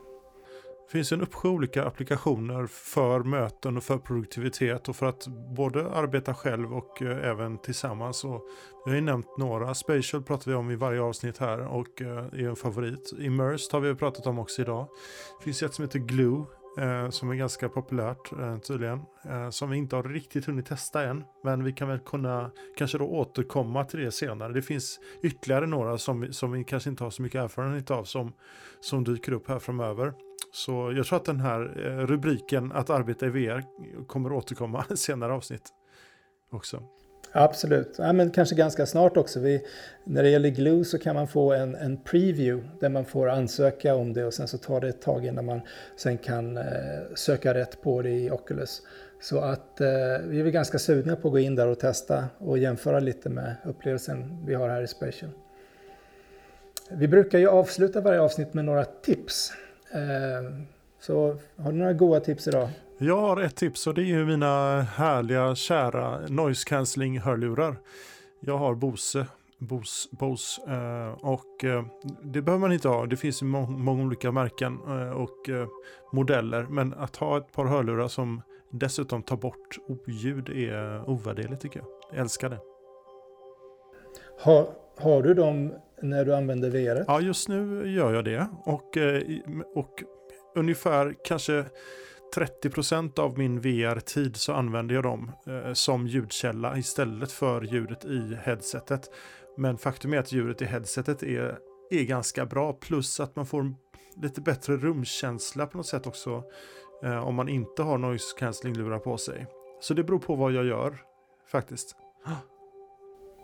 Det 0.87 0.91
finns 0.91 1.11
en 1.11 1.21
uppsjö 1.21 1.49
olika 1.49 1.85
applikationer 1.85 2.67
för 2.67 3.19
möten 3.19 3.77
och 3.77 3.83
för 3.83 3.97
produktivitet 3.97 4.89
och 4.89 4.95
för 4.95 5.05
att 5.05 5.27
både 5.27 5.91
arbeta 5.91 6.33
själv 6.33 6.73
och 6.73 7.01
eh, 7.01 7.29
även 7.29 7.57
tillsammans. 7.57 8.23
Och 8.23 8.41
vi 8.85 8.91
har 8.91 8.95
ju 8.95 9.01
nämnt 9.01 9.37
några. 9.37 9.73
Spatial 9.75 10.23
pratar 10.23 10.51
vi 10.51 10.57
om 10.57 10.71
i 10.71 10.75
varje 10.75 11.01
avsnitt 11.01 11.37
här 11.37 11.59
och 11.67 12.01
eh, 12.01 12.17
är 12.17 12.49
en 12.49 12.55
favorit. 12.55 13.13
Immersed 13.19 13.73
har 13.73 13.79
vi 13.79 13.95
pratat 13.95 14.27
om 14.27 14.39
också 14.39 14.61
idag. 14.61 14.87
Det 15.39 15.43
finns 15.43 15.63
ett 15.63 15.73
som 15.73 15.85
heter 15.85 15.99
Glue 15.99 16.45
eh, 16.77 17.09
som 17.09 17.29
är 17.29 17.35
ganska 17.35 17.69
populärt 17.69 18.31
eh, 18.31 18.57
tydligen. 18.57 19.01
Eh, 19.23 19.49
som 19.49 19.69
vi 19.69 19.77
inte 19.77 19.95
har 19.95 20.03
riktigt 20.03 20.45
hunnit 20.45 20.65
testa 20.65 21.03
än. 21.03 21.23
Men 21.43 21.63
vi 21.63 21.73
kan 21.73 21.87
väl 21.87 21.99
kunna 21.99 22.51
kanske 22.77 22.97
då 22.97 23.05
återkomma 23.05 23.85
till 23.85 23.99
det 23.99 24.11
senare. 24.11 24.53
Det 24.53 24.61
finns 24.61 24.99
ytterligare 25.23 25.65
några 25.65 25.97
som, 25.97 26.21
vi, 26.21 26.33
som 26.33 26.51
vi 26.51 26.63
kanske 26.63 26.89
inte 26.89 27.03
har 27.03 27.11
så 27.11 27.21
mycket 27.21 27.41
erfarenhet 27.41 27.91
av 27.91 28.03
som, 28.03 28.33
som 28.79 29.03
dyker 29.03 29.31
upp 29.31 29.47
här 29.47 29.59
framöver. 29.59 30.13
Så 30.51 30.93
jag 30.95 31.05
tror 31.05 31.17
att 31.17 31.25
den 31.25 31.39
här 31.39 31.85
eh, 31.85 32.05
rubriken 32.05 32.71
att 32.71 32.89
arbeta 32.89 33.25
i 33.25 33.29
VR 33.29 33.63
kommer 34.07 34.31
återkomma 34.31 34.83
senare 34.95 35.33
avsnitt 35.33 35.69
också. 36.51 36.83
Absolut, 37.31 37.95
ja, 37.97 38.13
men 38.13 38.29
kanske 38.29 38.55
ganska 38.55 38.85
snart 38.85 39.17
också. 39.17 39.39
Vi, 39.39 39.65
när 40.03 40.23
det 40.23 40.29
gäller 40.29 40.49
Glue 40.49 40.85
så 40.85 40.97
kan 40.97 41.15
man 41.15 41.27
få 41.27 41.53
en, 41.53 41.75
en 41.75 41.97
preview 41.97 42.69
där 42.79 42.89
man 42.89 43.05
får 43.05 43.29
ansöka 43.29 43.95
om 43.95 44.13
det 44.13 44.25
och 44.25 44.33
sen 44.33 44.47
så 44.47 44.57
tar 44.57 44.81
det 44.81 44.89
ett 44.89 45.01
tag 45.01 45.25
innan 45.25 45.45
man 45.45 45.61
sen 45.95 46.17
kan 46.17 46.57
eh, 46.57 46.63
söka 47.15 47.53
rätt 47.53 47.81
på 47.81 48.01
det 48.01 48.09
i 48.09 48.31
Oculus. 48.31 48.81
Så 49.21 49.39
att 49.39 49.81
eh, 49.81 49.87
vi 50.23 50.39
är 50.39 50.43
väl 50.43 50.51
ganska 50.51 50.79
sugna 50.79 51.15
på 51.15 51.27
att 51.27 51.31
gå 51.31 51.39
in 51.39 51.55
där 51.55 51.67
och 51.67 51.79
testa 51.79 52.25
och 52.37 52.57
jämföra 52.57 52.99
lite 52.99 53.29
med 53.29 53.55
upplevelsen 53.65 54.45
vi 54.45 54.53
har 54.53 54.69
här 54.69 54.81
i 54.81 54.87
Spatial. 54.87 55.31
Vi 56.91 57.07
brukar 57.07 57.39
ju 57.39 57.47
avsluta 57.47 58.01
varje 58.01 58.21
avsnitt 58.21 58.53
med 58.53 58.65
några 58.65 58.85
tips. 58.85 59.51
Eh, 59.91 60.51
så 60.99 61.37
har 61.55 61.71
du 61.71 61.77
några 61.77 61.93
goda 61.93 62.19
tips 62.19 62.47
idag? 62.47 62.69
Jag 63.01 63.17
har 63.17 63.41
ett 63.41 63.55
tips 63.55 63.87
och 63.87 63.93
det 63.93 64.01
är 64.01 64.05
ju 64.05 64.25
mina 64.25 64.81
härliga 64.81 65.55
kära 65.55 66.19
noise 66.27 66.69
cancelling 66.69 67.19
hörlurar. 67.19 67.75
Jag 68.39 68.57
har 68.57 68.75
Bose, 68.75 69.25
Bose, 69.57 70.09
Bose 70.11 70.61
eh, 70.67 71.11
och 71.11 71.63
eh, 71.63 71.85
det 72.23 72.41
behöver 72.41 72.61
man 72.61 72.73
inte 72.73 72.87
ha. 72.87 73.05
Det 73.05 73.17
finns 73.17 73.41
må 73.41 73.61
många 73.65 74.03
olika 74.03 74.31
märken 74.31 74.79
eh, 74.87 75.11
och 75.11 75.49
modeller. 76.13 76.63
Men 76.69 76.93
att 76.93 77.15
ha 77.15 77.37
ett 77.37 77.51
par 77.51 77.65
hörlurar 77.65 78.07
som 78.07 78.41
dessutom 78.71 79.23
tar 79.23 79.37
bort 79.37 79.77
oljud 79.87 80.49
är 80.49 81.09
ovärderligt 81.09 81.61
tycker 81.61 81.79
jag. 81.79 81.87
jag 82.11 82.19
älskar 82.19 82.49
det. 82.49 82.59
Har, 84.39 84.67
har 84.97 85.21
du 85.21 85.33
dem 85.33 85.73
när 86.01 86.25
du 86.25 86.35
använder 86.35 86.69
VR? 86.69 87.05
Ja, 87.07 87.21
just 87.21 87.49
nu 87.49 87.91
gör 87.91 88.13
jag 88.13 88.25
det. 88.25 88.47
Och, 88.65 88.97
och 89.75 90.03
ungefär 90.55 91.15
kanske 91.23 91.65
30% 92.35 93.19
av 93.19 93.37
min 93.37 93.61
VR-tid 93.61 94.35
så 94.35 94.53
använder 94.53 94.95
jag 94.95 95.03
dem 95.03 95.31
eh, 95.47 95.73
som 95.73 96.07
ljudkälla 96.07 96.77
istället 96.77 97.31
för 97.31 97.61
ljudet 97.61 98.05
i 98.05 98.37
headsetet. 98.43 99.01
Men 99.57 99.77
faktum 99.77 100.13
är 100.13 100.17
att 100.17 100.31
ljudet 100.31 100.61
i 100.61 100.65
headsetet 100.65 101.23
är, 101.23 101.57
är 101.89 102.03
ganska 102.03 102.45
bra 102.45 102.73
plus 102.73 103.19
att 103.19 103.35
man 103.35 103.45
får 103.45 103.73
lite 104.21 104.41
bättre 104.41 104.77
rumkänsla 104.77 105.67
på 105.67 105.77
något 105.77 105.85
sätt 105.85 106.07
också 106.07 106.43
eh, 107.03 107.27
om 107.27 107.35
man 107.35 107.49
inte 107.49 107.83
har 107.83 107.97
noise 107.97 108.37
cancelling-lurar 108.37 108.99
på 108.99 109.17
sig. 109.17 109.47
Så 109.81 109.93
det 109.93 110.03
beror 110.03 110.19
på 110.19 110.35
vad 110.35 110.51
jag 110.51 110.65
gör 110.65 110.97
faktiskt. 111.51 111.95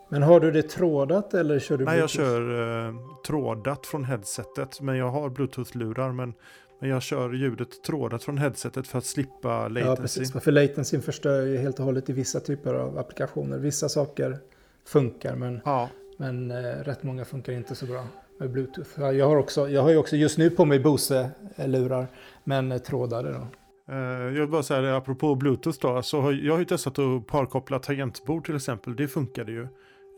Men 0.10 0.24
har 0.24 0.40
du 0.40 0.52
det 0.52 0.62
trådat 0.64 1.34
eller 1.34 1.60
kör 1.60 1.78
du 1.78 1.86
Nej, 1.86 2.00
jag 2.00 2.10
Bluetooth? 2.10 2.28
kör 2.28 2.88
eh, 2.88 2.96
trådat 3.28 3.86
från 3.88 4.04
headsetet. 4.04 4.82
Men 4.82 4.98
jag 4.98 5.10
har 5.10 5.30
bluetooth-lurar. 5.30 6.12
Men, 6.12 6.34
men 6.80 6.90
jag 6.90 7.02
kör 7.02 7.34
ljudet 7.34 7.84
trådat 7.84 8.24
från 8.24 8.38
headsetet 8.38 8.88
för 8.88 8.98
att 8.98 9.06
slippa 9.06 9.50
Ja, 9.50 9.68
latency. 9.68 10.02
precis. 10.22 10.44
För 10.44 10.52
latencyn 10.52 11.02
förstör 11.02 11.42
ju 11.46 11.58
helt 11.58 11.80
och 11.80 11.86
hållet 11.86 12.10
i 12.10 12.14
vissa 12.14 12.40
typer 12.40 12.74
av 12.74 12.98
applikationer. 12.98 13.58
Vissa 13.58 13.90
saker 13.90 14.38
funkar, 14.88 15.36
men, 15.36 15.62
Ja, 15.66 15.90
men 16.18 16.52
eh, 16.52 16.56
rätt 16.84 17.04
många 17.04 17.26
funkar 17.26 17.54
inte 17.54 17.76
så 17.76 17.86
bra 17.86 18.08
med 18.40 18.52
Bluetooth. 18.52 18.90
Ja, 18.98 19.12
Jag 19.12 19.28
har, 19.28 19.38
också, 19.38 19.70
jag 19.70 19.82
har 19.82 19.90
ju 19.90 19.98
också 19.98 20.16
just 20.16 20.38
nu 20.38 20.50
på 20.50 20.66
mig 20.66 20.80
Bose-lurar, 20.80 22.08
men 22.44 22.72
eh, 22.72 22.78
trådade 22.78 23.32
då. 23.32 23.48
Eh, 23.94 23.98
Jag 24.00 24.32
vill 24.32 24.48
bara 24.48 24.64
säga 24.64 24.82
det, 24.82 24.98
apropå 24.98 25.36
Bluetooth 25.36 25.80
då, 25.82 26.02
så 26.02 26.22
har 26.22 26.32
jag 26.32 26.54
har 26.54 26.60
ju 26.60 26.66
testat 26.66 27.00
att 27.00 27.28
parkoppla 27.28 27.80
tangentbord 27.80 28.46
till 28.46 28.56
exempel. 28.56 28.96
Det 28.96 29.08
funkade 29.08 29.52
ju. 29.52 29.68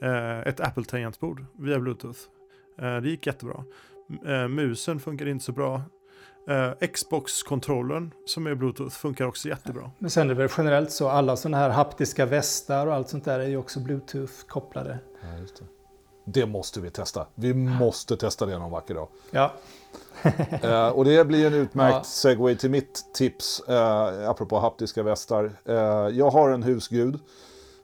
Eh, 0.04 0.40
Ett 0.48 0.60
Apple-tangentbord 0.60 1.46
via 1.60 1.80
Bluetooth. 1.80 2.20
Det 3.04 3.10
gick 3.10 3.28
jättebra. 3.28 3.64
Musen 4.50 5.00
funkar 5.00 5.26
inte 5.28 5.46
så 5.46 5.52
bra. 5.52 5.82
Eh, 6.48 6.88
Xbox-kontrollen 6.88 8.12
som 8.26 8.48
är 8.48 8.56
Bluetooth 8.56 8.96
funkar 8.96 9.26
också 9.26 9.48
jättebra. 9.48 9.92
Men 10.00 10.10
sen 10.10 10.30
är 10.30 10.34
det 10.34 10.42
väl 10.42 10.50
generellt 10.58 10.92
så, 10.92 11.10
alla 11.10 11.36
sådana 11.36 11.58
här 11.58 11.70
haptiska 11.70 12.26
västar 12.26 12.88
och 12.88 12.94
allt 12.94 13.10
sånt 13.10 13.26
där 13.26 13.40
är 13.40 13.48
ju 13.48 13.58
också 13.58 13.80
Bluetooth-kopplade. 13.80 14.98
Ja, 15.22 15.40
just 15.42 15.56
det. 15.58 15.66
det 16.26 16.46
måste 16.46 16.82
vi 16.82 16.90
testa. 16.90 17.28
Vi 17.36 17.54
måste 17.54 18.18
testa 18.18 18.46
det 18.46 18.58
någon 18.58 18.72
vacker 18.72 18.96
dag. 18.96 19.08
Ja, 19.32 19.54
Eh, 20.62 20.88
och 20.88 21.06
det 21.06 21.28
blir 21.28 21.48
en 21.48 21.54
utmärkt 21.54 21.96
Ja. 21.96 22.04
segway 22.04 22.56
till 22.56 22.70
mitt 22.72 23.06
tips, 23.14 23.60
eh, 23.68 24.30
apropå 24.30 24.60
haptiska 24.60 25.04
västar. 25.04 25.52
Eh, 25.66 25.76
jag 26.18 26.30
har 26.30 26.50
en 26.50 26.64
husgud 26.64 27.20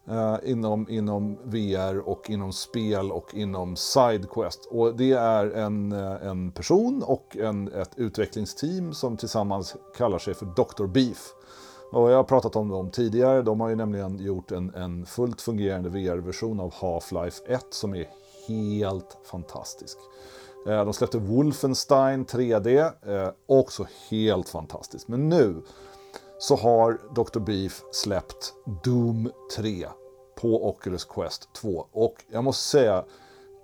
eh, 0.10 0.36
inom, 0.44 0.90
inom 0.90 1.38
VR 1.44 2.00
och 2.00 2.30
inom 2.30 2.54
spel 2.54 3.12
och 3.12 3.34
inom 3.34 3.76
Sidequest. 3.76 4.68
Och 4.72 4.96
det 4.96 5.12
är 5.12 5.52
en, 5.52 5.92
eh, 5.92 6.28
en 6.28 6.52
person 6.52 7.04
och 7.04 7.38
en, 7.38 7.74
ett 7.74 7.92
utvecklingsteam 7.96 8.94
som 8.94 9.18
tillsammans 9.18 9.76
kallar 9.98 10.20
sig 10.20 10.34
för 10.34 10.46
Dr. 10.46 10.86
Beef. 10.86 11.34
Och 11.92 12.12
jag 12.12 12.18
har 12.18 12.24
pratat 12.24 12.56
om 12.56 12.70
dem 12.70 12.92
tidigare. 12.92 13.42
De 13.42 13.60
har 13.60 13.70
ju 13.70 13.76
nämligen 13.76 14.20
gjort 14.20 14.52
en, 14.52 14.76
en 14.76 15.06
fullt 15.06 15.42
fungerande 15.42 15.90
VR-version 15.90 16.60
av 16.60 16.74
Half-Life 16.74 17.42
1 17.48 17.66
som 17.70 17.96
är 17.96 18.10
helt 18.48 19.18
fantastisk. 19.24 19.98
Eh, 20.68 20.86
de 20.86 20.94
släppte 20.94 21.18
Wolfenstein 21.18 22.26
3D, 22.26 22.92
eh, 23.02 23.30
också 23.46 23.88
helt 24.10 24.50
fantastiskt. 24.50 25.08
Men 25.08 25.30
nu 25.30 25.62
så 26.44 26.56
har 26.56 27.00
Dr. 27.16 27.40
Beef 27.40 27.84
släppt 27.92 28.54
Doom 28.84 29.32
3 29.56 29.88
på 30.36 30.70
Oculus 30.70 31.06
Quest 31.06 31.54
2. 31.54 31.88
Och 31.92 32.16
jag 32.32 32.44
måste 32.44 32.64
säga, 32.64 33.06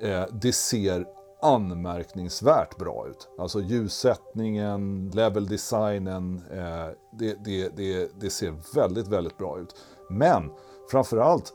eh, 0.02 0.24
det 0.32 0.54
ser 0.54 1.06
anmärkningsvärt 1.42 2.78
bra 2.78 3.08
ut. 3.10 3.28
Alltså 3.38 3.62
ljussättningen, 3.62 5.12
leveldesignen, 5.14 6.44
eh, 6.52 6.88
det, 7.12 7.44
det, 7.46 7.70
det, 7.78 8.12
det 8.20 8.30
ser 8.30 8.76
väldigt, 8.76 9.08
väldigt 9.08 9.38
bra 9.38 9.60
ut. 9.60 9.76
Men 10.10 10.52
framförallt, 10.92 11.54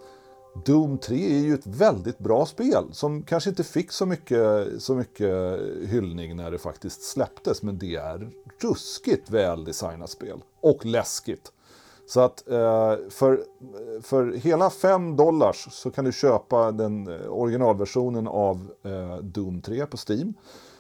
Doom 0.55 0.99
3 0.99 1.17
är 1.17 1.39
ju 1.39 1.55
ett 1.55 1.67
väldigt 1.67 2.19
bra 2.19 2.47
spel 2.47 2.85
som 2.93 3.23
kanske 3.23 3.51
inte 3.51 3.65
fick 3.65 3.93
så 3.93 4.07
mycket, 4.07 4.69
så 4.83 4.95
mycket 4.95 5.59
hyllning 5.87 6.37
när 6.37 6.51
det 6.51 6.59
faktiskt 6.59 7.03
släpptes. 7.03 7.63
Men 7.63 7.79
det 7.79 7.97
är 7.97 8.31
ruskigt 8.59 9.31
väl 9.31 9.65
designat 9.65 10.11
spel. 10.11 10.43
Och 10.61 10.87
läskigt. 10.87 11.53
Så 12.07 12.21
att 12.21 12.49
eh, 12.49 12.97
för, 13.11 13.45
för 14.03 14.33
hela 14.33 14.71
5 14.71 15.17
dollars 15.17 15.69
så 15.71 15.91
kan 15.91 16.05
du 16.05 16.13
köpa 16.13 16.73
den 16.73 17.09
eh, 17.09 17.33
originalversionen 17.33 18.29
av 18.29 18.73
eh, 18.83 19.17
Doom 19.17 19.63
3 19.63 19.87
på 19.87 19.97
Steam. 20.09 20.35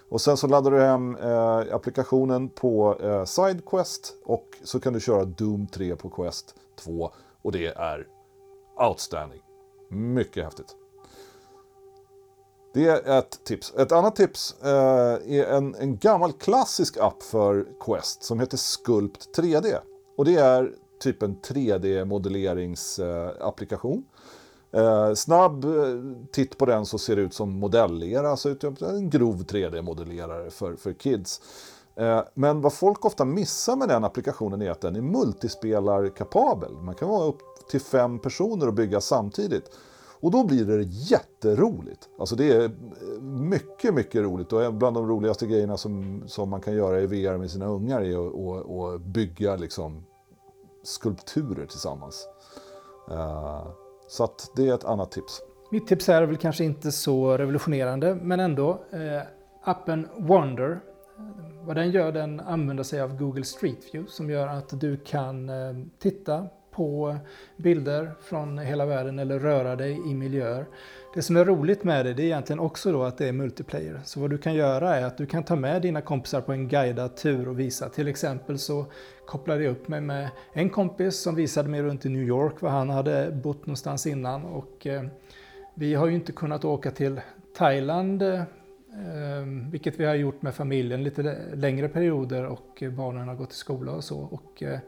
Och 0.08 0.20
sen 0.20 0.36
så 0.36 0.46
laddar 0.46 0.70
du 0.70 0.80
hem 0.80 1.16
eh, 1.16 1.74
applikationen 1.74 2.48
på 2.48 2.98
eh, 3.00 3.24
Sidequest 3.24 4.14
och 4.24 4.46
så 4.62 4.80
kan 4.80 4.92
du 4.92 5.00
köra 5.00 5.24
Doom 5.24 5.66
3 5.66 5.96
på 5.96 6.08
Quest 6.08 6.54
2. 6.76 7.10
Och 7.42 7.52
det 7.52 7.66
är 7.66 8.06
outstanding. 8.88 9.40
Mycket 9.94 10.44
häftigt. 10.44 10.76
Det 12.74 12.88
är 12.88 13.18
ett 13.18 13.44
tips. 13.44 13.74
Ett 13.74 13.92
annat 13.92 14.16
tips 14.16 14.56
eh, 14.62 15.38
är 15.38 15.44
en, 15.44 15.74
en 15.74 15.96
gammal 15.96 16.32
klassisk 16.32 16.96
app 16.96 17.22
för 17.22 17.66
Quest 17.80 18.22
som 18.22 18.40
heter 18.40 18.56
Sculpt 18.56 19.38
3D. 19.38 19.78
Och 20.16 20.24
det 20.24 20.36
är 20.36 20.72
typ 21.00 21.22
en 21.22 21.36
3D-modelleringsapplikation. 21.36 24.04
Eh, 24.72 25.14
snabb 25.14 25.64
eh, 25.64 25.70
titt 26.32 26.58
på 26.58 26.66
den 26.66 26.86
så 26.86 26.98
ser 26.98 27.16
det 27.16 27.22
ut 27.22 27.34
som 27.34 27.52
modellera, 27.52 28.30
alltså 28.30 28.56
en 28.80 29.10
grov 29.10 29.44
3D-modellerare 29.44 30.50
för, 30.50 30.76
för 30.76 30.92
kids. 30.92 31.40
Eh, 31.96 32.22
men 32.34 32.60
vad 32.60 32.72
folk 32.72 33.04
ofta 33.04 33.24
missar 33.24 33.76
med 33.76 33.88
den 33.88 34.04
applikationen 34.04 34.62
är 34.62 34.70
att 34.70 34.80
den 34.80 34.96
är 34.96 35.00
multispelarkapabel. 35.00 36.72
Man 36.72 36.94
kan 36.94 37.08
vara 37.08 37.24
upp 37.24 37.40
till 37.70 37.80
fem 37.80 38.18
personer 38.18 38.66
att 38.66 38.74
bygga 38.74 39.00
samtidigt. 39.00 39.70
Och 40.20 40.30
då 40.30 40.44
blir 40.44 40.64
det 40.64 40.82
jätteroligt. 40.82 42.08
Alltså 42.18 42.36
det 42.36 42.52
är 42.52 42.64
eh, 42.64 42.70
mycket, 43.22 43.94
mycket 43.94 44.22
roligt. 44.22 44.52
Och 44.52 44.74
bland 44.74 44.96
de 44.96 45.08
roligaste 45.08 45.46
grejerna 45.46 45.76
som, 45.76 46.22
som 46.26 46.50
man 46.50 46.60
kan 46.60 46.74
göra 46.74 47.00
i 47.00 47.06
VR 47.06 47.38
med 47.38 47.50
sina 47.50 47.66
ungar 47.66 48.00
är 48.00 48.26
att, 48.26 48.34
och, 48.34 48.78
och 48.78 49.00
bygga 49.00 49.56
liksom 49.56 50.04
skulpturer 50.82 51.66
tillsammans. 51.66 52.28
Uh, 53.10 53.66
så 54.08 54.24
att 54.24 54.50
det 54.56 54.68
är 54.68 54.74
ett 54.74 54.84
annat 54.84 55.12
tips. 55.12 55.42
Mitt 55.70 55.86
tips 55.86 56.08
här 56.08 56.22
är 56.22 56.26
väl 56.26 56.36
kanske 56.36 56.64
inte 56.64 56.92
så 56.92 57.38
revolutionerande, 57.38 58.14
men 58.14 58.40
ändå. 58.40 58.70
Eh, 58.70 59.22
appen 59.62 60.08
Wonder, 60.16 60.70
eh, 60.70 61.24
vad 61.66 61.76
den 61.76 61.90
gör, 61.90 62.12
den 62.12 62.40
använder 62.40 62.84
sig 62.84 63.00
av 63.00 63.16
Google 63.16 63.44
Street 63.44 63.78
View 63.92 64.10
som 64.12 64.30
gör 64.30 64.46
att 64.46 64.80
du 64.80 64.96
kan 64.96 65.48
eh, 65.48 65.74
titta 65.98 66.46
på 66.74 67.16
bilder 67.56 68.10
från 68.22 68.58
hela 68.58 68.86
världen 68.86 69.18
eller 69.18 69.38
röra 69.38 69.76
dig 69.76 69.92
i 70.10 70.14
miljöer. 70.14 70.66
Det 71.14 71.22
som 71.22 71.36
är 71.36 71.44
roligt 71.44 71.84
med 71.84 72.06
det, 72.06 72.14
det 72.14 72.22
är 72.22 72.24
egentligen 72.24 72.60
också 72.60 72.92
då 72.92 73.02
att 73.02 73.18
det 73.18 73.28
är 73.28 73.32
multiplayer. 73.32 74.00
Så 74.04 74.20
vad 74.20 74.30
du 74.30 74.38
kan 74.38 74.54
göra 74.54 74.96
är 74.96 75.04
att 75.04 75.18
du 75.18 75.26
kan 75.26 75.42
ta 75.42 75.56
med 75.56 75.82
dina 75.82 76.00
kompisar 76.00 76.40
på 76.40 76.52
en 76.52 76.68
guidad 76.68 77.16
tur 77.16 77.48
och 77.48 77.60
visa. 77.60 77.88
Till 77.88 78.08
exempel 78.08 78.58
så 78.58 78.86
kopplade 79.26 79.64
jag 79.64 79.70
upp 79.70 79.88
mig 79.88 80.00
med 80.00 80.28
en 80.52 80.70
kompis 80.70 81.22
som 81.22 81.34
visade 81.34 81.68
mig 81.68 81.82
runt 81.82 82.06
i 82.06 82.08
New 82.08 82.22
York 82.22 82.60
var 82.60 82.70
han 82.70 82.90
hade 82.90 83.30
bott 83.30 83.66
någonstans 83.66 84.06
innan. 84.06 84.44
Och 84.44 84.86
eh, 84.86 85.04
vi 85.74 85.94
har 85.94 86.06
ju 86.06 86.14
inte 86.14 86.32
kunnat 86.32 86.64
åka 86.64 86.90
till 86.90 87.20
Thailand, 87.56 88.22
eh, 88.22 88.44
vilket 89.70 90.00
vi 90.00 90.04
har 90.04 90.14
gjort 90.14 90.42
med 90.42 90.54
familjen 90.54 91.04
lite 91.04 91.36
längre 91.54 91.88
perioder 91.88 92.44
och 92.44 92.82
barnen 92.96 93.28
har 93.28 93.34
gått 93.34 93.52
i 93.52 93.56
skola 93.56 93.92
och 93.92 94.04
så. 94.04 94.20
Och, 94.20 94.62
eh, 94.62 94.78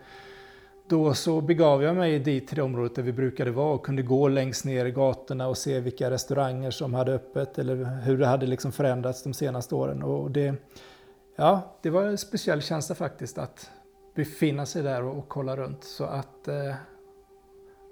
då 0.89 1.14
så 1.14 1.41
begav 1.41 1.82
jag 1.82 1.97
mig 1.97 2.18
dit 2.18 2.49
till 2.49 2.57
det 2.57 2.62
området 2.62 2.95
där 2.95 3.03
vi 3.03 3.12
brukade 3.12 3.51
vara 3.51 3.74
och 3.74 3.87
kunde 3.87 4.03
gå 4.03 4.28
längst 4.28 4.64
ner 4.64 4.87
i 4.87 4.91
gatorna 4.91 5.49
och 5.49 5.59
se 5.59 5.80
vilka 5.80 6.11
restauranger 6.11 6.70
som 6.70 6.95
hade 6.95 7.12
öppet 7.12 7.59
eller 7.59 8.01
hur 8.01 8.18
det 8.18 8.26
hade 8.26 8.47
liksom 8.47 8.72
förändrats 8.72 9.22
de 9.22 9.34
senaste 9.34 9.74
åren. 9.74 10.03
Och 10.03 10.30
det, 10.30 10.55
ja, 11.37 11.78
det 11.82 11.91
var 11.91 12.03
en 12.03 12.18
speciell 12.18 12.62
känsla 12.62 12.95
faktiskt 12.95 13.39
att 13.39 13.70
befinna 14.14 14.66
sig 14.66 14.82
där 14.82 15.03
och, 15.03 15.18
och 15.18 15.28
kolla 15.28 15.57
runt. 15.57 15.84
Så 15.84 16.05
att 16.05 16.49
eh, 16.49 16.74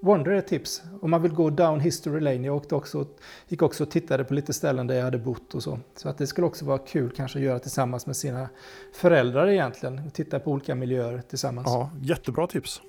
Wonder 0.01 0.31
är 0.31 0.37
ett 0.37 0.47
tips. 0.47 0.83
Om 1.03 1.11
man 1.11 1.23
vill 1.23 1.33
gå 1.33 1.51
down 1.51 1.81
history 1.81 2.21
lane. 2.21 2.47
Jag 2.47 2.57
åkte 2.57 2.75
också, 2.75 3.07
gick 3.49 3.63
också 3.63 3.85
och 3.85 3.91
tittade 3.91 4.25
på 4.25 4.35
lite 4.35 4.53
ställen 4.53 4.87
där 4.87 4.95
jag 4.95 5.05
hade 5.05 5.19
bott 5.19 5.55
och 5.55 5.63
så. 5.63 5.79
Så 5.97 6.09
att 6.09 6.19
det 6.19 6.27
skulle 6.27 6.47
också 6.47 6.65
vara 6.65 6.79
kul 6.79 7.11
kanske 7.17 7.39
att 7.39 7.45
göra 7.45 7.59
tillsammans 7.59 8.07
med 8.07 8.17
sina 8.17 8.49
föräldrar 8.93 9.49
egentligen. 9.49 10.11
Titta 10.11 10.41
på 10.41 10.51
olika 10.51 10.75
miljöer 10.75 11.23
tillsammans. 11.29 11.67
Ja, 11.67 11.91
jättebra 12.03 12.47
tips. 12.47 12.81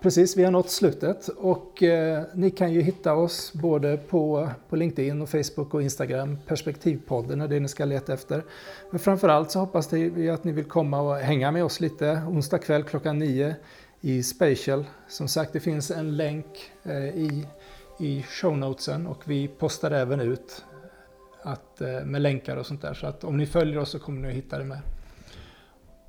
Precis, 0.00 0.36
vi 0.36 0.44
har 0.44 0.50
nått 0.50 0.70
slutet 0.70 1.28
och 1.28 1.82
eh, 1.82 2.22
ni 2.34 2.50
kan 2.50 2.72
ju 2.72 2.80
hitta 2.80 3.14
oss 3.14 3.52
både 3.52 3.96
på, 3.96 4.48
på 4.68 4.76
LinkedIn 4.76 5.22
och 5.22 5.28
Facebook 5.28 5.74
och 5.74 5.82
Instagram. 5.82 6.38
Perspektivpodden 6.46 7.40
är 7.40 7.48
det 7.48 7.60
ni 7.60 7.68
ska 7.68 7.84
leta 7.84 8.14
efter. 8.14 8.44
Men 8.90 8.98
framförallt 9.00 9.50
så 9.50 9.58
hoppas 9.58 9.92
vi 9.92 10.30
att 10.30 10.44
ni 10.44 10.52
vill 10.52 10.64
komma 10.64 11.00
och 11.00 11.16
hänga 11.16 11.50
med 11.50 11.64
oss 11.64 11.80
lite 11.80 12.22
onsdag 12.28 12.58
kväll 12.58 12.82
klockan 12.82 13.18
nio 13.18 13.56
i 14.00 14.22
Spatial. 14.22 14.84
Som 15.08 15.28
sagt, 15.28 15.52
det 15.52 15.60
finns 15.60 15.90
en 15.90 16.16
länk 16.16 16.70
eh, 16.82 17.08
i, 17.08 17.46
i, 17.98 18.22
show 18.22 18.50
shownotesen 18.50 19.06
och 19.06 19.22
vi 19.24 19.48
postar 19.48 19.90
även 19.90 20.20
ut 20.20 20.64
att, 21.42 21.80
eh, 21.80 22.04
med 22.04 22.22
länkar 22.22 22.56
och 22.56 22.66
sånt 22.66 22.82
där. 22.82 22.94
Så 22.94 23.06
att 23.06 23.24
om 23.24 23.36
ni 23.36 23.46
följer 23.46 23.78
oss 23.78 23.90
så 23.90 23.98
kommer 23.98 24.20
ni 24.20 24.28
att 24.28 24.34
hitta 24.34 24.58
det 24.58 24.64
med. 24.64 24.80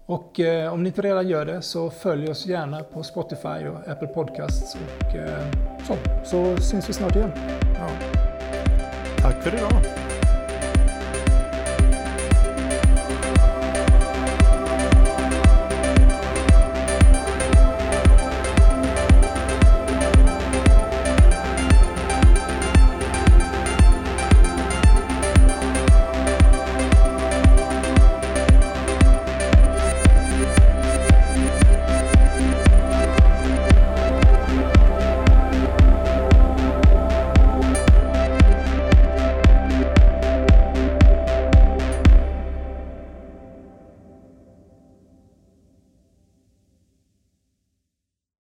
Och 0.06 0.40
eh, 0.40 0.74
om 0.74 0.84
ni 0.84 0.90
inte 0.90 1.02
redan 1.02 1.28
gör 1.28 1.46
det 1.46 1.62
så 1.62 1.90
följ 1.90 2.30
oss 2.30 2.46
gärna 2.46 2.84
på 2.84 3.04
Spotify 3.04 3.68
och 3.68 3.88
Apple 3.88 4.08
Podcasts. 4.08 4.76
Och, 4.76 5.16
eh, 5.16 5.52
så, 5.88 5.96
så 6.26 6.58
syns 6.62 6.90
vi 6.90 6.94
snart 6.94 7.16
igen. 7.16 7.32
Ja. 7.76 7.90
Tack 9.18 9.44
för 9.44 9.56
idag. 9.56 9.99